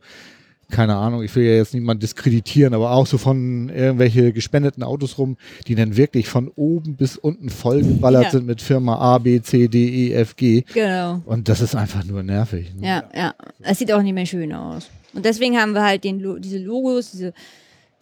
keine 0.70 0.96
Ahnung, 0.96 1.22
ich 1.22 1.34
will 1.36 1.44
ja 1.44 1.54
jetzt 1.54 1.74
niemanden 1.74 2.00
diskreditieren, 2.00 2.74
aber 2.74 2.90
auch 2.92 3.06
so 3.06 3.18
von 3.18 3.68
irgendwelche 3.68 4.32
gespendeten 4.32 4.82
Autos 4.82 5.18
rum, 5.18 5.36
die 5.66 5.74
dann 5.74 5.96
wirklich 5.96 6.28
von 6.28 6.48
oben 6.56 6.96
bis 6.96 7.16
unten 7.16 7.50
vollgeballert 7.50 8.24
Ja. 8.24 8.30
sind 8.30 8.46
mit 8.46 8.60
Firma 8.62 8.96
A, 8.96 9.18
B, 9.18 9.40
C, 9.42 9.68
D, 9.68 10.08
E, 10.08 10.12
F, 10.14 10.36
G. 10.36 10.62
Genau. 10.74 11.22
Und 11.26 11.48
das 11.48 11.60
ist 11.60 11.74
einfach 11.74 12.04
nur 12.04 12.22
nervig. 12.22 12.74
ne? 12.74 12.86
Ja, 12.86 13.04
ja. 13.14 13.34
Es 13.62 13.78
sieht 13.78 13.92
auch 13.92 14.02
nicht 14.02 14.14
mehr 14.14 14.26
schön 14.26 14.52
aus. 14.52 14.88
Und 15.12 15.24
deswegen 15.24 15.56
haben 15.56 15.72
wir 15.72 15.84
halt 15.84 16.04
den, 16.04 16.40
diese 16.40 16.58
Logos, 16.58 17.12
diese 17.12 17.32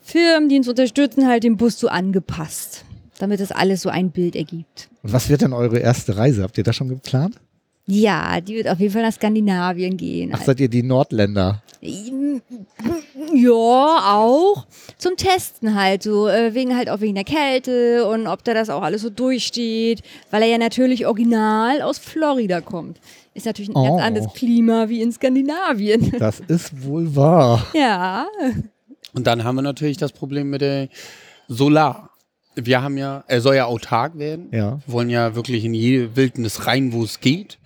Firmen, 0.00 0.48
die 0.48 0.56
uns 0.56 0.68
unterstützen, 0.68 1.26
halt 1.28 1.44
den 1.44 1.56
Bus 1.56 1.78
so 1.78 1.88
angepasst. 1.88 2.84
Damit 3.18 3.40
das 3.40 3.52
alles 3.52 3.82
so 3.82 3.88
ein 3.88 4.10
Bild 4.10 4.34
ergibt. 4.34 4.88
Und 5.02 5.12
was 5.12 5.28
wird 5.28 5.42
denn 5.42 5.52
eure 5.52 5.78
erste 5.78 6.16
Reise? 6.16 6.42
Habt 6.42 6.58
ihr 6.58 6.64
das 6.64 6.74
schon 6.74 6.88
geplant? 6.88 7.36
Ja, 7.86 8.40
die 8.40 8.54
wird 8.56 8.68
auf 8.68 8.80
jeden 8.80 8.92
Fall 8.92 9.02
nach 9.02 9.12
Skandinavien 9.12 9.96
gehen. 9.96 10.30
Ach, 10.32 10.40
seid 10.42 10.60
ihr 10.60 10.68
die 10.68 10.82
Nordländer? 10.82 11.62
Ja, 13.34 13.50
auch. 14.14 14.66
Zum 14.98 15.16
Testen 15.16 15.74
halt, 15.74 16.02
so 16.02 16.28
äh, 16.28 16.54
wegen 16.54 16.76
halt 16.76 16.88
auch 16.88 17.00
wegen 17.00 17.14
der 17.14 17.24
Kälte 17.24 18.06
und 18.06 18.26
ob 18.26 18.44
da 18.44 18.54
das 18.54 18.70
auch 18.70 18.82
alles 18.82 19.02
so 19.02 19.10
durchsteht, 19.10 20.02
weil 20.30 20.42
er 20.42 20.48
ja 20.48 20.58
natürlich 20.58 21.06
original 21.06 21.82
aus 21.82 21.98
Florida 21.98 22.60
kommt. 22.60 23.00
Ist 23.34 23.46
natürlich 23.46 23.70
ein 23.70 23.76
Oh. 23.76 23.96
ganz 23.96 24.02
anderes 24.02 24.32
Klima 24.34 24.88
wie 24.88 25.00
in 25.02 25.10
Skandinavien. 25.12 26.12
Das 26.18 26.40
ist 26.40 26.84
wohl 26.84 27.14
wahr. 27.16 27.66
ja. 27.74 28.26
Und 29.14 29.26
dann 29.26 29.44
haben 29.44 29.56
wir 29.56 29.62
natürlich 29.62 29.96
das 29.98 30.12
Problem 30.12 30.50
mit 30.50 30.60
der 30.60 30.88
Solar. 31.48 32.10
Wir 32.54 32.82
haben 32.82 32.96
ja, 32.98 33.24
er 33.26 33.40
soll 33.40 33.56
ja 33.56 33.64
autark 33.66 34.18
werden. 34.18 34.48
Ja. 34.52 34.78
Wir 34.86 34.92
wollen 34.92 35.10
ja 35.10 35.34
wirklich 35.34 35.64
in 35.64 35.74
jede 35.74 36.14
Wildnis 36.16 36.66
rein, 36.66 36.92
wo 36.92 37.02
es 37.02 37.20
geht. 37.20 37.58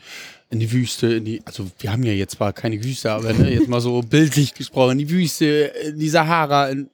In 0.56 0.60
die 0.60 0.72
Wüste, 0.72 1.08
in 1.08 1.26
die, 1.26 1.42
also 1.44 1.70
wir 1.80 1.92
haben 1.92 2.02
ja 2.02 2.12
jetzt 2.12 2.36
zwar 2.36 2.54
keine 2.54 2.82
Wüste, 2.82 3.12
aber 3.12 3.30
ne, 3.34 3.52
jetzt 3.52 3.68
mal 3.68 3.82
so 3.82 4.00
bildlich 4.08 4.54
gesprochen, 4.54 4.92
in 4.92 4.98
die 5.06 5.10
Wüste, 5.10 5.44
in 5.84 5.98
die 5.98 6.08
Sahara, 6.08 6.70
in, 6.70 6.88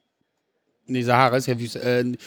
nee, 0.85 1.01
Sahara 1.01 1.37
ist 1.37 1.47
ja 1.47 1.57
Wüste, 1.57 1.81
äh, 1.81 2.01
in, 2.01 2.17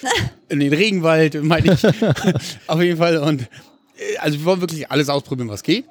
in 0.49 0.61
den 0.61 0.73
Regenwald, 0.73 1.35
meine 1.43 1.75
ich. 1.75 1.85
Auf 2.67 2.81
jeden 2.81 2.97
Fall. 2.97 3.19
Und 3.19 3.43
äh, 3.43 4.17
also 4.17 4.39
wir 4.39 4.47
wollen 4.47 4.63
wirklich 4.63 4.91
alles 4.91 5.11
ausprobieren, 5.11 5.51
was 5.51 5.63
geht. 5.63 5.85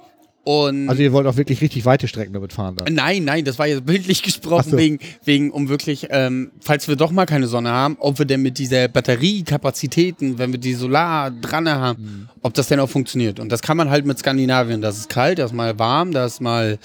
Und 0.48 0.90
Also 0.90 1.02
ihr 1.02 1.12
wollt 1.12 1.26
auch 1.26 1.38
wirklich 1.38 1.60
richtig 1.62 1.86
weite 1.86 2.08
Strecken 2.08 2.32
damit 2.34 2.54
fahren 2.54 2.76
dann. 2.76 2.94
Nein, 2.94 3.24
nein, 3.26 3.44
das 3.46 3.58
war 3.58 3.66
jetzt 3.66 3.84
bildlich 3.86 4.22
gesprochen, 4.24 4.70
so. 4.72 4.78
wegen, 4.78 5.00
wegen, 5.24 5.50
um 5.50 5.70
wirklich, 5.70 6.06
ähm, 6.12 6.52
falls 6.62 6.88
wir 6.88 6.96
doch 6.96 7.10
mal 7.12 7.26
keine 7.26 7.48
Sonne 7.48 7.72
haben, 7.72 7.98
ob 8.00 8.20
wir 8.20 8.28
denn 8.28 8.44
mit 8.44 8.60
dieser 8.60 8.88
Batteriekapazitäten, 8.88 10.38
wenn 10.38 10.52
wir 10.52 10.60
die 10.60 10.76
Solar 10.76 11.32
dran 11.32 11.68
haben, 11.68 12.04
Mhm. 12.04 12.30
ob 12.44 12.54
das 12.54 12.68
denn 12.68 12.80
auch 12.80 12.90
funktioniert. 12.90 13.40
Und 13.40 13.52
das 13.52 13.62
kann 13.64 13.76
man 13.76 13.90
halt 13.90 14.06
mit 14.06 14.20
Skandinavien. 14.20 14.82
Das 14.82 14.98
ist 14.98 15.10
kalt, 15.10 15.40
das 15.40 15.52
ist 15.52 15.56
mal 15.58 15.80
warm, 15.80 16.12
das 16.12 16.34
ist 16.34 16.42
mal 16.42 16.78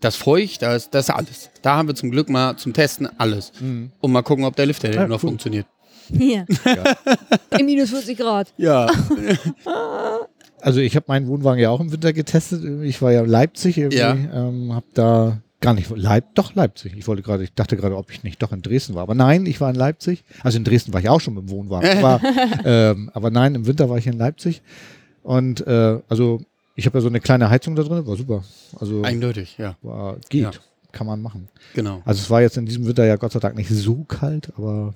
das 0.00 0.16
feucht, 0.16 0.62
das 0.62 0.84
ist, 0.84 0.94
das 0.94 1.08
ist 1.08 1.14
alles. 1.14 1.50
Da 1.62 1.76
haben 1.76 1.86
wir 1.88 1.94
zum 1.94 2.10
Glück 2.10 2.28
mal 2.28 2.56
zum 2.56 2.72
Testen 2.72 3.08
alles. 3.18 3.52
Und 3.60 4.12
mal 4.12 4.22
gucken, 4.22 4.44
ob 4.44 4.56
der 4.56 4.66
Lifter 4.66 4.88
denn 4.88 5.00
Ja, 5.02 5.06
noch 5.06 5.22
cool. 5.22 5.28
funktioniert. 5.30 5.66
Hier. 6.12 6.44
In 7.58 7.64
minus 7.64 7.90
40 7.90 8.18
Grad. 8.18 8.52
Ja. 8.58 8.86
Also 10.64 10.80
ich 10.80 10.96
habe 10.96 11.04
meinen 11.08 11.26
Wohnwagen 11.26 11.60
ja 11.60 11.68
auch 11.68 11.80
im 11.80 11.92
Winter 11.92 12.12
getestet. 12.14 12.64
Ich 12.84 13.02
war 13.02 13.12
ja 13.12 13.20
in 13.22 13.28
Leipzig 13.28 13.76
irgendwie, 13.76 13.98
Ja. 13.98 14.12
ähm, 14.14 14.72
habe 14.72 14.86
da 14.94 15.38
gar 15.60 15.74
nicht 15.74 15.90
Leip, 15.94 16.24
doch 16.34 16.54
Leipzig. 16.54 16.94
Ich 16.96 17.06
wollte 17.06 17.22
gerade, 17.22 17.44
ich 17.44 17.52
dachte 17.52 17.76
gerade, 17.76 17.96
ob 17.96 18.10
ich 18.10 18.22
nicht 18.22 18.42
doch 18.42 18.50
in 18.50 18.62
Dresden 18.62 18.94
war, 18.94 19.02
aber 19.02 19.14
nein, 19.14 19.44
ich 19.44 19.60
war 19.60 19.68
in 19.68 19.76
Leipzig. 19.76 20.24
Also 20.42 20.56
in 20.56 20.64
Dresden 20.64 20.94
war 20.94 21.00
ich 21.00 21.08
auch 21.10 21.20
schon 21.20 21.34
mit 21.34 21.44
dem 21.44 21.50
Wohnwagen, 21.50 22.02
aber, 22.02 22.20
ähm, 22.64 23.10
aber 23.12 23.30
nein, 23.30 23.54
im 23.54 23.66
Winter 23.66 23.90
war 23.90 23.98
ich 23.98 24.06
in 24.06 24.16
Leipzig 24.16 24.62
und 25.22 25.66
äh, 25.66 26.00
also 26.08 26.40
ich 26.76 26.86
habe 26.86 26.96
ja 26.98 27.02
so 27.02 27.08
eine 27.08 27.20
kleine 27.20 27.50
Heizung 27.50 27.76
da 27.76 27.82
drin, 27.82 28.06
war 28.06 28.16
super. 28.16 28.42
Also 28.80 29.02
Eindeutig, 29.02 29.56
ja. 29.58 29.76
war, 29.82 30.16
geht, 30.30 30.42
Ja. 30.44 30.50
kann 30.92 31.06
man 31.06 31.20
machen. 31.20 31.48
Genau. 31.74 32.00
Also 32.06 32.20
es 32.22 32.30
war 32.30 32.40
jetzt 32.40 32.56
in 32.56 32.64
diesem 32.66 32.86
Winter 32.86 33.04
ja 33.04 33.16
Gott 33.16 33.32
sei 33.32 33.38
Dank 33.40 33.54
nicht 33.56 33.68
so 33.68 34.04
kalt, 34.08 34.50
aber 34.56 34.94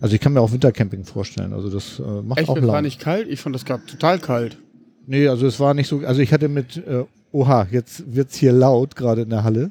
also 0.00 0.14
ich 0.14 0.20
kann 0.20 0.32
mir 0.32 0.40
auch 0.40 0.52
Wintercamping 0.52 1.04
vorstellen. 1.04 1.52
Also 1.52 1.68
das 1.68 1.98
äh, 1.98 2.02
macht 2.22 2.38
Echt, 2.40 2.48
auch 2.48 2.56
es 2.56 2.66
war 2.66 2.80
nicht 2.82 3.00
kalt? 3.00 3.28
Ich 3.28 3.40
fand 3.40 3.54
das 3.54 3.64
gerade 3.64 3.84
total 3.86 4.18
kalt. 4.18 4.58
Nee, 5.06 5.28
also 5.28 5.46
es 5.46 5.60
war 5.60 5.74
nicht 5.74 5.88
so. 5.88 6.00
Also 6.00 6.20
ich 6.20 6.32
hatte 6.32 6.48
mit, 6.48 6.76
äh, 6.76 7.04
oha, 7.32 7.66
jetzt 7.70 8.14
wird's 8.14 8.36
hier 8.36 8.52
laut, 8.52 8.96
gerade 8.96 9.22
in 9.22 9.30
der 9.30 9.44
Halle. 9.44 9.70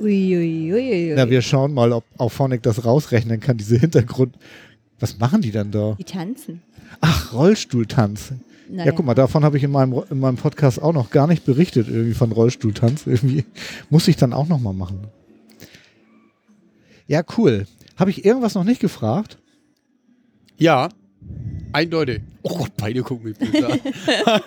Uiuiuiui. 0.00 0.72
Ui, 0.72 0.74
ui, 0.74 1.10
ui. 1.10 1.14
Na, 1.14 1.30
wir 1.30 1.42
schauen 1.42 1.72
mal, 1.74 1.92
ob 1.92 2.04
auch 2.18 2.30
Phonic 2.30 2.62
das 2.62 2.84
rausrechnen 2.84 3.40
kann, 3.40 3.56
diese 3.56 3.76
Hintergrund. 3.76 4.36
Was 4.98 5.18
machen 5.18 5.42
die 5.42 5.50
denn 5.50 5.70
da? 5.70 5.94
Die 5.98 6.04
tanzen. 6.04 6.62
Ach, 7.00 7.32
Rollstuhltanz. 7.32 8.32
Naja. 8.68 8.86
Ja, 8.86 8.92
guck 8.92 9.04
mal, 9.04 9.14
davon 9.14 9.44
habe 9.44 9.56
ich 9.56 9.64
in 9.64 9.70
meinem, 9.70 10.02
in 10.10 10.18
meinem 10.18 10.36
Podcast 10.36 10.80
auch 10.80 10.92
noch 10.92 11.10
gar 11.10 11.26
nicht 11.26 11.44
berichtet, 11.44 11.88
irgendwie 11.88 12.14
von 12.14 12.32
Rollstuhltanz. 12.32 13.06
Irgendwie 13.06 13.44
muss 13.90 14.08
ich 14.08 14.16
dann 14.16 14.32
auch 14.32 14.48
noch 14.48 14.60
mal 14.60 14.72
machen. 14.72 15.08
Ja, 17.06 17.22
cool. 17.36 17.66
Habe 17.96 18.10
ich 18.10 18.24
irgendwas 18.24 18.54
noch 18.54 18.64
nicht 18.64 18.80
gefragt? 18.80 19.38
Ja, 20.56 20.88
eindeutig. 21.72 22.20
Oh 22.42 22.56
Gott, 22.58 22.72
beide 22.76 23.02
gucken 23.02 23.28
mich 23.30 23.38
böse 23.38 23.66
an. 23.66 23.80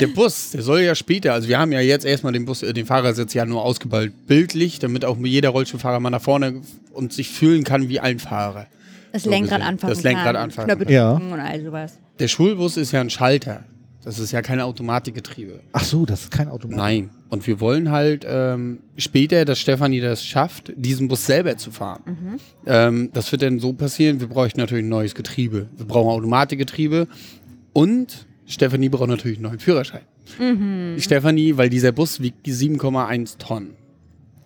Der 0.00 0.08
Bus, 0.08 0.50
der 0.50 0.62
soll 0.62 0.80
ja 0.80 0.96
später, 0.96 1.32
also 1.34 1.46
wir 1.48 1.56
haben 1.60 1.70
ja 1.70 1.78
jetzt 1.78 2.04
erstmal 2.04 2.32
den 2.32 2.46
Bus, 2.46 2.64
äh, 2.64 2.72
den 2.72 2.84
Fahrersitz 2.84 3.32
ja 3.32 3.46
nur 3.46 3.62
ausgeballt, 3.62 4.26
bildlich, 4.26 4.80
damit 4.80 5.04
auch 5.04 5.16
jeder 5.18 5.50
Rollstuhlfahrer 5.50 6.00
mal 6.00 6.10
nach 6.10 6.20
vorne 6.20 6.62
und 6.92 7.12
sich 7.12 7.28
fühlen 7.30 7.62
kann 7.62 7.88
wie 7.88 8.00
ein 8.00 8.18
Fahrer. 8.18 8.66
Das 9.12 9.22
so 9.22 9.30
Lenkrad 9.30 9.58
gesehen. 9.60 9.68
anfangen 9.68 9.94
Das 9.94 10.02
Lenkrad 10.02 10.24
kann. 10.26 10.36
anfangen 10.36 10.68
Knöpfe. 10.76 10.92
Ja. 10.92 11.12
und 11.12 11.34
all 11.38 11.62
sowas. 11.62 11.96
Der 12.18 12.26
Schulbus 12.26 12.76
ist 12.76 12.90
ja 12.90 13.00
ein 13.02 13.10
Schalter. 13.10 13.62
Das 14.04 14.18
ist 14.18 14.32
ja 14.32 14.42
kein 14.42 14.60
Automatikgetriebe. 14.60 15.60
Ach 15.72 15.82
so, 15.84 16.04
das 16.04 16.22
ist 16.24 16.30
kein 16.30 16.48
Automat. 16.48 16.76
Nein. 16.76 17.10
Und 17.30 17.46
wir 17.46 17.58
wollen 17.60 17.90
halt 17.90 18.24
ähm, 18.28 18.80
später, 18.96 19.44
dass 19.44 19.58
Stefanie 19.58 20.00
das 20.00 20.24
schafft, 20.24 20.72
diesen 20.76 21.08
Bus 21.08 21.24
selber 21.26 21.56
zu 21.56 21.70
fahren. 21.70 22.38
Ähm, 22.66 23.10
das 23.12 23.32
wird 23.32 23.42
dann 23.42 23.58
so 23.60 23.72
passieren, 23.72 24.20
wir 24.20 24.28
bräuchten 24.28 24.60
natürlich 24.60 24.84
ein 24.84 24.88
neues 24.90 25.14
Getriebe. 25.14 25.68
Wir 25.76 25.86
brauchen 25.86 26.10
Automatikgetriebe 26.10 27.08
und 27.72 28.26
Stefanie 28.46 28.90
braucht 28.90 29.08
natürlich 29.08 29.38
einen 29.38 29.46
neuen 29.48 29.58
Führerschein. 29.58 30.02
Stefanie, 30.98 31.56
weil 31.56 31.70
dieser 31.70 31.92
Bus 31.92 32.20
wiegt 32.20 32.46
7,1 32.46 33.38
Tonnen. 33.38 33.70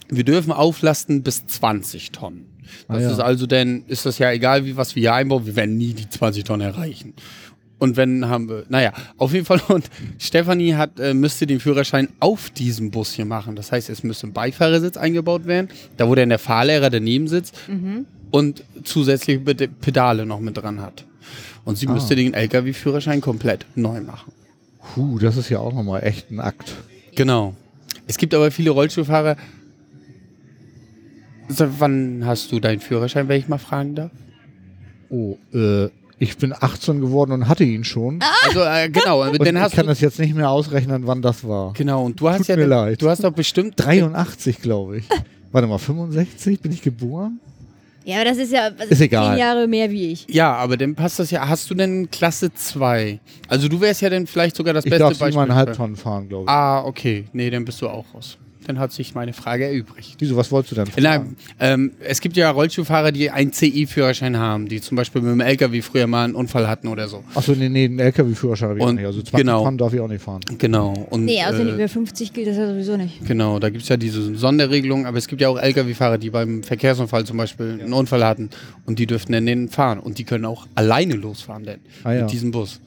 Wir 0.09 0.25
dürfen 0.25 0.53
auflasten 0.53 1.23
bis 1.23 1.47
20 1.47 2.13
Tonnen. 2.13 2.47
Das 2.87 2.97
Ah, 2.97 3.01
ja. 3.01 3.11
ist 3.13 3.19
also 3.21 3.47
dann, 3.47 3.85
ist 3.87 4.05
das 4.07 4.19
ja 4.19 4.31
egal, 4.31 4.65
wie 4.67 4.77
was 4.77 4.95
wir 4.95 5.01
hier 5.01 5.15
einbauen, 5.15 5.47
wir 5.47 5.57
werden 5.57 5.77
nie 5.79 5.95
die 5.95 6.09
20 6.09 6.45
Tonnen 6.45 6.63
erreichen. 6.63 7.15
Und 7.79 7.97
wenn 7.97 8.29
haben 8.29 8.49
wir, 8.49 8.65
naja, 8.69 8.93
auf 9.19 9.33
jeden 9.33 9.45
Fall. 9.47 9.61
Und 9.69 9.89
Stefanie 10.19 10.75
hat, 10.75 10.99
äh, 10.99 11.15
müsste 11.15 11.47
den 11.47 11.61
Führerschein 11.61 12.09
auf 12.19 12.51
diesem 12.51 12.91
Bus 12.91 13.13
hier 13.13 13.25
machen. 13.25 13.55
Das 13.55 13.71
heißt, 13.71 13.89
es 13.89 14.03
müsste 14.03 14.27
ein 14.27 14.33
Beifahrersitz 14.33 14.97
eingebaut 14.97 15.47
werden, 15.47 15.69
da 15.97 16.09
wo 16.09 16.15
dann 16.17 16.29
der 16.29 16.39
Fahrlehrer 16.41 16.91
daneben 16.91 17.29
sitzt 17.29 17.55
und 18.33 18.65
zusätzliche 18.83 19.39
Ped- 19.41 19.71
Pedale 19.81 20.27
noch 20.27 20.41
mit 20.41 20.57
dran 20.57 20.81
hat. 20.81 21.05
Und 21.65 21.79
sie 21.79 21.87
Ah. 21.87 21.93
müsste 21.93 22.17
den 22.17 22.35
LKW-Führerschein 22.35 23.21
komplett 23.21 23.65
neu 23.77 24.01
machen. 24.01 24.33
Puh, 24.95 25.19
das 25.19 25.37
ist 25.37 25.49
ja 25.51 25.59
auch 25.61 25.73
nochmal 25.73 26.03
echt 26.03 26.31
ein 26.31 26.41
Akt. 26.41 26.75
Genau. 27.15 27.55
Es 28.07 28.17
gibt 28.17 28.35
aber 28.35 28.51
viele 28.51 28.71
Rollstuhlfahrer. 28.71 29.37
Seit 31.49 31.71
wann 31.79 32.23
hast 32.27 32.53
du 32.53 32.61
deinen 32.61 32.81
Führerschein, 32.81 33.29
wenn 33.29 33.39
ich 33.39 33.49
mal 33.49 33.59
fragen 33.59 33.95
darf? 33.95 34.11
Oh, 35.11 35.37
äh, 35.55 35.89
ich 36.19 36.37
bin 36.37 36.53
18 36.53 37.01
geworden 37.01 37.33
und 37.33 37.49
hatte 37.49 37.65
ihn 37.65 37.85
schon. 37.85 38.19
Also 38.47 38.61
äh, 38.63 38.89
genau, 38.91 39.23
aber 39.23 39.33
Und 39.33 39.47
dann 39.47 39.57
ich 39.57 39.63
hast 39.63 39.75
kann 39.77 39.85
du 39.87 39.91
das 39.91 40.01
jetzt 40.01 40.19
nicht 40.19 40.35
mehr 40.35 40.51
ausrechnen, 40.51 41.07
wann 41.07 41.23
das 41.23 41.47
war. 41.47 41.73
genau 41.75 42.05
und 42.05 42.21
du 42.21 42.29
hast 42.29 42.39
Tut 42.39 42.49
ja 42.49 42.57
mir 42.57 42.67
leid. 42.67 43.01
du 43.03 43.09
hast 43.09 43.23
doch 43.25 43.33
bestimmt 43.33 43.75
83, 43.77 44.61
glaube 44.61 44.99
ich. 44.99 45.05
Warte 45.53 45.67
mal, 45.69 45.79
65 45.79 46.61
bin 46.61 46.73
ich 46.73 46.83
geboren? 46.83 47.41
Ja, 48.05 48.17
aber 48.17 48.25
das 48.31 48.39
ist 48.39 48.53
ja 48.53 48.71
das 48.71 48.87
Ist 48.89 49.01
egal. 49.03 49.31
zehn 49.33 49.39
Jahre 49.39 49.67
mehr 49.67 49.91
wie 49.91 50.13
ich. 50.13 50.27
Ja, 50.31 50.55
aber 50.55 50.77
dann 50.79 50.95
passt 50.95 51.19
das 51.19 51.31
ja. 51.31 51.47
Hast 51.47 51.69
du 51.71 51.75
denn 51.75 52.11
Klasse 52.11 52.53
2? 52.55 53.21
Also 53.49 53.69
du 53.69 53.81
wärst 53.83 54.01
ja 54.01 54.09
dann 54.09 54.27
vielleicht 54.27 54.57
sogar 54.57 54.73
das 54.73 54.85
Ich 54.87 54.91
beste 54.91 55.01
darf 55.05 55.11
Beispiel. 55.19 55.33
siebeneinhalb 55.33 55.71
für- 55.71 55.77
Tonnen 55.77 55.97
fahren, 55.97 56.27
glaube 56.29 56.45
ich. 56.45 56.49
Ah, 56.51 56.85
okay. 56.85 57.27
Nee, 57.35 57.51
dann 57.51 57.65
bist 57.67 57.83
du 57.83 57.89
auch 57.89 58.07
raus. 58.15 58.39
Dann 58.69 58.79
hat 58.79 58.93
sich 58.93 59.15
meine 59.15 59.33
Frage 59.33 59.65
erübrigt. 59.65 60.17
Wieso, 60.19 60.37
was 60.37 60.53
wolltest 60.53 60.73
du 60.73 60.77
denn 60.77 60.87
fragen? 60.87 61.03
Nein, 61.03 61.37
ähm, 61.59 61.93
es 62.01 62.21
gibt 62.21 62.37
ja 62.37 62.51
Rollstuhlfahrer, 62.51 63.13
die 63.13 63.31
einen 63.31 63.51
CI-Führerschein 63.51 64.37
haben, 64.37 64.69
die 64.69 64.83
zum 64.83 64.95
Beispiel 64.95 65.23
mit 65.23 65.33
dem 65.33 65.41
LKW 65.41 65.81
früher 65.81 66.07
mal 66.07 66.25
einen 66.25 66.35
Unfall 66.35 66.69
hatten 66.69 66.87
oder 66.89 67.09
so. 67.09 67.25
Achso, 67.35 67.53
nee, 67.53 67.71
nee, 67.71 67.87
einen 67.87 67.99
LKW-Führerschein 67.99 68.69
habe 68.69 68.79
ich 68.79 68.85
auch 68.85 68.93
nicht. 68.93 69.07
Also 69.07 69.23
20 69.23 69.39
genau. 69.41 69.65
Tonnen 69.65 69.79
darf 69.79 69.95
ich 69.95 70.01
auch 70.01 70.09
nicht 70.09 70.23
fahren. 70.23 70.41
Genau. 70.59 70.93
Und, 71.09 71.25
Nee, 71.25 71.43
außerdem 71.43 71.69
äh, 71.69 71.75
über 71.77 71.89
50 71.89 72.35
gilt 72.35 72.47
das 72.49 72.59
ja 72.59 72.69
sowieso 72.69 72.99
nicht. 72.99 73.25
Genau, 73.27 73.59
da 73.59 73.71
gibt 73.71 73.85
es 73.85 73.89
ja 73.89 73.97
diese 73.97 74.35
Sonderregelung, 74.35 75.07
aber 75.07 75.17
es 75.17 75.29
gibt 75.29 75.41
ja 75.41 75.49
auch 75.49 75.59
Lkw-Fahrer, 75.59 76.19
die 76.19 76.29
beim 76.29 76.63
Verkehrsunfall 76.63 77.25
zum 77.25 77.39
Beispiel 77.39 77.79
einen 77.83 77.95
Unfall 77.95 78.23
hatten 78.23 78.51
und 78.85 78.99
die 78.99 79.07
dürften 79.07 79.33
dann 79.33 79.47
den 79.47 79.71
fahren 79.71 79.99
und 79.99 80.19
die 80.19 80.25
können 80.25 80.45
auch 80.45 80.67
alleine 80.75 81.15
losfahren 81.15 81.65
denn 81.65 81.81
Ah, 82.05 82.13
ja. 82.13 82.21
mit 82.23 82.33
diesem 82.33 82.51
Bus. 82.51 82.83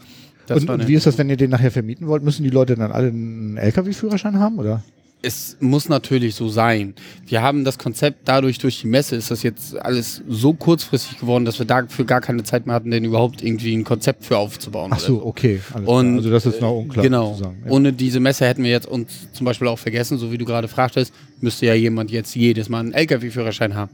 Das 0.48 0.62
Und, 0.62 0.70
und 0.70 0.88
wie 0.88 0.96
ist 0.96 1.06
das, 1.06 1.17
wenn 1.17 1.30
ihr 1.30 1.38
den 1.38 1.50
nachher 1.50 1.72
vermieten 1.72 2.08
wollt? 2.08 2.24
Müssen 2.24 2.44
die 2.44 2.50
Leute 2.50 2.76
dann 2.76 2.91
alle 2.91 3.08
einen 3.08 3.58
LKW-Führerschein 3.58 4.38
haben, 4.38 4.60
oder? 4.60 4.84
Es 5.22 5.58
muss 5.60 5.88
natürlich 5.88 6.36
so 6.36 6.50
sein. 6.50 6.96
Wir 7.28 7.42
haben 7.42 7.63
das 7.63 7.78
Konzept 7.78 8.22
dadurch 8.26 8.58
durch 8.58 8.82
die 8.82 8.88
Messe 8.88 9.15
ist 9.15 9.30
das 9.30 9.44
jetzt 9.44 9.78
alles 9.78 10.22
so 10.28 10.54
kurzfristig 10.54 11.19
geworden, 11.19 11.46
dass 11.46 11.60
wir 11.60 11.65
dafür 11.65 12.06
gar 12.06 12.22
keine 12.22 12.44
Zeit 12.44 12.65
mehr 12.65 12.76
hatten, 12.76 12.92
denn 12.92 13.04
überhaupt 13.04 13.44
irgendwie 13.44 13.76
ein 13.76 13.84
Konzept 13.84 14.26
für 14.26 14.38
aufzubauen. 14.38 14.92
Ach 14.94 15.00
so, 15.00 15.24
okay. 15.26 15.62
Und. 15.86 16.17
Also 16.17 16.32
das 16.32 16.46
ist 16.46 16.62
noch 16.62 16.76
unklar. 16.76 17.04
Genau. 17.04 17.38
Ja. 17.40 17.54
Ohne 17.69 17.94
diese 17.94 18.19
Messe 18.19 18.46
hätten 18.48 18.63
wir 18.63 18.72
jetzt 18.72 18.88
uns 18.88 19.32
zum 19.34 19.46
Beispiel 19.46 19.67
auch 19.67 19.80
vergessen, 19.80 20.17
so 20.17 20.32
wie 20.32 20.38
du 20.38 20.46
gerade 20.46 20.67
fragtest, 20.67 21.13
müsste 21.40 21.67
ja 21.67 21.74
jemand 21.74 22.12
jetzt 22.12 22.36
jedes 22.36 22.69
Mal 22.69 22.80
einen 22.80 22.94
LKW-Führerschein 22.94 23.76
haben. 23.76 23.92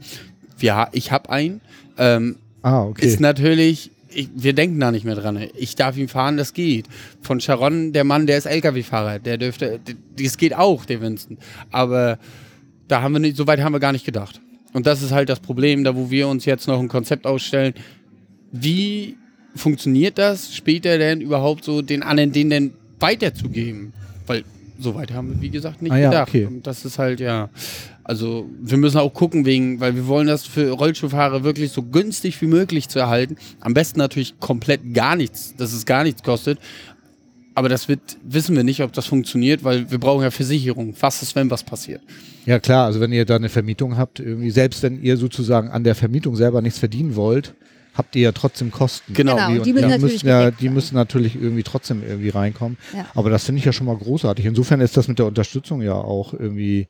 Wir, 0.58 0.88
ich 0.92 1.12
habe 1.12 1.30
einen. 1.30 1.60
Ähm, 1.98 2.36
ah, 2.62 2.84
okay. 2.84 3.06
Ist 3.06 3.20
natürlich 3.20 3.90
ich, 4.18 4.28
wir 4.34 4.52
denken 4.52 4.80
da 4.80 4.90
nicht 4.90 5.04
mehr 5.04 5.14
dran. 5.14 5.38
Ich 5.56 5.76
darf 5.76 5.96
ihn 5.96 6.08
fahren, 6.08 6.36
das 6.36 6.52
geht. 6.52 6.86
Von 7.22 7.40
Sharon, 7.40 7.92
der 7.92 8.02
Mann, 8.02 8.26
der 8.26 8.38
ist 8.38 8.46
LKW-Fahrer, 8.46 9.20
der 9.20 9.38
dürfte, 9.38 9.78
das 10.18 10.36
geht 10.36 10.54
auch, 10.54 10.84
der 10.84 11.00
Winston. 11.00 11.38
Aber 11.70 12.18
da 12.88 13.00
haben 13.00 13.12
wir 13.12 13.20
nicht, 13.20 13.36
so 13.36 13.46
weit 13.46 13.60
haben 13.60 13.72
wir 13.72 13.80
gar 13.80 13.92
nicht 13.92 14.04
gedacht. 14.04 14.40
Und 14.72 14.86
das 14.86 15.02
ist 15.02 15.12
halt 15.12 15.28
das 15.28 15.38
Problem, 15.38 15.84
da 15.84 15.94
wo 15.94 16.10
wir 16.10 16.26
uns 16.26 16.44
jetzt 16.46 16.66
noch 16.66 16.80
ein 16.80 16.88
Konzept 16.88 17.26
ausstellen. 17.26 17.74
Wie 18.50 19.16
funktioniert 19.54 20.18
das 20.18 20.54
später 20.54 20.98
denn 20.98 21.20
überhaupt 21.20 21.64
so 21.64 21.80
den 21.80 22.02
anderen, 22.02 22.32
den 22.32 22.50
denn 22.50 22.72
weiterzugeben? 22.98 23.92
Weil 24.26 24.42
so 24.80 24.96
weit 24.96 25.12
haben 25.12 25.30
wir, 25.30 25.40
wie 25.40 25.50
gesagt, 25.50 25.80
nicht 25.80 25.92
ah, 25.92 25.98
ja, 25.98 26.10
gedacht. 26.10 26.28
Okay. 26.28 26.46
Und 26.46 26.66
das 26.66 26.84
ist 26.84 26.98
halt, 26.98 27.20
ja. 27.20 27.50
Also 28.08 28.48
wir 28.58 28.78
müssen 28.78 28.96
auch 28.96 29.12
gucken, 29.12 29.44
wegen, 29.44 29.80
weil 29.80 29.94
wir 29.94 30.06
wollen 30.06 30.28
das 30.28 30.46
für 30.46 30.70
Rollstuhlfahrer 30.70 31.44
wirklich 31.44 31.72
so 31.72 31.82
günstig 31.82 32.40
wie 32.40 32.46
möglich 32.46 32.88
zu 32.88 32.98
erhalten. 32.98 33.36
Am 33.60 33.74
besten 33.74 33.98
natürlich 33.98 34.40
komplett 34.40 34.94
gar 34.94 35.14
nichts, 35.14 35.54
dass 35.58 35.74
es 35.74 35.84
gar 35.84 36.04
nichts 36.04 36.22
kostet. 36.22 36.58
Aber 37.54 37.68
das 37.68 37.86
wird, 37.86 38.00
wissen 38.24 38.56
wir 38.56 38.64
nicht, 38.64 38.82
ob 38.82 38.94
das 38.94 39.04
funktioniert, 39.04 39.62
weil 39.62 39.90
wir 39.90 39.98
brauchen 39.98 40.22
ja 40.22 40.30
Versicherung. 40.30 40.94
Was 40.98 41.20
ist, 41.22 41.36
wenn 41.36 41.50
was 41.50 41.62
passiert? 41.62 42.00
Ja 42.46 42.58
klar, 42.58 42.86
also 42.86 42.98
wenn 42.98 43.12
ihr 43.12 43.26
da 43.26 43.36
eine 43.36 43.50
Vermietung 43.50 43.98
habt, 43.98 44.20
irgendwie, 44.20 44.50
selbst 44.50 44.82
wenn 44.82 45.02
ihr 45.02 45.18
sozusagen 45.18 45.68
an 45.68 45.84
der 45.84 45.94
Vermietung 45.94 46.34
selber 46.34 46.62
nichts 46.62 46.78
verdienen 46.78 47.14
wollt, 47.14 47.52
habt 47.92 48.16
ihr 48.16 48.22
ja 48.22 48.32
trotzdem 48.32 48.70
Kosten. 48.70 49.12
Genau, 49.12 49.36
genau 49.36 49.62
die, 49.62 49.74
müssen, 49.74 50.00
müssen 50.00 50.26
ja, 50.26 50.50
die 50.50 50.70
müssen 50.70 50.94
natürlich 50.94 51.34
irgendwie 51.34 51.62
trotzdem 51.62 52.02
irgendwie 52.02 52.30
reinkommen. 52.30 52.78
Ja. 52.94 53.04
Aber 53.14 53.28
das 53.28 53.44
finde 53.44 53.58
ich 53.58 53.66
ja 53.66 53.72
schon 53.72 53.86
mal 53.86 53.98
großartig. 53.98 54.46
Insofern 54.46 54.80
ist 54.80 54.96
das 54.96 55.08
mit 55.08 55.18
der 55.18 55.26
Unterstützung 55.26 55.82
ja 55.82 55.92
auch 55.92 56.32
irgendwie 56.32 56.88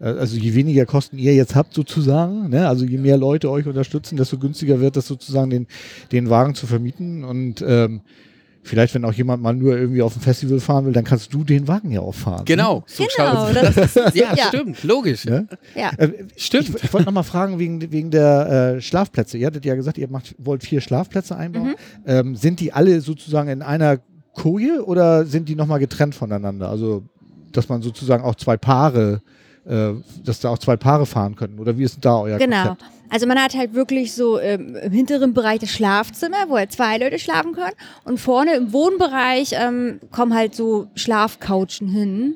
also 0.00 0.36
je 0.36 0.54
weniger 0.54 0.86
Kosten 0.86 1.18
ihr 1.18 1.34
jetzt 1.34 1.54
habt 1.54 1.74
sozusagen, 1.74 2.48
ne? 2.48 2.68
also 2.68 2.84
je 2.84 2.98
mehr 2.98 3.16
Leute 3.16 3.50
euch 3.50 3.66
unterstützen, 3.66 4.16
desto 4.16 4.38
günstiger 4.38 4.80
wird 4.80 4.96
es 4.96 5.06
sozusagen 5.06 5.50
den, 5.50 5.66
den 6.12 6.30
Wagen 6.30 6.54
zu 6.54 6.66
vermieten 6.66 7.24
und 7.24 7.64
ähm, 7.66 8.02
Vielleicht, 8.66 8.94
wenn 8.94 9.04
auch 9.04 9.12
jemand 9.12 9.42
mal 9.42 9.54
nur 9.54 9.76
irgendwie 9.76 10.00
auf 10.00 10.16
ein 10.16 10.20
Festival 10.20 10.58
fahren 10.58 10.86
will, 10.86 10.94
dann 10.94 11.04
kannst 11.04 11.34
du 11.34 11.44
den 11.44 11.68
Wagen 11.68 11.90
ja 11.90 12.00
auch 12.00 12.14
fahren. 12.14 12.46
Genau, 12.46 12.78
ne? 12.78 12.84
so 12.86 13.04
genau. 13.14 13.52
Das 13.52 13.76
ist, 13.76 13.94
ja, 14.14 14.34
ja, 14.34 14.46
stimmt, 14.48 14.82
logisch. 14.82 15.26
Ja? 15.26 15.44
ja. 15.74 15.90
Äh, 15.98 16.24
stimmt. 16.38 16.70
Ich, 16.70 16.84
ich 16.84 16.92
wollte 16.94 17.04
nochmal 17.04 17.24
fragen 17.24 17.58
wegen, 17.58 17.92
wegen 17.92 18.10
der 18.10 18.76
äh, 18.76 18.80
Schlafplätze. 18.80 19.36
Ihr 19.36 19.48
hattet 19.48 19.66
ja 19.66 19.74
gesagt, 19.74 19.98
ihr 19.98 20.08
macht, 20.08 20.34
wollt 20.38 20.64
vier 20.64 20.80
Schlafplätze 20.80 21.36
einbauen. 21.36 21.68
Mhm. 21.68 21.74
Ähm, 22.06 22.36
sind 22.36 22.58
die 22.58 22.72
alle 22.72 23.02
sozusagen 23.02 23.50
in 23.50 23.60
einer 23.60 23.98
Koje 24.32 24.82
oder 24.82 25.26
sind 25.26 25.50
die 25.50 25.56
nochmal 25.56 25.78
getrennt 25.78 26.14
voneinander? 26.14 26.70
Also, 26.70 27.04
dass 27.52 27.68
man 27.68 27.82
sozusagen 27.82 28.24
auch 28.24 28.34
zwei 28.34 28.56
Paare 28.56 29.20
äh, 29.66 29.92
dass 30.24 30.40
da 30.40 30.50
auch 30.50 30.58
zwei 30.58 30.76
Paare 30.76 31.06
fahren 31.06 31.36
können? 31.36 31.58
Oder 31.58 31.78
wie 31.78 31.84
ist 31.84 31.98
da 32.04 32.18
euer 32.20 32.38
Genau. 32.38 32.68
Konzept? 32.68 32.84
Also 33.10 33.26
man 33.26 33.38
hat 33.38 33.54
halt 33.54 33.74
wirklich 33.74 34.12
so 34.12 34.40
ähm, 34.40 34.76
im 34.76 34.92
hinteren 34.92 35.34
Bereich 35.34 35.60
das 35.60 35.70
Schlafzimmer, 35.70 36.48
wo 36.48 36.56
halt 36.56 36.72
zwei 36.72 36.98
Leute 36.98 37.18
schlafen 37.18 37.52
können. 37.52 37.74
Und 38.04 38.18
vorne 38.18 38.56
im 38.56 38.72
Wohnbereich 38.72 39.52
ähm, 39.52 40.00
kommen 40.10 40.34
halt 40.34 40.54
so 40.54 40.88
Schlafcouchen 40.94 41.88
hin. 41.88 42.34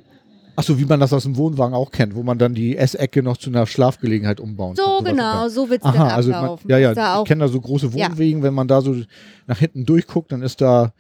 Achso, 0.54 0.78
wie 0.78 0.84
man 0.84 0.98
das 0.98 1.12
aus 1.12 1.22
dem 1.22 1.36
Wohnwagen 1.36 1.74
auch 1.74 1.92
kennt, 1.92 2.16
wo 2.16 2.22
man 2.24 2.36
dann 2.36 2.52
die 2.52 2.76
Essecke 2.76 3.22
noch 3.22 3.36
zu 3.36 3.48
einer 3.48 3.66
Schlafgelegenheit 3.66 4.40
umbauen 4.40 4.74
so, 4.74 4.82
kann. 4.82 4.96
So 4.98 5.04
genau, 5.04 5.48
so 5.48 5.70
wird 5.70 5.84
es 5.84 5.92
dann 5.92 6.02
also 6.02 6.30
man, 6.30 6.58
Ja, 6.66 6.78
ja, 6.78 7.20
ich 7.20 7.28
kenne 7.28 7.44
da 7.44 7.48
so 7.48 7.60
große 7.60 7.92
Wohnwegen, 7.92 8.40
ja. 8.40 8.44
wenn 8.44 8.54
man 8.54 8.66
da 8.66 8.80
so 8.80 8.96
nach 9.46 9.58
hinten 9.58 9.86
durchguckt, 9.86 10.32
dann 10.32 10.42
ist 10.42 10.60
da 10.60 10.92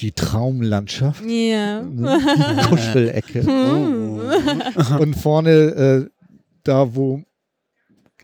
die 0.00 0.12
Traumlandschaft. 0.12 1.22
Ja. 1.24 1.82
Die 1.82 2.66
Kuschelecke. 2.68 3.44
oh. 3.46 4.98
Und 4.98 5.14
vorne, 5.14 5.50
äh, 5.50 6.10
da 6.64 6.94
wo 6.94 7.22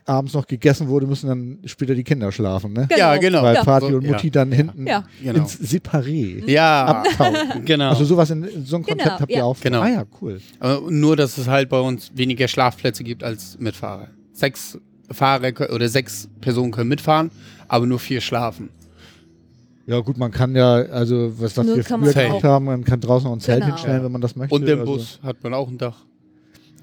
abends 0.09 0.33
noch 0.33 0.47
gegessen 0.47 0.89
wurde, 0.89 1.07
müssen 1.07 1.29
dann 1.29 1.59
später 1.67 1.95
die 1.95 2.03
Kinder 2.03 2.33
schlafen, 2.33 2.73
ne? 2.73 2.87
Genau. 2.89 2.99
Ja, 2.99 3.17
genau. 3.19 3.43
Weil 3.43 3.57
ja. 3.57 3.65
Vati 3.65 3.93
und 3.93 4.07
Mutti 4.07 4.29
ja. 4.29 4.33
dann 4.33 4.53
hinten 4.53 4.87
ja. 4.87 5.05
Genau. 5.23 5.41
ins 5.41 5.61
Separé 5.61 6.49
ja. 6.51 6.87
abtauchen. 6.87 7.65
genau. 7.65 7.91
Also 7.91 8.05
sowas 8.05 8.31
in, 8.31 8.49
so 8.65 8.77
ein 8.77 8.83
Konzept 8.83 9.03
genau. 9.03 9.21
habt 9.21 9.31
ihr 9.31 9.45
auch. 9.45 9.61
Genau. 9.61 9.81
Ah 9.83 9.89
ja, 9.89 10.05
cool. 10.21 10.41
nur, 10.89 11.17
dass 11.17 11.37
es 11.37 11.47
halt 11.47 11.69
bei 11.69 11.79
uns 11.79 12.11
weniger 12.15 12.49
Schlafplätze 12.49 13.05
gibt 13.05 13.23
als 13.23 13.59
Mitfahrer. 13.59 14.09
Sechs 14.33 14.79
Fahrer 15.11 15.53
oder 15.73 15.89
sechs 15.89 16.29
Personen 16.41 16.73
können 16.73 16.89
mitfahren, 16.89 17.31
aber 17.67 17.87
nur 17.87 17.99
vier 17.99 18.21
schlafen. 18.21 18.71
Ja 19.89 20.01
gut, 20.01 20.19
man 20.19 20.31
kann 20.31 20.55
ja, 20.55 20.75
also 20.75 21.33
was, 21.41 21.57
was 21.57 21.67
wir 21.67 21.83
früher 21.83 22.13
gemacht 22.13 22.45
haben, 22.45 22.67
man 22.67 22.85
kann 22.85 23.01
draußen 23.01 23.27
auch 23.27 23.33
ein 23.33 23.41
Zelt 23.41 23.63
genau. 23.63 23.75
hinstellen, 23.75 24.05
wenn 24.05 24.13
man 24.13 24.21
das 24.21 24.37
möchte. 24.37 24.55
Und 24.55 24.69
im 24.69 24.81
also. 24.81 24.93
Bus 24.93 25.19
hat 25.23 25.43
man 25.43 25.55
auch 25.55 25.67
ein 25.67 25.79
Dach. 25.79 26.05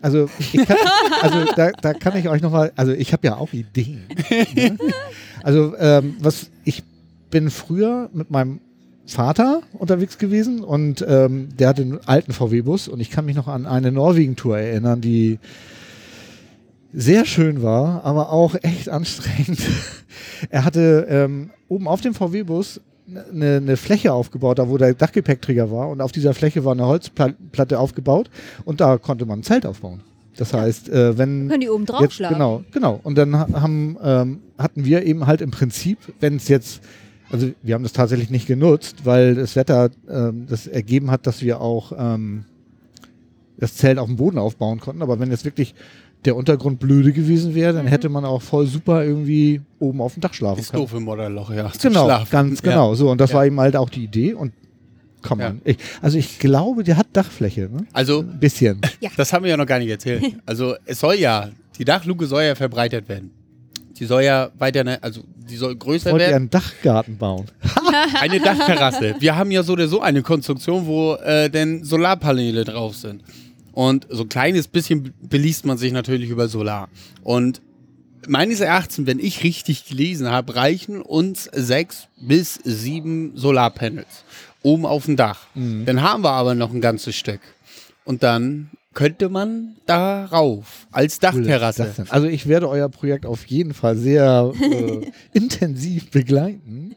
Also, 0.01 0.27
kann, 0.65 0.77
also 1.21 1.45
da, 1.55 1.71
da, 1.71 1.93
kann 1.93 2.17
ich 2.17 2.27
euch 2.27 2.41
nochmal, 2.41 2.71
also 2.75 2.93
ich 2.93 3.13
habe 3.13 3.27
ja 3.27 3.37
auch 3.37 3.53
Ideen. 3.53 4.07
Ne? 4.55 4.77
Also 5.43 5.75
ähm, 5.77 6.15
was, 6.19 6.49
ich 6.63 6.81
bin 7.29 7.51
früher 7.51 8.09
mit 8.11 8.31
meinem 8.31 8.61
Vater 9.05 9.61
unterwegs 9.73 10.17
gewesen 10.17 10.63
und 10.63 11.05
ähm, 11.07 11.49
der 11.55 11.69
hatte 11.69 11.83
einen 11.83 11.99
alten 12.07 12.33
VW-Bus 12.33 12.87
und 12.87 12.99
ich 12.99 13.11
kann 13.11 13.25
mich 13.25 13.35
noch 13.35 13.47
an 13.47 13.67
eine 13.67 13.91
Norwegen-Tour 13.91 14.57
erinnern, 14.57 15.01
die 15.01 15.37
sehr 16.91 17.25
schön 17.25 17.61
war, 17.61 18.03
aber 18.03 18.31
auch 18.31 18.55
echt 18.63 18.89
anstrengend. 18.89 19.59
er 20.49 20.65
hatte 20.65 21.05
ähm, 21.07 21.51
oben 21.67 21.87
auf 21.87 22.01
dem 22.01 22.15
VW-Bus 22.15 22.81
eine, 23.07 23.57
eine 23.57 23.77
Fläche 23.77 24.13
aufgebaut, 24.13 24.59
da 24.59 24.69
wo 24.69 24.77
der 24.77 24.93
Dachgepäckträger 24.93 25.71
war 25.71 25.89
und 25.89 26.01
auf 26.01 26.11
dieser 26.11 26.33
Fläche 26.33 26.65
war 26.65 26.73
eine 26.73 26.85
Holzplatte 26.85 27.79
aufgebaut 27.79 28.29
und 28.65 28.81
da 28.81 28.97
konnte 28.97 29.25
man 29.25 29.39
ein 29.39 29.43
Zelt 29.43 29.65
aufbauen. 29.65 30.01
Das 30.37 30.53
heißt, 30.53 30.89
äh, 30.89 31.17
wenn 31.17 31.47
können 31.47 31.61
die 31.61 31.69
oben 31.69 31.85
drauf 31.85 32.01
jetzt, 32.01 32.15
schlagen. 32.15 32.35
Genau, 32.35 32.63
genau. 32.71 32.99
Und 33.03 33.17
dann 33.17 33.37
haben 33.37 33.97
ähm, 34.03 34.39
hatten 34.57 34.83
wir 34.83 35.05
eben 35.05 35.27
halt 35.27 35.41
im 35.41 35.51
Prinzip, 35.51 35.97
wenn 36.19 36.35
es 36.35 36.47
jetzt 36.47 36.81
also 37.29 37.51
wir 37.63 37.73
haben 37.73 37.83
das 37.83 37.93
tatsächlich 37.93 38.29
nicht 38.29 38.47
genutzt, 38.47 38.97
weil 39.03 39.35
das 39.35 39.55
Wetter 39.55 39.89
ähm, 40.09 40.45
das 40.47 40.67
ergeben 40.67 41.09
hat, 41.09 41.25
dass 41.25 41.41
wir 41.41 41.59
auch 41.59 41.91
ähm, 41.97 42.45
das 43.57 43.75
Zelt 43.75 43.97
auf 43.97 44.07
dem 44.07 44.17
Boden 44.17 44.37
aufbauen 44.37 44.79
konnten. 44.79 45.01
Aber 45.01 45.19
wenn 45.19 45.31
jetzt 45.31 45.45
wirklich 45.45 45.73
der 46.25 46.35
Untergrund 46.35 46.79
blöde 46.79 47.11
gewesen 47.11 47.55
wäre, 47.55 47.73
dann 47.73 47.85
mhm. 47.85 47.89
hätte 47.89 48.09
man 48.09 48.25
auch 48.25 48.41
voll 48.41 48.67
super 48.67 49.03
irgendwie 49.03 49.61
oben 49.79 50.01
auf 50.01 50.13
dem 50.13 50.21
Dach 50.21 50.33
schlafen 50.33 50.59
ist 50.59 50.71
können. 50.71 50.83
Ist 50.83 50.91
doof 50.91 50.97
im 50.97 51.05
Modderloch, 51.05 51.51
ja. 51.51 51.71
Genau, 51.81 52.05
Schlafen. 52.05 52.31
ganz 52.31 52.61
genau. 52.61 52.91
Ja. 52.91 52.95
So, 52.95 53.09
und 53.09 53.21
das 53.21 53.31
ja. 53.31 53.37
war 53.37 53.45
eben 53.45 53.59
halt 53.59 53.75
auch 53.75 53.89
die 53.89 54.03
Idee. 54.03 54.33
Und 54.33 54.53
kann 55.25 55.37
man. 55.37 55.61
Ja. 55.65 55.71
Ich, 55.71 55.77
also 56.01 56.17
ich 56.17 56.39
glaube, 56.39 56.83
der 56.83 56.97
hat 56.97 57.07
Dachfläche. 57.13 57.61
Ne? 57.61 57.85
Also 57.91 58.19
ein 58.19 58.39
bisschen. 58.39 58.79
Ja. 59.01 59.09
Das 59.17 59.33
haben 59.33 59.43
wir 59.43 59.51
ja 59.51 59.57
noch 59.57 59.65
gar 59.65 59.79
nicht 59.79 59.89
erzählt. 59.89 60.23
Also 60.45 60.75
es 60.85 60.99
soll 60.99 61.15
ja, 61.15 61.49
die 61.77 61.85
Dachluke 61.85 62.25
soll 62.25 62.43
ja 62.43 62.55
verbreitert 62.55 63.09
werden. 63.09 63.31
Die 63.97 64.05
soll 64.05 64.23
ja 64.23 64.49
weiter, 64.57 64.83
ne, 64.83 65.01
also 65.01 65.21
die 65.49 65.55
soll 65.55 65.75
größer 65.75 66.11
Wollt 66.11 66.21
werden. 66.21 66.31
Ihr 66.31 66.35
einen 66.35 66.49
Dachgarten 66.49 67.17
bauen. 67.17 67.45
eine 68.19 68.39
Dachterrasse. 68.39 69.15
Wir 69.19 69.35
haben 69.35 69.51
ja 69.51 69.63
so 69.63 69.73
oder 69.73 69.87
so 69.87 70.01
eine 70.01 70.21
Konstruktion, 70.21 70.85
wo 70.85 71.15
äh, 71.15 71.49
denn 71.49 71.83
Solarpaneele 71.83 72.63
drauf 72.65 72.95
sind. 72.95 73.21
Und 73.75 74.07
so 74.09 74.23
ein 74.23 74.29
kleines 74.29 74.67
bisschen 74.67 75.13
beliest 75.21 75.65
man 75.65 75.77
sich 75.77 75.91
natürlich 75.91 76.29
über 76.29 76.47
Solar. 76.47 76.89
Und 77.23 77.61
meines 78.27 78.61
Erachtens, 78.61 79.05
wenn 79.05 79.19
ich 79.19 79.43
richtig 79.43 79.85
gelesen 79.85 80.29
habe, 80.29 80.55
reichen 80.55 81.01
uns 81.01 81.49
sechs 81.53 82.07
bis 82.19 82.55
sieben 82.63 83.33
Solarpanels 83.35 84.23
oben 84.63 84.85
auf 84.85 85.05
dem 85.05 85.17
Dach. 85.17 85.47
Mhm. 85.53 85.85
Dann 85.85 86.01
haben 86.01 86.23
wir 86.23 86.31
aber 86.31 86.55
noch 86.55 86.73
ein 86.73 86.81
ganzes 86.81 87.15
Stück. 87.15 87.41
Und 88.05 88.23
dann 88.23 88.71
könnte 88.93 89.29
man 89.29 89.75
darauf 89.85 90.87
als 90.91 91.19
Dachterrasse. 91.19 91.93
Cool, 91.97 92.05
also 92.09 92.27
ich 92.27 92.47
werde 92.47 92.69
euer 92.69 92.89
Projekt 92.89 93.25
auf 93.25 93.45
jeden 93.45 93.73
Fall 93.73 93.97
sehr 93.97 94.53
äh, 94.59 95.11
intensiv 95.37 96.09
begleiten, 96.11 96.95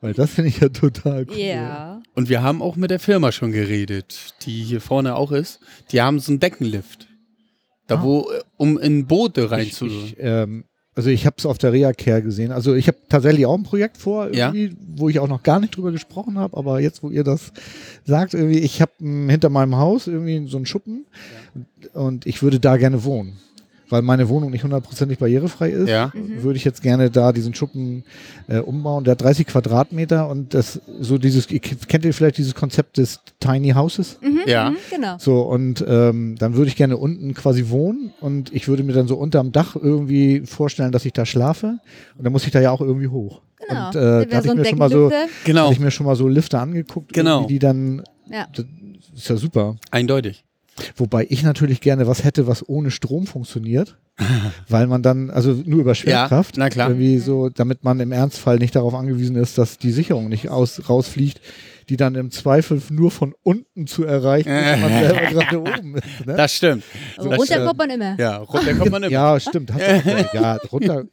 weil 0.00 0.14
das 0.14 0.30
finde 0.30 0.50
ich 0.50 0.60
ja 0.60 0.68
total 0.68 1.26
cool. 1.28 1.36
Ja. 1.36 2.01
Und 2.14 2.28
wir 2.28 2.42
haben 2.42 2.60
auch 2.60 2.76
mit 2.76 2.90
der 2.90 2.98
Firma 2.98 3.32
schon 3.32 3.52
geredet, 3.52 4.34
die 4.44 4.62
hier 4.62 4.80
vorne 4.80 5.16
auch 5.16 5.32
ist. 5.32 5.60
Die 5.92 6.02
haben 6.02 6.20
so 6.20 6.32
einen 6.32 6.40
Deckenlift. 6.40 7.08
Da 7.86 7.96
ah. 7.96 8.02
wo, 8.02 8.30
um 8.56 8.78
in 8.78 9.06
Boote 9.06 9.50
rein 9.50 9.66
ich, 9.66 9.74
zu. 9.74 9.86
Ich, 9.86 10.16
ähm, 10.18 10.64
also 10.94 11.08
ich 11.08 11.24
habe 11.24 11.36
es 11.38 11.46
auf 11.46 11.56
der 11.56 11.72
Reha-Care 11.72 12.22
gesehen. 12.22 12.52
Also 12.52 12.74
ich 12.74 12.86
habe 12.86 12.98
tatsächlich 13.08 13.46
auch 13.46 13.56
ein 13.56 13.62
Projekt 13.62 13.96
vor, 13.96 14.32
ja. 14.34 14.52
wo 14.94 15.08
ich 15.08 15.20
auch 15.20 15.28
noch 15.28 15.42
gar 15.42 15.58
nicht 15.58 15.74
drüber 15.74 15.90
gesprochen 15.90 16.38
habe, 16.38 16.54
aber 16.56 16.80
jetzt, 16.80 17.02
wo 17.02 17.08
ihr 17.08 17.24
das 17.24 17.52
sagt, 18.04 18.34
irgendwie, 18.34 18.58
ich 18.58 18.82
habe 18.82 18.92
hinter 18.98 19.48
meinem 19.48 19.76
Haus 19.76 20.06
irgendwie 20.06 20.46
so 20.48 20.58
einen 20.58 20.66
Schuppen 20.66 21.06
ja. 21.54 22.00
und 22.00 22.26
ich 22.26 22.42
würde 22.42 22.60
da 22.60 22.76
gerne 22.76 23.04
wohnen. 23.04 23.38
Weil 23.92 24.02
meine 24.02 24.28
Wohnung 24.28 24.50
nicht 24.50 24.64
hundertprozentig 24.64 25.18
barrierefrei 25.18 25.70
ist, 25.70 25.88
Ja. 25.88 26.10
Mhm. 26.14 26.42
würde 26.42 26.56
ich 26.56 26.64
jetzt 26.64 26.82
gerne 26.82 27.10
da 27.10 27.32
diesen 27.32 27.54
Schuppen 27.54 28.04
äh, 28.48 28.58
umbauen. 28.58 29.04
Der 29.04 29.12
hat 29.12 29.22
30 29.22 29.46
Quadratmeter 29.46 30.28
und 30.28 30.54
das 30.54 30.80
so 31.00 31.18
dieses, 31.18 31.50
ihr 31.50 31.60
kennt 31.60 32.04
ihr 32.04 32.12
vielleicht 32.14 32.38
dieses 32.38 32.54
Konzept 32.54 32.96
des 32.98 33.20
Tiny 33.38 33.70
Houses? 33.70 34.18
Mhm, 34.22 34.40
Ja. 34.46 34.70
mhm, 34.70 34.76
genau. 34.90 35.16
So, 35.18 35.42
und 35.42 35.84
ähm, 35.86 36.36
dann 36.38 36.54
würde 36.56 36.68
ich 36.68 36.76
gerne 36.76 36.96
unten 36.96 37.34
quasi 37.34 37.68
wohnen 37.68 38.12
und 38.20 38.52
ich 38.52 38.66
würde 38.66 38.82
mir 38.82 38.92
dann 38.94 39.06
so 39.06 39.16
unterm 39.16 39.52
Dach 39.52 39.76
irgendwie 39.76 40.40
vorstellen, 40.46 40.90
dass 40.90 41.04
ich 41.04 41.12
da 41.12 41.26
schlafe. 41.26 41.78
Und 42.16 42.24
dann 42.24 42.32
muss 42.32 42.44
ich 42.46 42.50
da 42.50 42.60
ja 42.60 42.70
auch 42.70 42.80
irgendwie 42.80 43.08
hoch. 43.08 43.42
Genau. 43.68 43.86
Und 43.88 43.94
äh, 43.96 44.26
da 44.26 44.36
hatte 44.38 44.48
ich 44.48 44.54
mir 44.54 44.64
schon 44.64 44.78
mal 44.78 44.90
so. 44.90 45.12
Genau. 45.44 45.62
hatte 45.64 45.72
ich 45.74 45.80
mir 45.80 45.90
schon 45.90 46.06
mal 46.06 46.16
so 46.16 46.26
Lifte 46.26 46.58
angeguckt, 46.58 47.12
Genau. 47.12 47.46
die 47.46 47.58
dann, 47.58 48.02
Ja. 48.30 48.46
das 48.54 48.64
ist 49.14 49.28
ja 49.28 49.36
super. 49.36 49.76
Eindeutig. 49.90 50.44
Wobei 50.96 51.26
ich 51.28 51.42
natürlich 51.42 51.80
gerne 51.80 52.06
was 52.06 52.24
hätte, 52.24 52.46
was 52.46 52.68
ohne 52.68 52.90
Strom 52.90 53.26
funktioniert, 53.26 53.96
weil 54.68 54.86
man 54.86 55.02
dann, 55.02 55.30
also 55.30 55.52
nur 55.64 55.80
über 55.80 55.94
Schwerkraft, 55.94 56.56
na 56.56 56.70
klar. 56.70 56.88
irgendwie 56.88 57.18
so, 57.18 57.48
damit 57.48 57.84
man 57.84 58.00
im 58.00 58.12
Ernstfall 58.12 58.58
nicht 58.58 58.74
darauf 58.74 58.94
angewiesen 58.94 59.36
ist, 59.36 59.58
dass 59.58 59.78
die 59.78 59.92
Sicherung 59.92 60.28
nicht 60.28 60.48
aus, 60.48 60.88
rausfliegt, 60.88 61.40
die 61.88 61.96
dann 61.96 62.14
im 62.14 62.30
Zweifel 62.30 62.80
nur 62.90 63.10
von 63.10 63.34
unten 63.42 63.86
zu 63.86 64.04
erreichen, 64.04 64.48
wenn 64.50 64.80
man 64.80 64.90
selber 64.90 65.20
gerade 65.30 65.60
oben 65.60 65.96
ist. 65.96 66.26
Ne? 66.26 66.34
Das 66.36 66.54
stimmt. 66.54 66.84
Aber 67.16 67.30
Das 67.30 67.38
runter 67.38 67.52
stimmt. 67.54 67.66
kommt 67.66 67.78
man 67.78 67.90
immer. 67.90 68.16
Ja, 68.20 68.36
runter 68.38 68.74
kommt 68.74 68.90
man 68.90 69.02
immer. 69.02 69.12
Ja, 69.12 69.40
stimmt. 69.40 69.72
Hast 69.72 70.04
du 70.06 70.26
ja, 70.38 70.56
runter. 70.70 71.04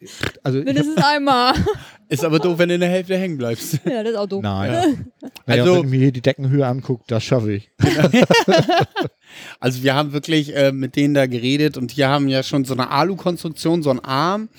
Also 0.43 0.59
Mindestens 0.59 0.97
einmal. 1.03 1.53
Ist 2.07 2.25
aber 2.25 2.39
doof, 2.39 2.57
wenn 2.57 2.69
du 2.69 2.75
in 2.75 2.81
der 2.81 2.89
Hälfte 2.89 3.17
hängen 3.17 3.37
bleibst. 3.37 3.79
ja, 3.85 4.01
das 4.03 4.13
ist 4.13 4.17
auch 4.17 4.27
doof. 4.27 4.41
nein. 4.41 5.11
Naja, 5.45 5.63
Also- 5.63 5.75
wenn 5.75 5.83
ich 5.85 5.89
mir 5.91 5.99
hier 5.99 6.11
die 6.11 6.21
Deckenhöhe 6.21 6.65
angucke, 6.65 7.03
das 7.07 7.23
schaffe 7.23 7.53
ich. 7.53 7.69
Also 9.59 9.83
wir 9.83 9.93
haben 9.93 10.11
wirklich 10.13 10.55
äh, 10.55 10.71
mit 10.71 10.95
denen 10.95 11.13
da 11.13 11.27
geredet 11.27 11.77
und 11.77 11.95
die 11.95 12.03
haben 12.05 12.27
ja 12.29 12.41
schon 12.43 12.65
so 12.65 12.73
eine 12.73 12.89
Alu-Konstruktion, 12.89 13.83
so 13.83 13.89
einen 13.91 13.99
Arm, 13.99 14.49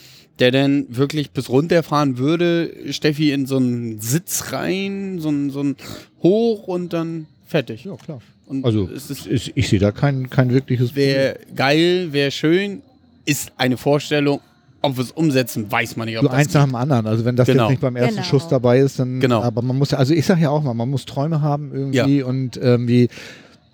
der 0.41 0.51
dann 0.51 0.86
wirklich 0.88 1.30
bis 1.30 1.49
runterfahren 1.49 2.18
würde, 2.18 2.70
Steffi 2.91 3.32
in 3.32 3.47
so 3.47 3.57
einen 3.59 4.01
Sitz 4.01 4.53
rein, 4.53 5.18
so 5.20 5.28
ein, 5.28 5.51
so 5.51 5.62
ein 5.62 5.76
hoch 6.22 6.66
und 6.66 6.93
dann 6.93 7.26
fertig. 7.47 7.84
Ja, 7.84 7.97
klar. 7.97 8.20
Und 8.47 8.64
Also 8.64 8.88
es 8.88 9.11
ist 9.11 9.26
ich, 9.26 9.53
ich 9.55 9.68
sehe 9.68 9.78
da 9.78 9.93
kein, 9.93 10.28
kein 10.30 10.51
wirkliches 10.51 10.95
wäre 10.97 11.38
geil, 11.55 12.09
wäre 12.12 12.30
schön, 12.30 12.82
ist 13.26 13.53
eine 13.57 13.76
Vorstellung. 13.76 14.41
Ob 14.82 14.97
wir 14.97 15.05
es 15.05 15.11
umsetzen, 15.11 15.70
weiß 15.70 15.97
man 15.97 16.07
nicht. 16.09 16.16
Ob 16.16 16.22
So 16.22 16.28
das 16.28 16.38
eins 16.38 16.55
nach 16.55 16.64
dem 16.64 16.74
anderen. 16.74 17.07
Also 17.07 17.26
wenn 17.26 17.36
das 17.36 17.47
Genau. 17.47 17.64
jetzt 17.64 17.70
nicht 17.72 17.80
beim 17.82 17.97
ersten 17.97 18.14
Genau. 18.16 18.26
Schuss 18.26 18.49
dabei 18.49 18.78
ist, 18.78 18.99
dann. 18.99 19.20
Genau. 19.20 19.43
Aber 19.43 19.61
man 19.61 19.76
muss 19.76 19.91
ja, 19.91 19.99
also 19.99 20.14
ich 20.14 20.24
sage 20.24 20.41
ja 20.41 20.49
auch 20.49 20.62
mal, 20.62 20.72
man 20.72 20.88
muss 20.88 21.05
Träume 21.05 21.43
haben 21.43 21.70
irgendwie 21.74 22.22
und 22.22 22.57
irgendwie. 22.57 23.11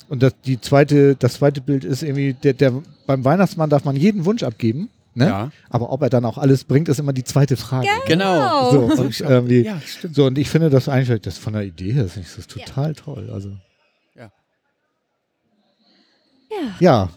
Und 0.09 0.25
das, 0.25 0.35
die 0.45 0.61
zweite, 0.61 1.15
das 1.15 1.35
zweite 1.35 1.61
Bild 1.61 1.85
ist 1.85 2.03
irgendwie, 2.03 2.33
der, 2.35 2.55
der, 2.55 2.73
beim 3.07 3.25
Weihnachtsmann 3.25 3.71
darf 3.71 3.85
man 3.85 3.95
jeden 3.95 4.25
Wunsch 4.25 4.43
abgeben. 4.43 4.89
Ne? 5.17 5.27
Ja. 5.27 5.51
Aber 5.71 5.91
ob 5.93 6.03
er 6.03 6.11
dann 6.11 6.27
auch 6.27 6.37
alles 6.37 6.65
bringt, 6.65 6.89
ist 6.91 6.99
immer 7.01 7.15
die 7.15 7.25
zweite 7.25 7.57
Frage. 7.57 7.89
Genau. 8.07 8.71
So, 8.71 8.81
und, 8.81 9.21
irgendwie, 9.21 9.63
Ja, 9.65 9.81
so, 10.13 10.27
und 10.27 10.37
ich 10.37 10.51
finde 10.51 10.69
das 10.69 10.89
eigentlich, 10.91 11.23
das 11.23 11.39
von 11.39 11.55
der 11.55 11.63
Idee 11.63 11.93
her 11.93 12.05
ist 12.05 12.19
das 12.37 12.47
total 12.47 12.95
toll. 12.95 13.31
Also. 13.33 13.49
Ja. 14.15 14.31
Ja. 16.51 16.75
Ja. 16.81 17.09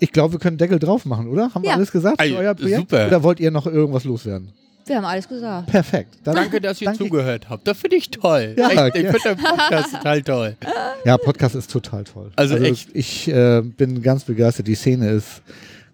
Ich 0.00 0.10
glaube, 0.12 0.32
wir 0.34 0.38
können 0.40 0.58
Deckel 0.58 0.78
drauf 0.80 1.04
machen, 1.06 1.28
oder? 1.28 1.54
Haben 1.54 1.62
wir 1.62 1.70
Ja. 1.70 1.76
alles 1.76 1.92
gesagt 1.92 2.20
für 2.20 2.26
Ey, 2.26 2.34
euer 2.34 2.54
Projekt? 2.54 2.80
super. 2.90 3.06
Oder 3.06 3.22
wollt 3.22 3.38
ihr 3.40 3.50
noch 3.52 3.66
irgendwas 3.66 4.04
loswerden? 4.04 4.52
Wir 4.86 4.96
haben 4.96 5.04
alles 5.06 5.26
gesagt. 5.28 5.68
Perfekt. 5.68 6.18
Dann, 6.24 6.34
Danke, 6.34 6.60
dass 6.60 6.78
ihr 6.82 6.86
danke- 6.86 7.04
zugehört 7.04 7.48
habt. 7.48 7.66
Das 7.66 7.78
finde 7.78 7.96
ich 7.96 8.10
toll. 8.10 8.54
Ja, 8.58 8.68
echt, 8.88 8.96
ich 8.96 9.02
ja. 9.04 9.12
finde 9.12 9.36
den 9.36 9.44
Podcast 9.44 9.92
total 9.92 10.22
toll. 10.22 10.56
Ja, 11.06 11.16
Podcast 11.16 11.54
ist 11.54 11.70
total 11.70 12.04
toll. 12.04 12.32
Also 12.36 12.56
echt. 12.56 12.90
Ich 12.92 13.28
äh, 13.28 13.62
bin 13.62 14.02
ganz 14.02 14.24
begeistert. 14.24 14.66
Die 14.66 14.74
Szene 14.74 15.08
ist 15.10 15.40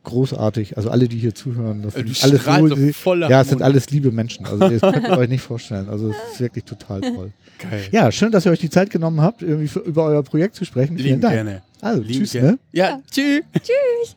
großartig. 0.05 0.77
Also 0.77 0.91
alle, 0.91 1.09
die 1.09 1.19
hier 1.19 1.35
zuhören, 1.35 1.83
das 1.83 1.95
Du 1.95 2.01
sind 2.13 2.23
alles 2.25 2.47
wohl- 2.79 2.93
voller 2.93 3.29
Ja, 3.31 3.43
es 3.43 3.49
sind 3.49 3.63
alles 3.63 3.91
liebe 3.91 4.11
Menschen. 4.13 4.47
Also 4.47 4.69
das 4.69 4.81
könnt 4.81 5.09
ihr 5.09 5.19
euch 5.19 5.29
nicht 5.29 5.43
vorstellen. 5.43 5.89
Also 5.89 6.11
es 6.11 6.17
ist 6.33 6.41
wirklich 6.41 6.65
total 6.65 7.01
toll. 7.01 7.31
Geil. 7.59 7.83
Ja, 7.93 8.11
schön, 8.11 8.31
dass 8.33 8.47
ihr 8.47 8.53
euch 8.53 8.61
die 8.61 8.71
Zeit 8.71 8.91
genommen 8.91 9.21
habt, 9.21 9.43
irgendwie 9.43 9.69
für, 9.69 9.81
über 9.81 10.05
euer 10.07 10.23
Projekt 10.23 10.55
zu 10.55 10.65
sprechen. 10.65 10.97
Vielen 10.97 11.09
Lieben 11.09 11.21
Dank. 11.21 11.35
gerne. 11.35 11.63
Also, 11.83 12.03
Lieben 12.03 12.21
tschüss, 12.21 12.33
gerne. 12.33 12.49
ne? 12.53 12.59
Ja, 12.73 13.01
tschüss. 13.11 13.43
Tschüss. 13.55 14.17